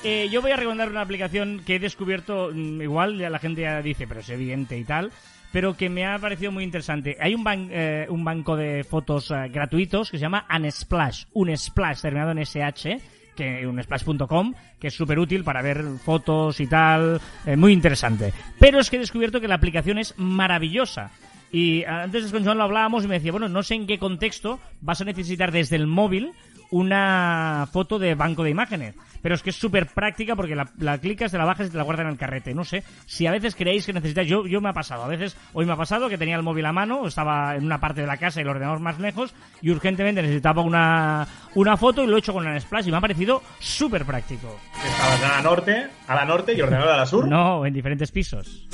Eh, 0.03 0.27
yo 0.29 0.41
voy 0.41 0.51
a 0.51 0.57
recomendar 0.57 0.89
una 0.89 1.01
aplicación 1.01 1.61
que 1.65 1.75
he 1.75 1.79
descubierto, 1.79 2.49
mm, 2.53 2.81
igual 2.81 3.17
ya 3.17 3.29
la 3.29 3.39
gente 3.39 3.61
ya 3.61 3.81
dice, 3.81 4.05
pero 4.05 4.19
es 4.19 4.29
evidente 4.29 4.77
y 4.77 4.83
tal, 4.83 5.11
pero 5.53 5.77
que 5.77 5.89
me 5.89 6.05
ha 6.05 6.19
parecido 6.19 6.51
muy 6.51 6.63
interesante. 6.65 7.15
Hay 7.21 7.33
un, 7.33 7.43
ban- 7.45 7.69
eh, 7.71 8.05
un 8.09 8.23
banco 8.25 8.57
de 8.57 8.83
fotos 8.83 9.31
eh, 9.31 9.47
gratuitos 9.49 10.11
que 10.11 10.17
se 10.17 10.21
llama 10.23 10.45
Unsplash, 10.53 11.25
un 11.33 11.55
splash 11.55 12.01
terminado 12.01 12.31
en 12.31 12.39
SH, 12.39 12.99
que 13.33 13.65
unsplash.com, 13.65 14.53
que 14.77 14.87
es 14.87 14.93
súper 14.93 15.19
útil 15.19 15.43
para 15.45 15.61
ver 15.61 15.81
fotos 16.03 16.59
y 16.59 16.67
tal, 16.67 17.21
eh, 17.45 17.55
muy 17.55 17.71
interesante. 17.71 18.33
Pero 18.59 18.79
es 18.79 18.89
que 18.89 18.97
he 18.97 18.99
descubierto 18.99 19.39
que 19.39 19.47
la 19.47 19.55
aplicación 19.55 19.99
es 19.99 20.15
maravillosa. 20.17 21.11
Y 21.51 21.83
antes 21.85 22.29
con 22.31 22.43
Joan 22.43 22.57
lo 22.57 22.63
hablábamos 22.65 23.05
y 23.05 23.07
me 23.07 23.15
decía, 23.15 23.31
bueno, 23.31 23.47
no 23.47 23.63
sé 23.63 23.75
en 23.75 23.87
qué 23.87 23.99
contexto 23.99 24.59
vas 24.81 24.99
a 25.01 25.05
necesitar 25.05 25.51
desde 25.51 25.75
el 25.77 25.87
móvil 25.87 26.31
una 26.71 27.67
foto 27.71 27.99
de 27.99 28.15
banco 28.15 28.43
de 28.43 28.49
imágenes. 28.49 28.95
Pero 29.23 29.35
es 29.35 29.41
que 29.41 29.49
es 29.51 29.55
súper 29.55 29.87
práctica 29.87 30.35
porque 30.35 30.53
la, 30.53 30.69
la 30.77 30.97
clicas, 30.99 31.31
te 31.31 31.37
la 31.37 31.45
bajas 31.45 31.67
y 31.67 31.71
te 31.71 31.77
la 31.77 31.83
guardas 31.83 32.05
en 32.05 32.11
el 32.11 32.17
carrete. 32.17 32.53
No 32.53 32.65
sé 32.65 32.83
si 33.05 33.25
a 33.25 33.31
veces 33.31 33.55
creéis 33.55 33.85
que 33.85 33.93
necesitáis. 33.93 34.29
Yo, 34.29 34.45
yo 34.45 34.59
me 34.61 34.69
ha 34.69 34.73
pasado. 34.73 35.03
A 35.03 35.07
veces, 35.07 35.37
hoy 35.53 35.65
me 35.65 35.71
ha 35.71 35.77
pasado 35.77 36.09
que 36.09 36.17
tenía 36.17 36.35
el 36.35 36.43
móvil 36.43 36.65
a 36.65 36.73
mano, 36.73 37.07
estaba 37.07 37.55
en 37.55 37.63
una 37.65 37.79
parte 37.79 38.01
de 38.01 38.07
la 38.07 38.17
casa 38.17 38.39
y 38.41 38.43
el 38.43 38.49
ordenador 38.49 38.81
más 38.81 38.99
lejos 38.99 39.33
y 39.61 39.71
urgentemente 39.71 40.21
necesitaba 40.21 40.61
una, 40.61 41.25
una 41.55 41.77
foto 41.77 42.03
y 42.03 42.07
lo 42.07 42.17
he 42.17 42.19
hecho 42.19 42.33
con 42.33 42.45
un 42.45 42.59
splash 42.59 42.87
y 42.87 42.91
me 42.91 42.97
ha 42.97 43.01
parecido 43.01 43.41
súper 43.59 44.05
práctico. 44.05 44.59
Estabas 44.85 45.23
a 45.23 45.37
la 45.37 45.41
norte, 45.41 45.87
a 46.05 46.15
la 46.15 46.25
norte 46.25 46.53
y 46.53 46.61
ordenador 46.61 46.89
a 46.91 46.97
la 46.97 47.05
sur. 47.05 47.25
No, 47.27 47.65
en 47.65 47.73
diferentes 47.73 48.11
pisos. 48.11 48.67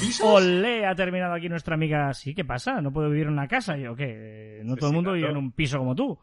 ¿Pisos? 0.00 0.26
Olé, 0.26 0.86
ha 0.86 0.94
terminado 0.94 1.34
aquí 1.34 1.48
nuestra 1.48 1.74
amiga. 1.74 2.14
Sí, 2.14 2.34
¿qué 2.34 2.44
pasa? 2.44 2.80
¿No 2.80 2.92
puedo 2.92 3.10
vivir 3.10 3.26
en 3.26 3.32
una 3.32 3.48
casa? 3.48 3.76
Yo, 3.76 3.94
¿qué? 3.96 4.60
No 4.64 4.74
Sí, 4.74 4.80
todo 4.80 4.90
el 4.90 4.92
sí, 4.92 4.96
mundo 4.96 5.12
vive 5.12 5.28
en 5.28 5.36
un 5.36 5.52
piso 5.52 5.78
como 5.78 5.94
tú. 5.94 6.18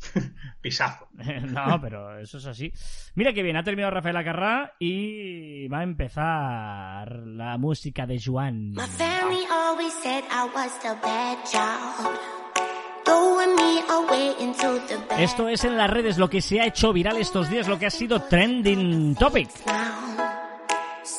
Pisazo. 0.60 1.08
no, 1.14 1.80
pero 1.80 2.18
eso 2.18 2.38
es 2.38 2.46
así. 2.46 2.72
Mira 3.14 3.32
que 3.32 3.42
bien, 3.42 3.56
ha 3.56 3.62
terminado 3.62 3.92
Rafael 3.92 4.16
Acarrá 4.16 4.74
y 4.78 5.68
va 5.68 5.80
a 5.80 5.82
empezar 5.82 7.10
la 7.26 7.58
música 7.58 8.06
de 8.06 8.20
Joan. 8.24 8.72
My 8.72 8.86
family 8.86 9.44
always 9.50 9.92
said 10.02 10.24
I 10.30 10.48
was 10.54 10.78
the 10.80 10.94
bad 11.02 11.38
child. 11.44 12.18
Throwing 13.04 13.56
me 13.56 13.80
away 13.88 14.34
into 14.40 14.78
the 14.86 14.96
bad 15.08 15.20
Esto 15.20 15.48
es 15.48 15.64
en 15.64 15.76
las 15.76 15.90
redes 15.90 16.18
lo 16.18 16.28
que 16.28 16.40
se 16.40 16.60
ha 16.60 16.66
hecho 16.66 16.92
viral 16.92 17.16
estos 17.16 17.48
días, 17.48 17.68
lo 17.68 17.78
que 17.78 17.86
ha 17.86 17.90
sido 17.90 18.22
trending 18.22 19.14
topic. 19.16 19.48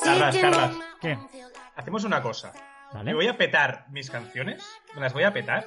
Carlas, 0.04 0.36
Carlas. 0.36 0.72
¿Qué? 1.00 1.18
Hacemos 1.76 2.04
una 2.04 2.22
cosa. 2.22 2.52
¿Vale? 2.92 3.04
Me 3.04 3.14
voy 3.14 3.28
a 3.28 3.36
petar 3.36 3.86
mis 3.90 4.10
canciones. 4.10 4.66
Me 4.94 5.00
las 5.00 5.12
voy 5.12 5.24
a 5.24 5.32
petar. 5.32 5.66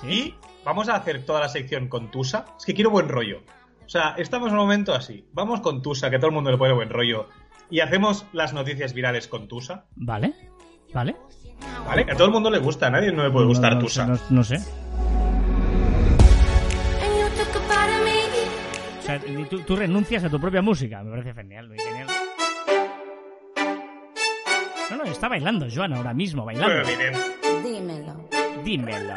¿Sí? 0.00 0.08
Y 0.10 0.34
vamos 0.64 0.88
a 0.88 0.96
hacer 0.96 1.24
toda 1.24 1.40
la 1.40 1.48
sección 1.48 1.88
con 1.88 2.10
Tusa. 2.10 2.44
Es 2.58 2.64
que 2.64 2.74
quiero 2.74 2.90
buen 2.90 3.08
rollo. 3.08 3.42
O 3.84 3.88
sea, 3.88 4.14
estamos 4.16 4.48
en 4.48 4.54
un 4.54 4.60
momento 4.60 4.94
así. 4.94 5.26
Vamos 5.32 5.60
con 5.60 5.82
Tusa, 5.82 6.08
que 6.10 6.16
a 6.16 6.18
todo 6.18 6.28
el 6.28 6.34
mundo 6.34 6.50
le 6.50 6.56
pone 6.58 6.72
buen 6.72 6.88
rollo. 6.90 7.28
Y 7.70 7.80
hacemos 7.80 8.26
las 8.32 8.52
noticias 8.52 8.92
virales 8.94 9.28
con 9.28 9.48
Tusa. 9.48 9.86
¿Vale? 9.96 10.34
¿Vale? 10.94 11.16
¿Vale? 11.86 12.04
Que 12.06 12.12
a 12.12 12.16
todo 12.16 12.26
el 12.26 12.32
mundo 12.32 12.50
le 12.50 12.58
gusta. 12.58 12.86
A 12.86 12.90
nadie 12.90 13.12
no 13.12 13.22
le 13.24 13.30
puede 13.30 13.46
gustar 13.46 13.72
no, 13.74 13.80
no 13.80 13.84
Tusa. 13.86 14.04
sé, 14.06 14.10
no- 14.12 14.36
no 14.36 14.44
sé. 14.44 14.56
O 18.98 19.02
sea, 19.04 19.20
tú, 19.50 19.60
tú 19.60 19.76
renuncias 19.76 20.24
a 20.24 20.30
tu 20.30 20.40
propia 20.40 20.62
música. 20.62 21.02
Me 21.02 21.10
parece 21.10 21.34
genial, 21.34 21.68
muy 21.68 21.78
genial. 21.78 22.06
No, 24.90 24.96
no, 24.98 25.04
está 25.04 25.28
bailando 25.28 25.66
Joan 25.74 25.92
ahora 25.94 26.14
mismo, 26.14 26.46
Pero 26.46 26.60
bailando. 26.60 26.88
evidente. 26.90 27.18
Dímelo. 27.64 28.28
Dímelo. 28.64 29.14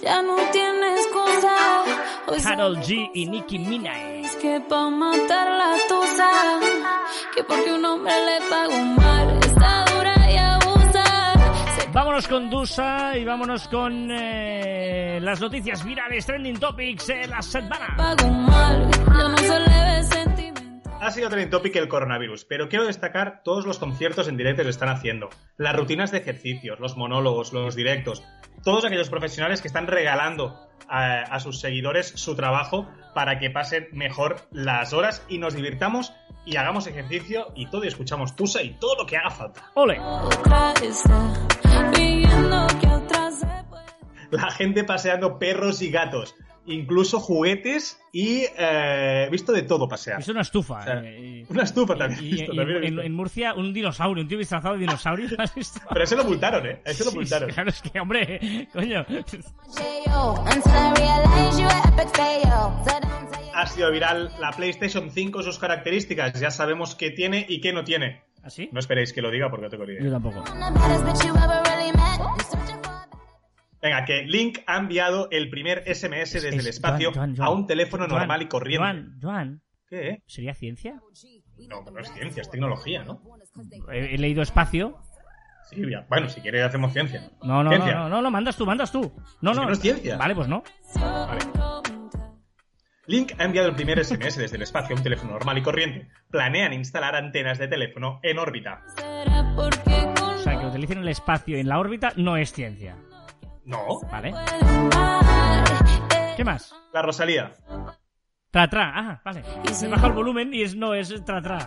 Ya 0.00 0.22
no 0.22 0.36
tienes 0.52 1.06
cosa. 1.12 1.82
Carol 2.42 2.76
G 2.78 3.10
y 3.14 3.26
Nicki 3.26 3.58
Minaj. 3.58 4.36
que 4.40 4.60
pa' 4.68 4.90
matar 4.90 5.48
la 5.50 5.76
tusa. 5.88 6.30
Que 7.34 7.44
porque 7.44 7.72
un 7.72 7.84
hombre 7.84 8.12
le 8.12 8.48
pagó 8.48 8.78
mal. 9.00 9.38
Está 9.44 9.84
dura 9.94 10.30
y 10.30 10.36
abusa. 10.36 11.34
Vámonos 11.92 12.26
con 12.28 12.50
Dusa 12.50 13.16
y 13.16 13.24
vámonos 13.24 13.68
con 13.68 14.08
eh, 14.10 15.18
las 15.20 15.40
noticias 15.40 15.84
virales, 15.84 16.26
trending 16.26 16.58
topics 16.58 17.06
de 17.06 17.26
la 17.28 17.42
semana. 17.42 17.94
pagó 17.96 18.28
mal. 18.30 18.90
Ya 18.90 19.28
no 19.28 19.36
se 19.38 19.58
le 19.60 19.84
ve. 19.84 19.91
Ha 21.02 21.10
sido 21.10 21.28
trending 21.28 21.50
topic 21.50 21.74
el 21.74 21.88
coronavirus, 21.88 22.44
pero 22.44 22.68
quiero 22.68 22.86
destacar 22.86 23.42
todos 23.42 23.66
los 23.66 23.80
conciertos 23.80 24.28
en 24.28 24.36
directo 24.36 24.62
que 24.62 24.68
están 24.68 24.88
haciendo, 24.88 25.30
las 25.56 25.74
rutinas 25.74 26.12
de 26.12 26.18
ejercicios, 26.18 26.78
los 26.78 26.96
monólogos, 26.96 27.52
los 27.52 27.74
directos, 27.74 28.22
todos 28.62 28.84
aquellos 28.84 29.10
profesionales 29.10 29.60
que 29.60 29.66
están 29.66 29.88
regalando 29.88 30.56
a, 30.88 31.22
a 31.22 31.40
sus 31.40 31.58
seguidores 31.58 32.06
su 32.06 32.36
trabajo 32.36 32.88
para 33.16 33.40
que 33.40 33.50
pasen 33.50 33.88
mejor 33.90 34.36
las 34.52 34.92
horas 34.92 35.26
y 35.28 35.38
nos 35.38 35.54
divirtamos 35.54 36.12
y 36.46 36.54
hagamos 36.54 36.86
ejercicio 36.86 37.48
y 37.56 37.66
todo 37.66 37.82
y 37.82 37.88
escuchamos 37.88 38.36
Tusa 38.36 38.62
y 38.62 38.74
todo 38.74 38.94
lo 38.98 39.04
que 39.04 39.16
haga 39.16 39.30
falta. 39.30 39.72
Ole. 39.74 39.98
La 44.30 44.50
gente 44.52 44.84
paseando 44.84 45.40
perros 45.40 45.82
y 45.82 45.90
gatos, 45.90 46.36
incluso 46.66 47.18
juguetes 47.20 47.98
y 48.12 48.44
eh, 48.58 49.24
he 49.26 49.30
visto 49.30 49.52
de 49.52 49.62
todo 49.62 49.88
pasear. 49.88 50.20
Es 50.20 50.28
una 50.28 50.42
estufa. 50.42 50.78
O 50.78 50.82
sea, 50.82 51.02
eh, 51.04 51.44
Una 51.50 51.62
estufa 51.64 51.96
también. 51.96 52.24
y- 52.24 52.30
visto, 52.32 52.52
y- 52.52 52.56
también 52.56 52.76
en, 52.78 52.82
visto. 52.90 53.02
en 53.02 53.12
Murcia, 53.14 53.54
un 53.54 53.72
dinosaurio, 53.72 54.22
un 54.22 54.28
tío 54.28 54.38
disfrazado 54.38 54.74
de 54.74 54.80
dinosaurio. 54.80 55.28
¿has 55.38 55.54
visto? 55.54 55.80
Pero 55.88 56.04
ese 56.04 56.16
lo 56.16 56.24
multaron, 56.24 56.66
¿eh? 56.66 56.80
Ese 56.84 57.04
lo 57.04 57.10
Sí, 57.10 57.16
multaron. 57.16 57.50
claro, 57.50 57.70
es 57.70 57.82
que, 57.82 57.98
hombre, 58.00 58.68
coño. 58.72 59.04
Ha 63.54 63.66
sido 63.66 63.90
viral 63.90 64.32
la 64.40 64.50
PlayStation 64.52 65.10
5, 65.10 65.42
sus 65.42 65.58
características. 65.58 66.38
Ya 66.40 66.50
sabemos 66.50 66.94
qué 66.94 67.10
tiene 67.10 67.44
y 67.48 67.60
qué 67.60 67.72
no 67.72 67.84
tiene. 67.84 68.22
¿Así? 68.42 68.68
No 68.72 68.80
esperéis 68.80 69.12
que 69.12 69.22
lo 69.22 69.30
diga 69.30 69.50
porque 69.50 69.64
no 69.66 69.70
tengo 69.70 69.86
ni 69.86 69.94
Yo 69.94 70.00
idea. 70.00 70.12
tampoco. 70.12 70.42
Venga, 73.82 74.04
que 74.04 74.22
Link 74.22 74.60
ha 74.66 74.76
enviado 74.78 75.28
el 75.32 75.50
primer 75.50 75.82
SMS 75.86 76.34
desde 76.34 76.48
Es- 76.50 76.58
el 76.60 76.66
espacio 76.68 77.10
Joan, 77.12 77.34
Joan, 77.34 77.36
Joan. 77.36 77.48
a 77.48 77.50
un 77.50 77.66
teléfono 77.66 78.06
normal 78.06 78.42
y 78.42 78.46
corriente. 78.46 78.78
Joan, 78.84 79.18
Joan, 79.20 79.62
¿Qué? 79.88 80.22
¿sería 80.26 80.54
ciencia? 80.54 81.00
No, 81.68 81.82
no 81.82 81.98
es 82.00 82.12
ciencia, 82.12 82.40
es 82.42 82.50
tecnología, 82.50 83.02
¿no? 83.04 83.20
He, 83.92 84.14
he 84.14 84.18
leído 84.18 84.40
espacio. 84.42 84.98
Sí, 85.70 85.82
ya. 85.90 86.06
Bueno, 86.08 86.28
si 86.28 86.40
quieres 86.40 86.64
hacemos 86.64 86.92
ciencia. 86.92 87.30
No, 87.42 87.62
no, 87.62 87.64
no, 87.64 87.70
Ciencia. 87.70 87.94
no, 87.94 88.08
no, 88.08 88.22
no, 88.22 88.30
mandas 88.30 88.56
tú, 88.56 88.66
mandas 88.66 88.90
tú. 88.92 89.12
No, 89.40 89.50
Es 89.52 89.56
que 89.56 89.60
no. 89.62 89.66
no 89.68 89.72
es 89.72 89.80
ciencia. 89.80 90.16
Vale, 90.16 90.34
pues 90.34 90.48
no. 90.48 90.62
Vale. 90.96 91.40
Link 93.06 93.32
ha 93.38 93.44
enviado 93.44 93.68
el 93.68 93.74
primer 93.74 93.98
SMS 94.04 94.36
desde 94.38 94.56
el 94.56 94.62
espacio 94.62 94.94
a 94.94 94.98
un 94.98 95.02
teléfono 95.02 95.32
normal 95.32 95.58
y 95.58 95.62
corriente. 95.62 96.08
Planean 96.30 96.72
instalar 96.72 97.16
antenas 97.16 97.58
de 97.58 97.68
teléfono 97.68 98.20
en 98.22 98.38
órbita. 98.38 98.84
O 99.56 100.38
sea, 100.38 100.58
que 100.58 100.66
utilicen 100.66 100.98
el 100.98 101.08
espacio 101.08 101.56
en 101.58 101.68
la 101.68 101.78
órbita 101.78 102.12
no 102.16 102.36
es 102.36 102.52
ciencia. 102.52 102.96
No, 103.64 104.00
¿Vale? 104.10 104.34
¿Qué 106.36 106.44
más? 106.44 106.74
la 106.92 107.02
Rosalía. 107.02 107.52
Tra, 108.50 108.68
tra. 108.68 108.92
Ah, 108.94 109.20
vale. 109.24 109.42
Se 109.72 109.88
baja 109.88 110.08
el 110.08 110.12
volumen 110.12 110.52
y 110.52 110.62
es 110.62 110.74
no, 110.76 110.92
es 110.92 111.24
tra, 111.24 111.40
tra. 111.40 111.58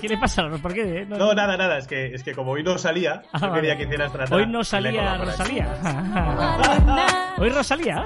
¿Qué 0.00 0.08
le 0.08 0.18
pasa? 0.18 0.48
¿Por 0.60 0.74
qué? 0.74 1.02
eh? 1.02 1.06
No, 1.06 1.32
nada, 1.32 1.56
nada, 1.56 1.78
es 1.78 1.86
que, 1.86 2.12
es 2.14 2.22
que 2.22 2.34
como 2.34 2.52
hoy 2.52 2.62
no 2.62 2.76
salía, 2.76 3.22
Ah, 3.32 3.38
yo 3.40 3.48
vale. 3.48 3.54
quería 3.62 3.76
que 3.78 3.84
hicieras 3.84 4.12
tratar. 4.12 4.36
Hoy 4.36 4.46
no 4.46 4.62
salía 4.64 5.16
Rosalía. 5.16 5.68
Hoy 7.38 7.48
Rosalía. 7.48 8.04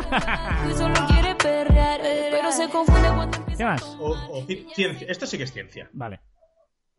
¿Qué 3.56 3.64
más? 3.64 3.82
O, 3.98 4.10
o 4.10 4.46
ci- 4.46 4.66
ciencia. 4.74 5.06
Esto 5.10 5.26
sí 5.26 5.36
que 5.38 5.44
es 5.44 5.52
ciencia. 5.52 5.88
Vale. 5.92 6.20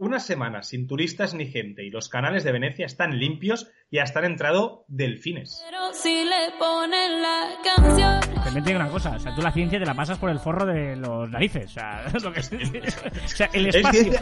Una 0.02 0.22
semana 0.22 0.64
sin 0.64 0.88
turistas 0.88 1.34
ni 1.34 1.48
gente 1.48 1.84
y 1.84 1.90
los 1.90 2.08
canales 2.08 2.46
de 2.46 2.54
Venecia 2.54 2.86
están 2.86 3.20
limpios 3.20 3.70
y 3.92 3.98
hasta 3.98 4.20
han 4.20 4.26
entrado 4.26 4.86
delfines. 4.88 5.62
Pero 5.70 5.94
si 5.94 6.24
le 6.24 6.58
ponen 6.58 7.22
la 7.22 7.50
canción. 7.66 8.22
También 8.46 8.64
te 8.64 8.70
digo 8.70 8.80
una 8.80 8.90
cosa, 8.90 9.18
o 9.18 9.20
sea, 9.20 9.36
tú 9.36 9.42
la 9.42 9.52
ciencia 9.52 9.78
te 9.78 9.86
la 9.86 9.94
pasas 9.94 10.18
por 10.18 10.30
el 10.30 10.40
forro 10.40 10.66
de 10.66 10.96
los 10.96 11.30
narices, 11.30 11.66
o 11.66 11.74
sea, 11.74 12.06
es 12.16 12.24
lo 12.24 12.32
que 12.32 12.40
es- 12.40 12.52
o 12.54 13.28
sea, 13.28 13.50
el 13.52 13.68
Es 13.68 13.76
espacio, 13.76 14.14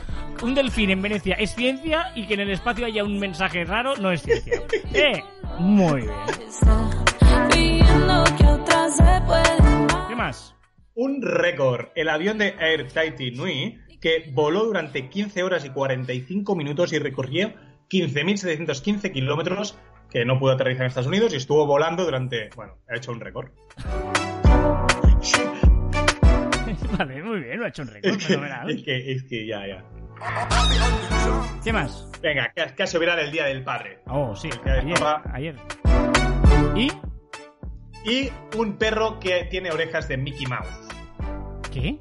un 0.41 0.55
delfín 0.55 0.89
en 0.89 0.99
Venecia 1.03 1.35
es 1.35 1.53
ciencia 1.53 2.11
y 2.15 2.25
que 2.25 2.33
en 2.33 2.39
el 2.39 2.49
espacio 2.49 2.87
haya 2.87 3.03
un 3.03 3.19
mensaje 3.19 3.63
raro 3.63 3.95
no 3.97 4.11
es 4.11 4.23
ciencia. 4.23 4.59
Eh, 4.95 5.21
muy 5.59 6.01
bien. 6.01 6.11
¿Qué 10.07 10.15
más? 10.15 10.55
Un 10.95 11.21
récord. 11.21 11.89
El 11.93 12.09
avión 12.09 12.39
de 12.39 12.55
Air 12.59 12.87
Tahiti 12.91 13.29
Nui 13.29 13.79
que 14.01 14.29
voló 14.33 14.65
durante 14.65 15.09
15 15.09 15.43
horas 15.43 15.65
y 15.65 15.69
45 15.69 16.55
minutos 16.55 16.93
y 16.93 16.99
recorrió 16.99 17.53
15.715 17.89 19.11
kilómetros, 19.11 19.77
que 20.09 20.25
no 20.25 20.39
pudo 20.39 20.53
aterrizar 20.53 20.83
en 20.83 20.87
Estados 20.87 21.07
Unidos 21.07 21.33
y 21.33 21.37
estuvo 21.37 21.65
volando 21.65 22.03
durante. 22.05 22.49
Bueno, 22.55 22.77
ha 22.89 22.95
hecho 22.97 23.11
un 23.11 23.19
récord. 23.19 23.49
vale, 26.97 27.21
muy 27.23 27.39
bien, 27.41 27.59
lo 27.59 27.65
ha 27.65 27.69
hecho 27.69 27.81
un 27.83 27.89
récord, 27.89 28.15
Es 28.15 28.29
es 28.29 28.83
que, 28.83 29.11
es 29.11 29.23
que 29.23 29.47
ya, 29.47 29.67
ya. 29.67 29.83
¿Qué 31.63 31.71
más? 31.73 32.09
Venga, 32.21 32.51
ca- 32.55 32.73
caso 32.75 32.99
viral 32.99 33.19
el 33.19 33.31
Día 33.31 33.45
del 33.45 33.63
Padre. 33.63 33.99
Oh, 34.07 34.35
sí, 34.35 34.49
ayer, 34.65 34.97
ayer. 35.33 35.55
¿Y? 36.75 36.91
Y 38.09 38.31
un 38.57 38.77
perro 38.77 39.19
que 39.19 39.45
tiene 39.49 39.71
orejas 39.71 40.07
de 40.07 40.17
Mickey 40.17 40.45
Mouse. 40.47 40.87
¿Qué? 41.71 41.99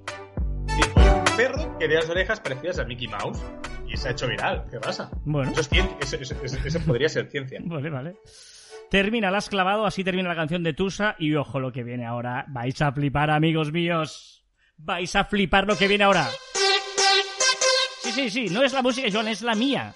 Perro 1.37 1.73
que 1.79 1.87
tiene 1.87 1.95
las 1.97 2.09
orejas 2.09 2.41
parecidas 2.41 2.79
a 2.79 2.85
Mickey 2.85 3.09
Mouse. 3.09 3.39
Y 3.87 3.97
se 3.97 4.09
ha 4.09 4.11
hecho 4.13 4.27
viral. 4.27 4.65
¿Qué 4.71 4.79
pasa? 4.81 5.11
Bueno. 5.25 5.53
Eso, 5.53 5.61
es 5.61 5.69
ciencia, 5.69 5.97
eso, 6.01 6.17
eso- 6.17 6.37
eso- 6.43 6.59
eso 6.65 6.81
podría 6.81 7.09
ser 7.09 7.31
ciencia. 7.31 7.61
Vale, 7.65 7.91
vale. 7.91 8.17
Termina, 8.91 9.31
la 9.31 9.39
has 9.39 9.49
clavado, 9.49 9.85
así 9.85 10.05
termina 10.05 10.29
la 10.29 10.37
canción 10.37 10.63
de 10.63 10.73
Tusa 10.73 11.17
y 11.19 11.35
ojo 11.35 11.59
lo 11.61 11.73
que 11.73 11.83
viene 11.83 12.07
ahora. 12.07 12.45
Vais 12.49 12.81
a 12.83 12.93
flipar, 12.93 13.31
amigos 13.31 13.73
míos. 13.73 14.45
Vais 14.77 15.15
a 15.17 15.25
flipar 15.25 15.67
lo 15.67 15.77
que 15.77 15.89
viene 15.89 16.05
ahora. 16.05 16.29
Sí, 18.03 18.13
sí, 18.13 18.31
sí, 18.31 18.47
no 18.49 18.63
es 18.63 18.73
la 18.73 18.83
música 18.83 19.07
de 19.07 19.13
Joan, 19.13 19.29
es 19.29 19.43
la 19.43 19.55
mía. 19.57 19.93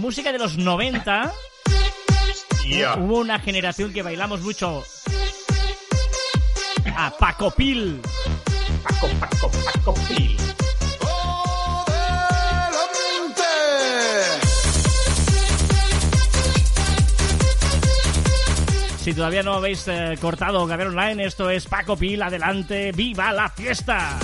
Música 0.00 0.30
de 0.32 0.38
los 0.38 0.58
90. 0.58 1.32
Tía. 2.62 2.96
Hubo 2.96 3.18
una 3.20 3.38
generación 3.38 3.92
que 3.92 4.02
bailamos 4.02 4.42
mucho 4.42 4.82
a 6.96 7.10
Paco 7.18 7.50
Pil. 7.52 8.00
Paco, 8.86 9.08
Paco, 9.18 9.50
Paco 9.64 9.94
Pil. 10.06 10.36
Si 19.00 19.14
todavía 19.14 19.42
no 19.42 19.54
habéis 19.54 19.86
eh, 19.88 20.16
cortado 20.20 20.66
Gabriel 20.66 20.90
Online, 20.90 21.26
esto 21.26 21.50
es 21.50 21.66
Paco 21.66 21.96
Pil, 21.96 22.22
adelante, 22.22 22.92
viva 22.92 23.32
la 23.32 23.48
fiesta. 23.48 24.18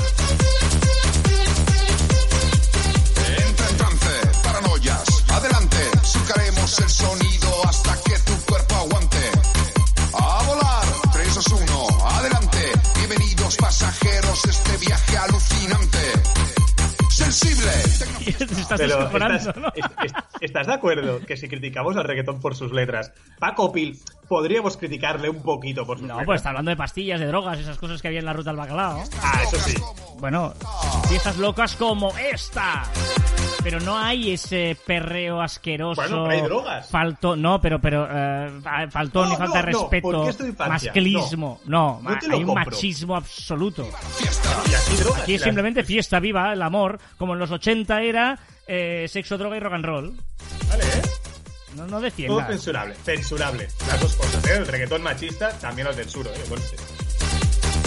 Entra 3.48 3.68
en 3.68 3.76
trance, 3.76 4.10
paranoias, 4.42 5.24
adelante, 5.28 5.76
surcaremos 6.02 6.78
el 6.80 6.88
sonido 6.90 7.64
hasta 7.68 7.96
que 8.02 8.11
pasajeros 14.02 14.44
este 14.46 14.76
viaje 14.78 15.16
alucinante. 15.18 15.98
Sensible, 17.10 17.70
estás 18.26 18.80
Pero 18.80 19.06
estás, 19.06 19.56
¿no? 19.56 19.68
est- 19.74 20.04
est- 20.04 20.16
¿estás 20.40 20.66
de 20.66 20.72
acuerdo 20.72 21.20
que 21.20 21.36
si 21.36 21.48
criticamos 21.48 21.96
al 21.96 22.04
reggaetón 22.04 22.40
por 22.40 22.56
sus 22.56 22.72
letras, 22.72 23.12
Paco 23.38 23.70
Pil 23.70 24.00
podríamos 24.28 24.76
criticarle 24.76 25.28
un 25.28 25.42
poquito 25.42 25.84
por 25.86 25.98
sus 25.98 26.06
No, 26.08 26.18
pues 26.24 26.38
está 26.40 26.50
hablando 26.50 26.70
de 26.70 26.76
pastillas, 26.76 27.20
de 27.20 27.26
drogas, 27.26 27.58
esas 27.58 27.78
cosas 27.78 28.00
que 28.00 28.08
había 28.08 28.20
en 28.20 28.24
la 28.26 28.32
ruta 28.32 28.50
del 28.50 28.56
bacalao. 28.58 29.02
Ah, 29.22 29.40
eso 29.42 29.58
sí. 29.58 29.74
Bueno, 30.18 30.52
fiestas 31.08 31.36
locas 31.38 31.76
como 31.76 32.12
esta. 32.16 32.84
Pero 33.62 33.78
no 33.80 33.96
hay 33.96 34.32
ese 34.32 34.76
perreo 34.86 35.40
asqueroso. 35.40 36.00
Bueno, 36.02 36.24
pero 36.24 36.34
hay 36.34 36.42
drogas. 36.42 36.88
Faltó, 36.90 37.36
no, 37.36 37.60
pero, 37.60 37.80
pero 37.80 38.08
fa- 38.60 38.88
faltó 38.90 39.24
No, 39.24 39.30
ni 39.30 39.36
falta 39.36 39.62
de 39.62 39.70
no, 39.72 39.78
no, 39.78 39.78
respeto. 39.90 40.24
infancia. 40.46 40.66
masclismo. 40.92 41.60
No, 41.66 42.00
No 42.02 42.10
ma- 42.10 42.18
hay 42.32 42.42
un 42.42 42.54
machismo 42.54 43.14
absoluto. 43.14 43.86
Y 44.20 44.74
aquí 44.74 44.96
drogas. 45.02 45.22
Aquí 45.22 45.34
es 45.34 45.40
las- 45.40 45.44
simplemente 45.46 45.84
fiesta 45.84 46.18
viva, 46.18 46.52
el 46.52 46.62
amor. 46.62 46.98
Como 47.18 47.34
en 47.34 47.38
los 47.38 47.50
80 47.52 48.02
era 48.02 48.38
eh, 48.66 49.06
sexo, 49.08 49.38
droga 49.38 49.56
y 49.56 49.60
rock 49.60 49.74
and 49.74 49.84
roll. 49.84 50.12
Vale, 50.68 50.84
¿eh? 50.84 51.01
No, 51.76 51.82
no 51.84 51.88
Todo 51.88 52.00
defiendas. 52.00 52.48
censurable. 52.48 52.94
Censurable. 53.04 53.68
Las 53.86 54.00
dos 54.00 54.14
cosas, 54.16 54.44
¿eh? 54.46 54.56
El 54.56 54.66
reggaetón 54.66 55.02
machista 55.02 55.50
también 55.58 55.86
lo 55.88 55.92
censuro, 55.94 56.30
¿eh? 56.34 56.42
Conste. 56.48 56.76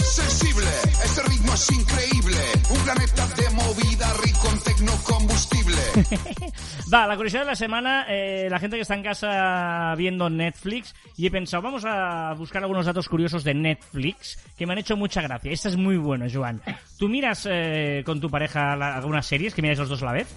sensible, 0.02 0.66
este 1.04 1.22
ritmo 1.24 1.54
es 1.54 1.70
increíble. 1.72 2.36
Un 2.70 2.78
planeta 2.84 3.26
de 3.36 3.50
movida 3.50 4.12
rico 4.22 4.48
en 4.52 4.58
tecnocombustible. 4.60 5.76
Va, 6.92 7.06
la 7.06 7.16
curiosidad 7.16 7.42
de 7.42 7.46
la 7.46 7.56
semana, 7.56 8.06
eh, 8.08 8.48
la 8.50 8.58
gente 8.58 8.76
que 8.76 8.82
está 8.82 8.94
en 8.94 9.02
casa 9.02 9.94
viendo 9.96 10.30
Netflix, 10.30 10.94
y 11.16 11.26
he 11.26 11.30
pensado, 11.30 11.62
vamos 11.62 11.84
a 11.84 12.32
buscar 12.34 12.62
algunos 12.62 12.86
datos 12.86 13.08
curiosos 13.08 13.44
de 13.44 13.54
Netflix 13.54 14.38
que 14.56 14.66
me 14.66 14.72
han 14.72 14.78
hecho 14.78 14.96
mucha 14.96 15.20
gracia. 15.22 15.52
Esta 15.52 15.68
es 15.68 15.76
muy 15.76 15.96
bueno, 15.96 16.26
Joan. 16.32 16.62
¿Tú 16.98 17.08
miras 17.08 17.46
eh, 17.50 18.02
con 18.06 18.20
tu 18.20 18.30
pareja 18.30 18.74
la- 18.76 18.96
algunas 18.96 19.26
series 19.26 19.54
que 19.54 19.62
miráis 19.62 19.78
los 19.78 19.88
dos 19.88 20.02
a 20.02 20.06
la 20.06 20.12
vez? 20.12 20.28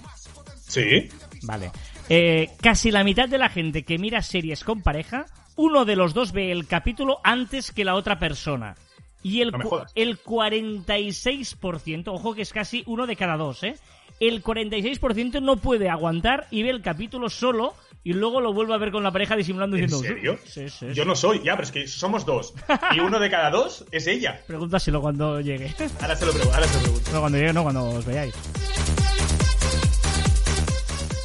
Sí. 0.68 1.10
Vale. 1.44 1.72
Eh, 2.10 2.50
casi 2.62 2.92
la 2.92 3.04
mitad 3.04 3.30
de 3.30 3.38
la 3.38 3.50
gente 3.50 3.84
que 3.84 3.98
mira 4.00 4.22
series 4.22 4.64
con 4.64 4.82
pareja, 4.82 5.26
uno 5.56 5.86
de 5.86 5.96
los 5.96 6.14
dos 6.14 6.32
ve 6.32 6.52
el 6.52 6.68
capítulo 6.68 7.20
antes 7.24 7.72
que 7.72 7.86
la 7.86 7.96
otra 7.96 8.18
persona. 8.20 8.76
Y 9.22 9.42
el, 9.42 9.52
No 9.52 9.86
el 9.96 10.18
46%, 10.24 12.08
ojo 12.08 12.34
que 12.34 12.42
es 12.42 12.54
casi 12.54 12.84
uno 12.88 13.06
de 13.06 13.16
cada 13.16 13.38
dos, 13.38 13.64
¿eh? 13.64 13.76
El 14.20 14.44
46% 14.44 15.42
no 15.42 15.58
puede 15.58 15.90
aguantar 15.90 16.48
y 16.52 16.64
ve 16.64 16.70
el 16.72 16.82
capítulo 16.82 17.30
solo 17.30 17.74
y 18.04 18.14
luego 18.14 18.42
lo 18.42 18.54
vuelve 18.54 18.74
a 18.74 18.78
ver 18.78 18.92
con 18.92 19.04
la 19.04 19.12
pareja 19.12 19.36
disimulando 19.36 19.76
¿En 19.78 19.86
diciendo... 19.88 20.08
serio? 20.08 20.38
Sí, 20.46 20.70
sí, 20.70 20.88
Yo 20.94 21.04
sí. 21.04 21.08
no 21.08 21.16
soy, 21.16 21.42
ya, 21.44 21.54
pero 21.54 21.64
es 21.64 21.72
que 21.72 21.88
somos 21.88 22.26
dos. 22.26 22.54
Y 22.96 23.00
uno 23.02 23.20
de 23.20 23.30
cada 23.30 23.50
dos 23.50 23.86
es 23.92 24.08
ella. 24.08 24.42
Pregúntaselo 24.48 25.02
cuando 25.02 25.40
llegue. 25.42 25.74
Ahora 26.02 26.16
se 26.16 26.26
lo 26.26 26.32
pregunto. 26.32 26.56
Ahora 26.56 26.68
se 26.68 26.78
lo 26.78 26.84
pregunto. 26.84 27.12
No, 27.14 27.20
cuando 27.20 27.38
llegue, 27.38 27.54
no, 27.54 27.64
cuando 27.64 27.90
os 27.90 28.06
veáis. 28.06 28.34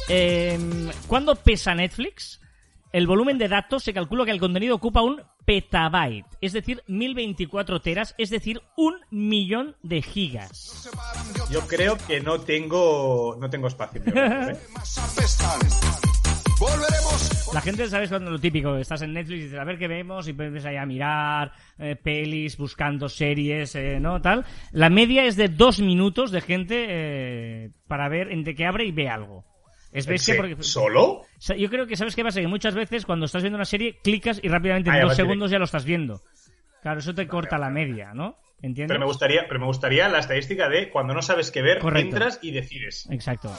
Eh, 0.09 0.59
¿Cuándo 1.07 1.35
pesa 1.35 1.73
Netflix? 1.75 2.41
El 2.91 3.07
volumen 3.07 3.37
de 3.37 3.49
datos 3.49 3.83
se 3.83 3.93
calcula 3.93 4.23
que 4.23 4.31
el 4.31 4.39
contenido 4.39 4.75
ocupa 4.75 5.01
un 5.01 5.21
petabyte, 5.45 6.25
es 6.41 6.53
decir, 6.53 6.81
1024 6.87 7.81
teras, 7.81 8.15
es 8.17 8.29
decir, 8.29 8.61
un 8.77 8.95
millón 9.11 9.75
de 9.83 10.01
gigas. 10.01 10.89
Yo 11.51 11.61
creo 11.67 11.97
que 12.07 12.21
no 12.21 12.39
tengo, 12.39 13.35
no 13.39 13.49
tengo 13.49 13.67
espacio. 13.67 14.01
¿eh? 14.05 14.57
La 17.53 17.61
gente, 17.61 17.87
¿sabes 17.87 18.09
cuando 18.09 18.31
lo 18.31 18.39
típico? 18.39 18.77
Estás 18.77 19.01
en 19.01 19.13
Netflix 19.13 19.39
y 19.39 19.43
dices, 19.43 19.59
a 19.59 19.63
ver 19.65 19.77
qué 19.77 19.87
vemos, 19.87 20.27
y 20.27 20.31
empiezas 20.31 20.65
ahí 20.65 20.77
a 20.77 20.85
mirar 20.85 21.51
eh, 21.77 21.95
pelis, 21.95 22.57
buscando 22.57 23.09
series, 23.09 23.75
eh, 23.75 23.99
¿no? 23.99 24.21
Tal. 24.21 24.45
La 24.71 24.89
media 24.89 25.25
es 25.25 25.35
de 25.35 25.49
dos 25.49 25.79
minutos 25.79 26.31
de 26.31 26.41
gente 26.41 26.85
eh, 26.87 27.71
para 27.87 28.07
ver 28.07 28.31
entre 28.31 28.55
que 28.55 28.65
abre 28.65 28.85
y 28.85 28.91
ve 28.91 29.09
algo. 29.09 29.43
Es 29.95 30.05
bestia 30.05 30.33
Sí. 30.33 30.37
porque... 30.39 30.61
¿Solo? 30.63 31.23
Yo 31.57 31.69
creo 31.69 31.87
que 31.87 31.95
sabes 31.95 32.15
qué 32.15 32.23
pasa, 32.23 32.41
que 32.41 32.47
muchas 32.47 32.75
veces 32.75 33.05
cuando 33.05 33.25
estás 33.25 33.41
viendo 33.43 33.55
una 33.57 33.65
serie 33.65 33.97
clicas 34.03 34.39
y 34.43 34.47
rápidamente 34.49 34.89
en 34.89 34.95
Ah, 34.97 35.01
dos 35.03 35.15
segundos 35.15 35.49
ya 35.51 35.57
lo 35.57 35.65
estás 35.65 35.85
viendo. 35.85 36.21
Claro, 36.81 36.99
eso 36.99 37.15
te 37.15 37.27
corta 37.27 37.57
la 37.57 37.69
media, 37.69 38.13
¿no? 38.13 38.37
¿Entiendes? 38.61 38.89
Pero 38.89 38.99
me 38.99 39.05
gustaría, 39.05 39.47
pero 39.47 39.59
me 39.59 39.65
gustaría 39.67 40.07
la 40.09 40.19
estadística 40.19 40.69
de 40.69 40.89
cuando 40.89 41.13
no 41.13 41.21
sabes 41.21 41.51
qué 41.51 41.61
ver, 41.61 41.79
Correcto. 41.79 42.09
entras 42.15 42.39
y 42.41 42.51
decides. 42.51 43.07
Exacto. 43.09 43.51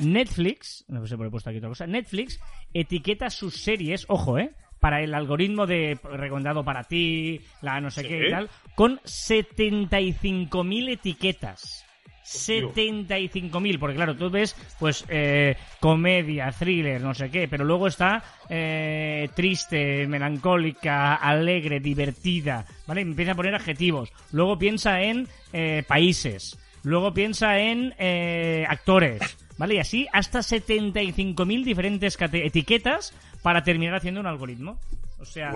Netflix, 0.00 0.84
no 0.88 1.06
sé 1.06 1.16
por 1.16 1.26
qué 1.26 1.28
he 1.28 1.30
puesto 1.30 1.50
aquí 1.50 1.58
otra 1.58 1.68
cosa, 1.70 1.86
Netflix 1.86 2.40
etiqueta 2.72 3.30
sus 3.30 3.56
series, 3.62 4.04
ojo, 4.08 4.38
¿eh? 4.38 4.52
Para 4.84 5.00
el 5.00 5.14
algoritmo 5.14 5.66
de 5.66 5.98
recomendado 6.12 6.62
para 6.62 6.84
ti, 6.84 7.40
la 7.62 7.80
no 7.80 7.90
sé 7.90 8.02
Sí. 8.02 8.08
qué 8.08 8.28
y 8.28 8.30
tal, 8.30 8.50
con 8.74 9.00
75.000 9.00 10.90
etiquetas. 10.90 11.86
Hostia. 12.22 12.64
75.000, 12.66 13.78
porque 13.78 13.96
claro, 13.96 14.14
tú 14.14 14.28
ves, 14.28 14.54
pues, 14.78 15.06
eh, 15.08 15.56
comedia, 15.80 16.52
thriller, 16.52 17.00
no 17.00 17.14
sé 17.14 17.30
qué, 17.30 17.48
pero 17.48 17.64
luego 17.64 17.86
está 17.86 18.22
eh, 18.50 19.30
triste, 19.34 20.06
melancólica, 20.06 21.14
alegre, 21.14 21.80
divertida, 21.80 22.66
¿vale? 22.86 23.00
Empieza 23.00 23.32
a 23.32 23.36
poner 23.36 23.54
adjetivos. 23.54 24.12
Luego 24.32 24.58
piensa 24.58 25.00
en 25.00 25.26
eh, 25.54 25.82
países. 25.88 26.58
Luego 26.82 27.14
piensa 27.14 27.58
en 27.58 27.94
eh, 27.98 28.66
actores, 28.68 29.38
¿vale? 29.56 29.76
Y 29.76 29.78
así 29.78 30.06
hasta 30.12 30.40
75.000 30.40 31.64
diferentes 31.64 32.18
etiquetas 32.20 33.14
para 33.44 33.62
terminar 33.62 33.94
haciendo 33.94 34.20
un 34.20 34.26
algoritmo. 34.26 34.80
O 35.20 35.24
sea, 35.26 35.52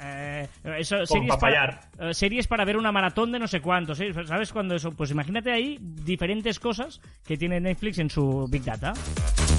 eh, 0.00 0.48
eso, 0.78 1.04
series, 1.06 1.36
para, 1.36 1.80
eh, 1.98 2.14
series 2.14 2.46
para 2.46 2.64
ver 2.64 2.76
una 2.78 2.92
maratón 2.92 3.30
de 3.30 3.38
no 3.38 3.46
sé 3.46 3.60
cuántos, 3.60 4.00
¿eh? 4.00 4.12
¿sabes 4.26 4.52
cuándo 4.52 4.74
eso? 4.74 4.90
Pues 4.92 5.10
imagínate 5.10 5.52
ahí 5.52 5.78
diferentes 5.80 6.58
cosas 6.58 7.00
que 7.26 7.36
tiene 7.36 7.60
Netflix 7.60 7.98
en 7.98 8.08
su 8.10 8.46
Big 8.50 8.64
Data. 8.64 8.94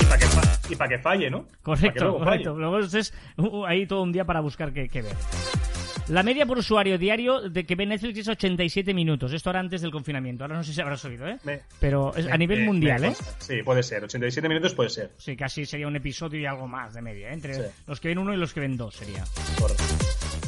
Y 0.01 0.05
para 0.05 0.17
que, 0.17 0.25
fa- 0.25 0.59
y 0.71 0.75
pa' 0.75 0.88
que 0.88 0.97
falle, 0.99 1.30
¿no? 1.30 1.45
Que 1.47 1.53
Correcto, 1.63 2.03
luego 2.03 2.19
correcto. 2.19 2.49
falle. 2.55 2.59
Luego 2.59 2.80
es 2.80 3.13
uh, 3.38 3.65
ahí 3.65 3.86
todo 3.86 4.01
un 4.01 4.11
día 4.11 4.25
para 4.25 4.41
buscar 4.41 4.73
qué, 4.73 4.89
qué 4.89 5.03
ver. 5.03 5.15
La 6.10 6.24
media 6.24 6.45
por 6.45 6.58
usuario 6.58 6.97
diario 6.97 7.49
de 7.49 7.66
que 7.66 7.76
ve 7.76 7.86
Netflix 7.86 8.20
es 8.20 8.28
87 8.30 8.93
minutos. 8.93 9.34
Esto 9.34 9.49
era 9.49 9.60
antes 9.60 9.82
del 9.82 9.91
confinamiento. 9.91 10.45
Ahora 10.45 10.55
no 10.55 10.64
sé 10.64 10.74
si 10.74 10.80
habrás 10.80 11.03
oído, 11.03 11.28
¿eh? 11.28 11.38
Me- 11.43 11.60
Pero 11.82 12.16
es 12.16 12.28
a 12.28 12.38
nivel 12.38 12.62
me- 12.62 12.66
mundial, 12.68 13.03
¿eh? 13.03 13.14
Sí, 13.39 13.62
puede 13.64 13.84
ser. 13.84 14.05
87 14.05 14.47
minutos 14.47 14.74
puede 14.74 14.89
ser. 14.89 15.12
Sí, 15.18 15.36
casi 15.36 15.66
sería 15.66 15.86
un 15.86 15.97
episodio 15.97 16.39
y 16.39 16.45
algo 16.45 16.66
más 16.66 16.93
de 16.93 17.01
media. 17.01 17.30
¿eh? 17.30 17.34
Entre 17.34 17.53
Sí. 17.55 17.62
los 17.88 17.99
que 17.99 18.08
ven 18.08 18.20
uno 18.20 18.34
y 18.34 18.38
los 18.38 18.53
que 18.53 18.62
ven 18.62 18.78
dos 18.78 18.95
sería. 18.95 19.26
Correcto. 19.60 19.84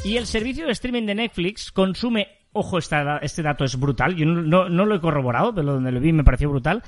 Y 0.02 0.16
el 0.16 0.26
servicio 0.26 0.64
de 0.64 0.72
streaming 0.72 1.04
de 1.04 1.14
Netflix 1.14 1.70
consume 1.70 2.26
ojo, 2.52 2.78
esta- 2.78 3.18
este 3.18 3.42
dato 3.42 3.64
es 3.64 3.78
brutal, 3.78 4.16
yo 4.16 4.24
no, 4.26 4.40
no- 4.42 4.68
no 4.70 4.86
lo 4.86 4.94
he 4.94 5.00
corroborado, 5.00 5.54
pero 5.54 5.74
donde 5.74 5.92
lo 5.92 6.00
vi 6.00 6.12
me 6.12 6.24
pareció 6.24 6.48
brutal, 6.48 6.82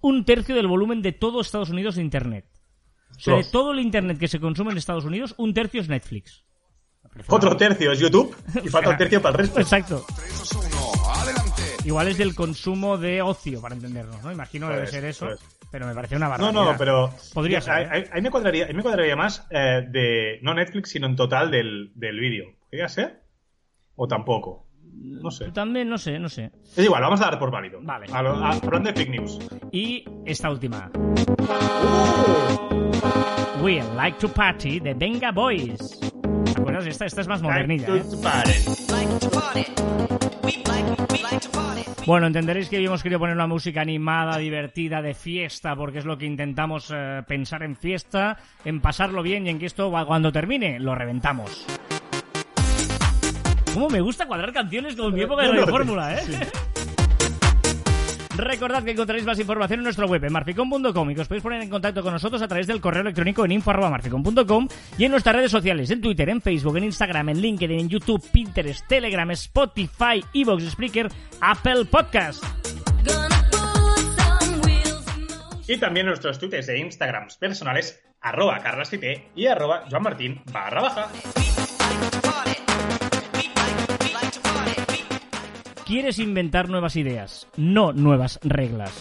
un 0.00 0.24
tercio 0.26 0.54
del 0.54 0.66
volumen 0.68 1.00
de 1.02 1.12
todo 1.12 1.40
Estados 1.40 1.70
Unidos 1.70 1.96
de 1.96 2.02
Internet. 2.02 2.44
O 3.16 3.20
sea, 3.20 3.36
de 3.36 3.44
todo 3.50 3.72
el 3.72 3.80
Internet 3.80 4.18
que 4.18 4.28
se 4.28 4.38
consume 4.38 4.70
en 4.72 4.78
Estados 4.78 5.04
Unidos, 5.06 5.34
un 5.38 5.54
tercio 5.54 5.80
es 5.80 5.88
Netflix. 5.88 6.44
Otro 7.28 7.56
tercio 7.56 7.92
es 7.92 7.98
YouTube 7.98 8.34
y 8.64 8.68
falta 8.68 8.90
un 8.90 8.96
tercio 8.96 9.20
para 9.20 9.32
el 9.32 9.38
resto. 9.38 9.60
Exacto. 9.60 10.04
3, 10.16 10.38
2, 10.38 10.52
1, 10.52 11.12
adelante. 11.14 11.62
Igual 11.84 12.08
es 12.08 12.18
del 12.18 12.34
consumo 12.34 12.96
de 12.98 13.22
ocio, 13.22 13.60
para 13.60 13.74
entendernos, 13.74 14.22
¿no? 14.22 14.30
Imagino 14.32 14.68
que 14.68 14.74
debe 14.74 14.86
ser 14.86 15.04
eso, 15.04 15.26
pues. 15.26 15.40
pero 15.70 15.86
me 15.86 15.94
parece 15.94 16.16
una 16.16 16.26
No, 16.26 16.30
barbaridad. 16.32 16.64
no, 16.72 16.76
pero. 16.78 17.14
Podría 17.34 17.60
ser, 17.60 17.82
¿eh? 17.82 17.88
Ahí, 17.90 18.04
ahí 18.12 18.22
me 18.22 18.30
cuadraría, 18.30 18.66
ahí 18.66 18.74
me 18.74 18.82
cuadraría 18.82 19.16
más 19.16 19.46
eh, 19.50 19.86
de. 19.88 20.38
No 20.42 20.54
Netflix, 20.54 20.90
sino 20.90 21.06
en 21.06 21.16
total 21.16 21.50
del, 21.50 21.92
del 21.94 22.18
vídeo. 22.20 22.46
¿Podría 22.70 22.88
ser? 22.88 23.22
¿O 23.96 24.06
tampoco? 24.06 24.66
No 25.00 25.30
sé. 25.30 25.50
También, 25.52 25.88
no 25.88 25.96
sé, 25.98 26.18
no 26.18 26.28
sé. 26.28 26.50
Es 26.76 26.84
igual, 26.84 27.02
vamos 27.02 27.20
a 27.20 27.24
dar 27.24 27.38
por 27.38 27.50
válido. 27.50 27.78
Vale. 27.82 28.06
A 28.12 28.22
lo- 28.22 28.34
a- 28.34 28.50
hablando 28.52 28.90
de 28.90 28.96
fake 28.96 29.10
news. 29.10 29.38
Y 29.72 30.04
esta 30.26 30.50
última. 30.50 30.90
We 33.62 33.82
like 33.96 34.18
to 34.18 34.28
party 34.28 34.80
de 34.80 34.94
Venga 34.94 35.32
Boys. 35.32 35.98
¿Te 36.68 36.72
acuerdas? 36.72 36.92
Esta, 36.92 37.06
esta 37.06 37.20
es 37.22 37.28
más 37.28 37.40
modernilla, 37.40 37.96
¿eh? 37.96 38.02
Bueno, 42.04 42.26
entenderéis 42.26 42.68
que 42.68 42.76
hoy 42.76 42.84
hemos 42.84 43.02
querido 43.02 43.18
poner 43.18 43.34
una 43.34 43.46
música 43.46 43.80
animada, 43.80 44.36
divertida, 44.36 45.00
de 45.00 45.14
fiesta, 45.14 45.74
porque 45.74 46.00
es 46.00 46.04
lo 46.04 46.18
que 46.18 46.26
intentamos 46.26 46.92
eh, 46.94 47.22
pensar 47.26 47.62
en 47.62 47.74
fiesta, 47.74 48.36
en 48.66 48.82
pasarlo 48.82 49.22
bien 49.22 49.46
y 49.46 49.50
en 49.50 49.58
que 49.58 49.64
esto 49.64 49.90
cuando 49.90 50.30
termine 50.30 50.78
lo 50.78 50.94
reventamos. 50.94 51.66
¿Cómo 53.72 53.88
me 53.88 54.02
gusta 54.02 54.26
cuadrar 54.26 54.52
canciones 54.52 54.94
con 54.94 55.14
mi 55.14 55.22
época 55.22 55.44
de 55.44 55.48
Radio 55.48 55.68
Fórmula, 55.68 56.16
eh? 56.16 56.48
Recordad 58.38 58.84
que 58.84 58.92
encontraréis 58.92 59.26
más 59.26 59.38
información 59.40 59.80
en 59.80 59.84
nuestra 59.84 60.06
web 60.06 60.24
en 60.24 60.32
marficom.com 60.32 61.10
y 61.10 61.14
que 61.16 61.20
os 61.22 61.26
podéis 61.26 61.42
poner 61.42 61.60
en 61.60 61.68
contacto 61.68 62.04
con 62.04 62.12
nosotros 62.12 62.40
a 62.40 62.46
través 62.46 62.68
del 62.68 62.80
correo 62.80 63.02
electrónico 63.02 63.44
en 63.44 63.50
info.marficom.com 63.50 64.68
y 64.96 65.04
en 65.04 65.10
nuestras 65.10 65.34
redes 65.34 65.50
sociales, 65.50 65.90
en 65.90 66.00
Twitter, 66.00 66.28
en 66.28 66.40
Facebook, 66.40 66.76
en 66.76 66.84
Instagram, 66.84 67.30
en 67.30 67.40
LinkedIn, 67.40 67.80
en 67.80 67.88
YouTube, 67.88 68.24
Pinterest, 68.30 68.86
Telegram, 68.86 69.28
Spotify, 69.32 70.24
Evox, 70.32 70.70
Spreaker, 70.70 71.08
Apple 71.40 71.84
Podcast. 71.86 72.44
Y 75.66 75.76
también 75.78 76.06
nuestros 76.06 76.38
tweets 76.38 76.68
de 76.68 76.78
Instagrams 76.78 77.36
personales, 77.38 78.00
arroba 78.20 78.62
y 79.34 79.46
arroba 79.46 79.84
joanmartin 79.90 80.42
barra 80.52 80.80
baja. 80.80 81.08
¿Quieres 85.88 86.18
inventar 86.18 86.68
nuevas 86.68 86.96
ideas? 86.96 87.46
No 87.56 87.94
nuevas 87.94 88.38
reglas. 88.42 88.92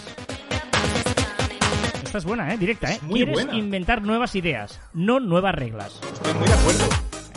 Esta 2.01 2.17
es 2.19 2.23
buena, 2.23 2.53
¿eh? 2.53 2.57
Directa, 2.57 2.89
¿eh? 2.89 2.93
Es 2.95 3.03
muy 3.03 3.15
¿Quieres 3.15 3.33
buena. 3.33 3.55
inventar 3.55 4.01
nuevas 4.01 4.33
ideas? 4.35 4.79
No 4.93 5.19
nuevas 5.19 5.53
reglas. 5.53 5.99
Estoy 6.13 6.33
muy 6.33 6.47
de 6.47 6.53
acuerdo. 6.53 6.85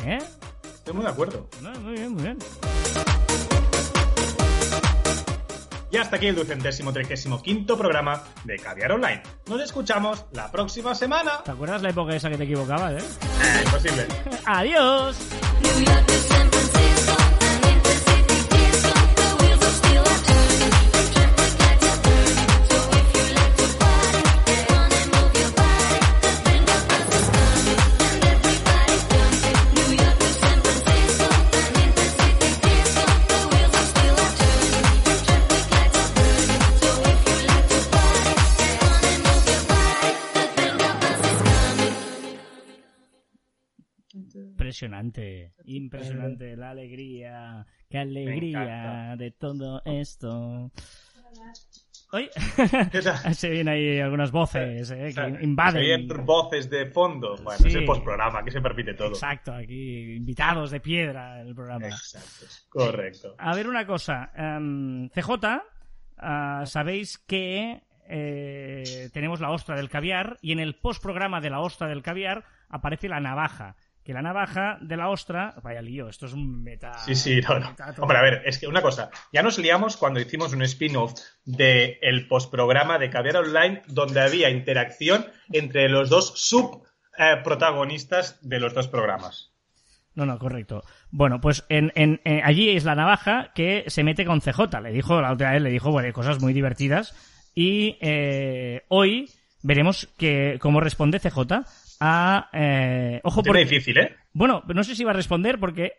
¿Eh? 0.07 0.19
Estoy 0.73 0.95
muy 0.95 1.03
de 1.03 1.11
acuerdo. 1.11 1.49
No, 1.63 1.73
muy 1.81 1.95
bien, 1.95 2.13
muy 2.13 2.23
bien. 2.23 2.39
Y 5.91 5.97
hasta 5.97 6.15
aquí 6.15 6.29
el 6.29 6.37
ducentésimo 6.37 6.93
trigésimo 6.93 7.43
quinto 7.43 7.77
programa 7.77 8.23
de 8.45 8.57
Caviar 8.57 8.93
Online. 8.93 9.21
Nos 9.49 9.61
escuchamos 9.61 10.27
la 10.31 10.49
próxima 10.53 10.95
semana. 10.95 11.43
¿Te 11.45 11.51
acuerdas 11.51 11.83
la 11.83 11.91
época 11.91 12.15
esa 12.15 12.31
que 12.31 12.37
te 12.37 12.45
equivocabas, 12.45 13.03
eh? 13.03 13.07
Eh, 13.43 13.63
imposible. 13.65 14.07
¡Adiós! 14.47 15.17
Impresionante, 44.81 45.53
impresionante 45.65 46.57
la 46.57 46.71
alegría, 46.71 47.67
qué 47.91 47.99
alegría 47.99 49.15
de 49.19 49.31
todo 49.31 49.83
esto. 49.85 50.71
Hoy 52.13 52.29
se 53.35 53.51
vienen 53.51 53.69
ahí 53.69 54.01
algunas 54.01 54.31
voces 54.33 54.91
eh, 54.91 55.13
que 55.15 55.45
invaden. 55.45 55.83
se 55.85 55.93
oyen 55.93 56.25
voces 56.25 56.71
de 56.71 56.87
fondo. 56.87 57.37
Bueno, 57.43 57.59
Sí. 57.61 57.69
es 57.69 57.75
el 57.75 57.85
postprograma, 57.85 58.39
aquí 58.41 58.51
se 58.51 58.63
permite 58.63 58.95
todo. 58.95 59.09
Exacto, 59.11 59.53
aquí 59.53 60.15
invitados 60.17 60.71
de 60.71 60.81
piedra 60.81 61.43
en 61.43 61.49
el 61.49 61.55
programa. 61.55 61.87
Exacto. 61.87 62.47
Correcto. 62.71 63.35
A 63.39 63.55
ver 63.55 63.69
una 63.69 63.87
cosa, 63.87 64.33
em, 64.35 65.11
CJ, 65.11 65.63
ah, 66.17 66.63
sabéis 66.65 67.19
que 67.19 67.83
eh, 68.09 69.09
tenemos 69.13 69.41
la 69.41 69.51
ostra 69.51 69.77
del 69.77 69.89
caviar 69.91 70.39
y 70.41 70.53
en 70.53 70.59
el 70.59 70.75
postprograma 70.75 71.41
de 71.43 71.51
la 71.51 71.61
ostra 71.61 71.87
del 71.87 72.03
caviar 72.03 72.45
aparece 72.71 73.09
la 73.09 73.21
navaja. 73.21 73.77
Que 74.05 74.15
la 74.15 74.23
navaja 74.23 74.79
de 74.81 74.97
la 74.97 75.11
ostra, 75.11 75.55
vaya 75.63 75.83
lío, 75.83 76.09
esto 76.09 76.27
es 76.27 76.33
un 76.33 76.63
meta. 76.63 76.95
Sí, 77.05 77.15
sí, 77.15 77.41
no, 77.47 77.59
no. 77.61 77.77
Hombre, 77.99 78.19
a 78.19 78.23
ver, 78.23 78.43
es 78.47 78.59
que 78.59 78.67
una 78.67 78.81
cosa, 78.83 79.11
ya 79.33 79.43
nos 79.43 79.59
liamos 79.59 79.97
cuando 79.99 80.21
hicimos 80.21 80.53
un 80.55 80.63
spin-off 80.63 81.13
del 81.45 81.99
el 82.01 82.27
postprograma 82.27 82.99
de 82.99 83.11
Caviar 83.11 83.37
Online 83.37 83.83
donde 83.89 84.21
había 84.23 84.49
interacción 84.51 85.27
entre 85.53 85.89
los 85.91 86.09
dos 86.09 86.33
sub 86.37 86.83
eh, 87.19 87.37
protagonistas 87.45 88.39
de 88.41 88.59
los 88.59 88.73
dos 88.75 88.89
programas. 88.89 89.53
No, 90.15 90.27
no, 90.27 90.39
correcto. 90.39 90.83
Bueno, 91.11 91.41
pues 91.41 91.65
en, 91.69 91.93
en- 91.95 92.21
eh, 92.25 92.41
allí 92.43 92.71
es 92.71 92.85
la 92.85 92.95
navaja 92.97 93.53
que 93.55 93.85
se 93.87 94.03
mete 94.03 94.25
con 94.25 94.41
CJ. 94.41 94.81
Le 94.83 94.91
dijo, 94.93 95.21
la 95.21 95.33
otra 95.33 95.53
vez 95.53 95.63
le 95.63 95.71
dijo, 95.71 95.93
bueno, 95.93 96.13
cosas 96.13 96.41
muy 96.41 96.53
divertidas. 96.53 97.15
Y 97.55 97.97
eh, 98.01 98.83
hoy 98.89 99.31
veremos 99.63 100.09
que, 100.19 100.59
cómo 100.61 100.81
responde 100.81 101.21
CJ 101.21 101.65
a... 102.01 102.49
eh, 102.53 103.21
ojo, 103.25 103.43
porque... 103.43 103.61
difícil, 103.65 103.99
¿eh? 103.99 104.17
Bueno, 104.33 104.63
no 104.75 104.83
sé 104.85 104.95
si 104.97 105.05
va 105.05 105.11
a 105.11 105.15
responder 105.15 105.59
porque 105.61 105.93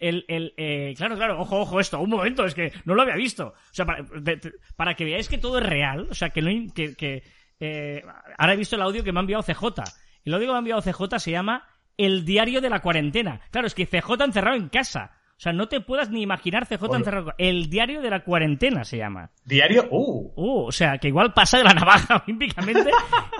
el, 0.00 0.24
el, 0.28 0.54
eh, 0.56 0.94
claro, 0.96 1.16
claro, 1.16 1.40
ojo, 1.40 1.60
ojo 1.60 1.80
esto, 1.80 2.00
un 2.00 2.10
momento, 2.10 2.44
es 2.44 2.54
que 2.54 2.72
no 2.84 2.94
lo 2.94 3.02
había 3.02 3.14
visto. 3.16 3.48
O 3.48 3.54
sea, 3.74 3.84
para, 3.86 4.02
de- 4.20 4.40
para 4.76 4.94
que 4.94 5.04
veáis 5.04 5.28
que 5.28 5.38
todo 5.38 5.58
es 5.58 5.66
real, 5.66 6.08
o 6.10 6.14
sea, 6.14 6.30
que 6.30 6.42
no, 6.42 6.50
que, 6.74 6.94
que 6.96 7.22
eh, 7.60 8.02
ahora 8.38 8.54
he 8.54 8.56
visto 8.56 8.76
el 8.76 8.82
audio 8.82 9.04
que 9.04 9.12
me 9.12 9.20
ha 9.20 9.22
enviado 9.22 9.42
CJ. 9.42 9.82
El 10.24 10.34
audio 10.34 10.46
que 10.46 10.52
me 10.52 10.56
ha 10.56 10.58
enviado 10.58 10.82
CJ 10.82 11.18
se 11.20 11.30
llama 11.30 11.66
El 11.96 12.24
diario 12.24 12.60
de 12.60 12.70
la 12.70 12.80
cuarentena. 12.80 13.40
Claro, 13.50 13.66
es 13.66 13.74
que 13.74 13.86
CJ 13.86 14.24
encerrado 14.24 14.56
en 14.56 14.68
casa. 14.68 15.12
O 15.36 15.38
sea, 15.38 15.52
no 15.52 15.68
te 15.68 15.82
puedas 15.82 16.08
ni 16.10 16.22
imaginar 16.22 16.66
CJ 16.66 16.82
Hola. 16.84 16.96
encerrado. 16.98 17.34
El 17.36 17.68
diario 17.68 18.00
de 18.00 18.08
la 18.08 18.24
cuarentena 18.24 18.84
se 18.84 18.96
llama. 18.96 19.32
Diario, 19.44 19.86
uh, 19.90 20.32
Uh, 20.34 20.64
o 20.68 20.72
sea, 20.72 20.96
que 20.96 21.08
igual 21.08 21.34
pasa 21.34 21.58
de 21.58 21.64
la 21.64 21.74
navaja 21.74 22.16
olímpicamente. 22.26 22.90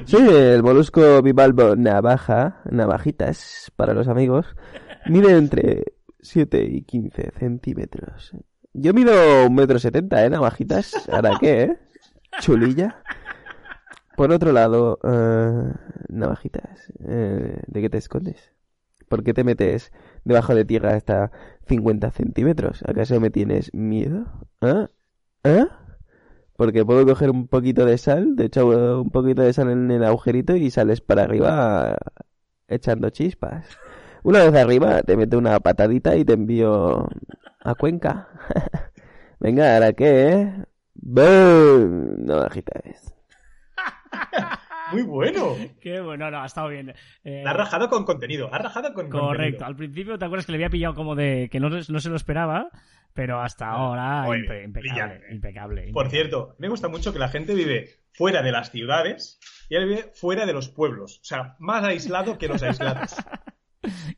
Sí, 0.05 0.17
el 0.17 0.63
molusco 0.63 1.21
bivalvo 1.21 1.75
navaja, 1.75 2.61
navajitas 2.65 3.71
para 3.75 3.93
los 3.93 4.07
amigos, 4.07 4.55
mide 5.05 5.37
entre 5.37 5.83
7 6.19 6.63
y 6.63 6.81
15 6.81 7.31
centímetros. 7.37 8.31
Yo 8.73 8.91
mido 8.93 9.13
un 9.45 9.53
metro 9.53 9.77
setenta, 9.77 10.25
¿eh, 10.25 10.31
navajitas? 10.31 11.07
¿Ahora 11.09 11.37
qué, 11.39 11.61
eh? 11.61 11.79
Chulilla. 12.39 13.03
Por 14.15 14.31
otro 14.31 14.51
lado, 14.51 14.99
eh, 15.03 15.73
navajitas, 16.09 16.91
eh, 17.07 17.59
¿de 17.67 17.81
qué 17.81 17.89
te 17.89 17.97
escondes? 17.99 18.51
¿Por 19.09 19.23
qué 19.23 19.33
te 19.33 19.43
metes 19.43 19.91
debajo 20.23 20.55
de 20.55 20.65
tierra 20.65 20.95
hasta 20.95 21.31
50 21.67 22.11
centímetros? 22.11 22.83
¿Acaso 22.87 23.19
me 23.19 23.29
tienes 23.29 23.73
miedo? 23.73 24.25
¿Ah? 24.61 24.87
¿Ah? 25.43 25.82
Porque 26.55 26.85
puedo 26.85 27.05
coger 27.05 27.29
un 27.31 27.47
poquito 27.47 27.85
de 27.85 27.97
sal, 27.97 28.35
te 28.37 28.45
echo 28.45 29.01
un 29.01 29.09
poquito 29.09 29.41
de 29.41 29.53
sal 29.53 29.69
en 29.71 29.89
el 29.89 30.03
agujerito 30.03 30.55
y 30.55 30.69
sales 30.69 31.01
para 31.01 31.23
arriba 31.23 31.97
echando 32.67 33.09
chispas. 33.09 33.65
Una 34.23 34.39
vez 34.43 34.53
arriba 34.55 35.01
te 35.03 35.17
meto 35.17 35.37
una 35.37 35.59
patadita 35.59 36.15
y 36.15 36.23
te 36.23 36.33
envío 36.33 37.07
a 37.59 37.75
Cuenca. 37.75 38.27
Venga, 39.39 39.73
¿ahora 39.73 39.93
qué, 39.93 40.29
eh? 40.31 40.53
¡Bum! 40.95 42.25
Navajitas. 42.25 43.13
Muy 44.91 45.01
bueno. 45.01 45.55
Qué 45.81 45.99
bueno, 45.99 46.29
no, 46.29 46.41
ha 46.41 46.45
estado 46.45 46.69
bien. 46.69 46.93
Eh, 47.23 47.41
La 47.43 47.51
ha 47.51 47.53
rajado 47.53 47.89
con 47.89 48.05
contenido. 48.05 48.49
Ha 48.53 48.59
rajado 48.59 48.93
con 48.93 49.09
correcto. 49.09 49.31
contenido. 49.33 49.65
Al 49.65 49.75
principio 49.75 50.19
te 50.19 50.25
acuerdas 50.25 50.45
que 50.45 50.51
le 50.51 50.57
había 50.57 50.69
pillado 50.69 50.93
como 50.93 51.15
de 51.15 51.49
que 51.51 51.59
no, 51.59 51.69
no 51.69 51.99
se 51.99 52.09
lo 52.09 52.15
esperaba, 52.15 52.69
pero 53.13 53.39
hasta 53.41 53.69
ahora 53.69 54.23
Muy 54.23 54.39
impe- 54.39 54.81
bien, 54.81 55.21
impecable. 55.31 55.91
Por 55.93 56.09
cierto, 56.09 56.55
me 56.59 56.67
gusta 56.69 56.87
mucho 56.89 57.13
que 57.13 57.19
la 57.19 57.29
gente 57.29 57.53
vive 57.53 57.89
fuera 58.11 58.41
de 58.41 58.51
las 58.51 58.71
ciudades 58.71 59.39
y 59.69 59.75
él 59.75 59.87
vive 59.87 60.11
fuera 60.13 60.45
de 60.45 60.53
los 60.53 60.69
pueblos. 60.69 61.19
O 61.21 61.23
sea, 61.23 61.55
más 61.59 61.83
aislado 61.83 62.37
que 62.37 62.47
los 62.47 62.61
aislados. 62.63 63.15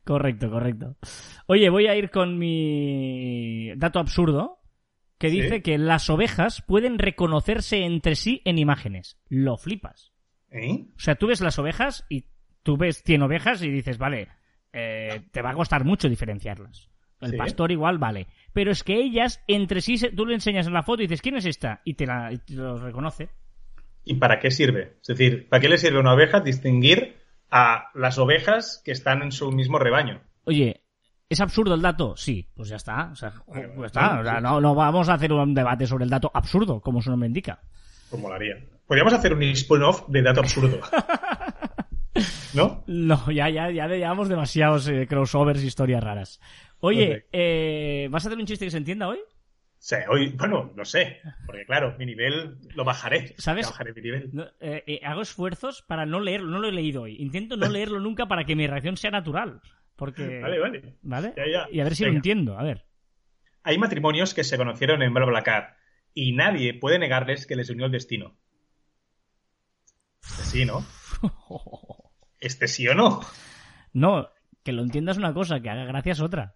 Correcto, 0.04 0.52
correcto. 0.52 0.96
Oye, 1.48 1.70
voy 1.70 1.88
a 1.88 1.96
ir 1.96 2.12
con 2.12 2.38
mi 2.38 3.74
dato 3.78 3.98
absurdo 4.00 4.60
que 5.18 5.30
¿Sí? 5.32 5.41
dice 5.41 5.64
que 5.64 5.80
las 5.80 6.10
ovejas 6.12 6.62
pueden 6.62 7.00
reconocerse 7.00 7.84
entre 7.84 8.16
sí 8.16 8.41
en 8.46 8.60
imágenes. 8.60 9.18
Lo 9.28 9.58
flipas. 9.58 10.14
¿Eh? 10.52 10.86
O 10.96 11.00
sea, 11.00 11.16
tú 11.16 11.28
ves 11.28 11.41
las 11.41 11.58
ovejas 11.58 12.06
y 12.10 12.26
tú 12.62 12.78
ves 12.78 13.02
100 13.04 13.24
ovejas 13.24 13.64
y 13.64 13.70
dices, 13.72 13.98
vale, 13.98 14.28
eh, 14.72 15.22
te 15.32 15.41
va 15.41 15.50
a 15.52 15.56
costar 15.56 15.84
mucho 15.84 16.10
diferenciarlas. 16.10 16.89
El 17.22 17.32
Sí. 17.32 17.38
pastor 17.38 17.72
igual 17.72 17.97
vale. 17.97 18.28
Pero 18.53 18.72
es 18.72 18.84
que 18.84 18.95
ellas, 18.95 19.41
entre 19.47 19.82
sí, 19.82 19.97
se- 19.97 20.11
tú 20.11 20.26
le 20.26 20.34
enseñas 20.36 20.68
en 20.68 20.74
la 20.74 20.84
foto 20.84 21.01
y 21.01 21.07
dices, 21.07 21.22
¿quién 21.22 21.36
es 21.38 21.45
esta? 21.45 21.82
Y 21.86 21.93
te, 21.95 22.05
la, 22.05 22.32
y 22.32 22.38
te 22.39 22.53
lo 22.53 22.78
reconoce. 22.78 23.30
¿Y 24.03 24.16
para 24.16 24.39
qué 24.39 24.51
sirve? 24.51 24.97
Es 25.01 25.07
decir, 25.07 25.49
¿para 25.49 25.59
qué 25.61 25.70
le 25.70 25.78
sirve 25.78 25.97
a 25.97 26.01
una 26.01 26.13
oveja 26.13 26.39
distinguir 26.41 27.18
a 27.49 27.89
las 27.95 28.18
ovejas 28.18 28.82
que 28.86 28.91
están 28.91 29.22
en 29.24 29.32
su 29.32 29.51
mismo 29.51 29.80
rebaño? 29.80 30.22
Oye, 30.43 30.82
¿es 31.30 31.41
absurdo 31.41 31.74
el 31.74 31.82
dato? 31.82 32.16
Sí, 32.16 32.47
pues 32.55 32.70
ya 32.70 32.76
está. 32.76 33.09
O 33.11 33.16
sea, 33.16 33.34
pues 33.47 33.88
está. 33.88 34.20
O 34.20 34.41
no, 34.41 34.61
no 34.61 34.76
vamos 34.76 35.09
a 35.09 35.13
hacer 35.16 35.34
un 35.34 35.53
debate 35.55 35.88
sobre 35.88 36.03
el 36.03 36.09
dato 36.09 36.30
absurdo, 36.34 36.82
como 36.82 37.01
su 37.01 37.09
nombre 37.09 37.28
indica. 37.28 37.59
Pues 38.09 38.22
molaría. 38.22 38.57
Podríamos 38.86 39.13
hacer 39.13 39.34
un 39.34 39.41
spin-off 39.41 40.07
de 40.09 40.22
dato 40.22 40.41
absurdo. 40.41 40.80
¿No? 42.53 42.84
No, 42.88 43.30
ya, 43.32 43.49
ya, 43.49 43.70
ya 43.70 43.88
llevamos 43.88 44.30
demasiados 44.30 44.88
eh, 44.88 45.05
crossovers 45.07 45.61
y 45.63 45.68
historias 45.68 46.01
raras. 46.03 46.39
Oye, 46.80 47.26
eh, 47.32 48.07
¿vas 48.11 48.26
a 48.26 48.28
hacer 48.28 48.39
un 48.39 48.45
chiste 48.45 48.65
que 48.65 48.71
se 48.71 48.78
entienda 48.78 49.07
hoy? 49.07 49.19
Sí, 49.78 49.95
hoy, 50.09 50.30
bueno, 50.30 50.71
no 50.76 50.86
sé. 50.86 51.21
Porque 51.45 51.65
claro, 51.65 51.95
mi 51.99 52.05
nivel 52.05 52.57
lo 52.73 52.84
bajaré. 52.84 53.36
¿Sabes? 53.38 53.67
Bajaré 53.67 53.93
mi 53.93 54.01
nivel. 54.01 54.30
No, 54.34 54.45
eh, 54.59 54.84
eh, 54.88 55.01
hago 55.03 55.21
esfuerzos 55.21 55.84
para 55.84 56.05
no 56.05 56.19
leerlo, 56.19 56.49
no 56.49 56.59
lo 56.59 56.69
he 56.69 56.71
leído 56.71 57.03
hoy. 57.03 57.17
Intento 57.19 57.55
no 57.55 57.67
leerlo 57.69 57.99
nunca 57.99 58.26
para 58.26 58.45
que 58.45 58.55
mi 58.55 58.67
reacción 58.67 58.97
sea 58.97 59.11
natural. 59.11 59.61
Porque. 59.95 60.39
Vale, 60.39 60.59
vale. 60.59 60.97
¿Vale? 61.01 61.34
Ya, 61.38 61.43
ya. 61.47 61.67
Y 61.71 61.80
a 61.80 61.84
ver 61.84 61.95
si 61.95 62.03
lo 62.03 62.11
entiendo. 62.11 62.57
A 62.57 62.63
ver. 62.63 62.86
Hay 63.63 63.78
matrimonios 63.78 64.34
que 64.34 64.43
se 64.43 64.57
conocieron 64.57 65.01
en 65.01 65.13
BlaBlaCar 65.13 65.78
y 66.13 66.34
nadie 66.34 66.73
puede 66.73 66.99
negarles 66.99 67.45
que 67.45 67.55
les 67.55 67.69
unió 67.69 67.86
el 67.86 67.91
destino. 67.91 68.38
Este 70.21 70.43
sí, 70.43 70.65
¿no? 70.65 70.86
¿Este 72.39 72.67
sí 72.67 72.88
o 72.88 72.95
no? 72.95 73.21
No, 73.93 74.30
que 74.63 74.71
lo 74.71 74.82
entiendas 74.82 75.17
una 75.17 75.34
cosa, 75.34 75.59
que 75.61 75.69
haga 75.69 75.86
gracias 75.86 76.21
otra. 76.21 76.55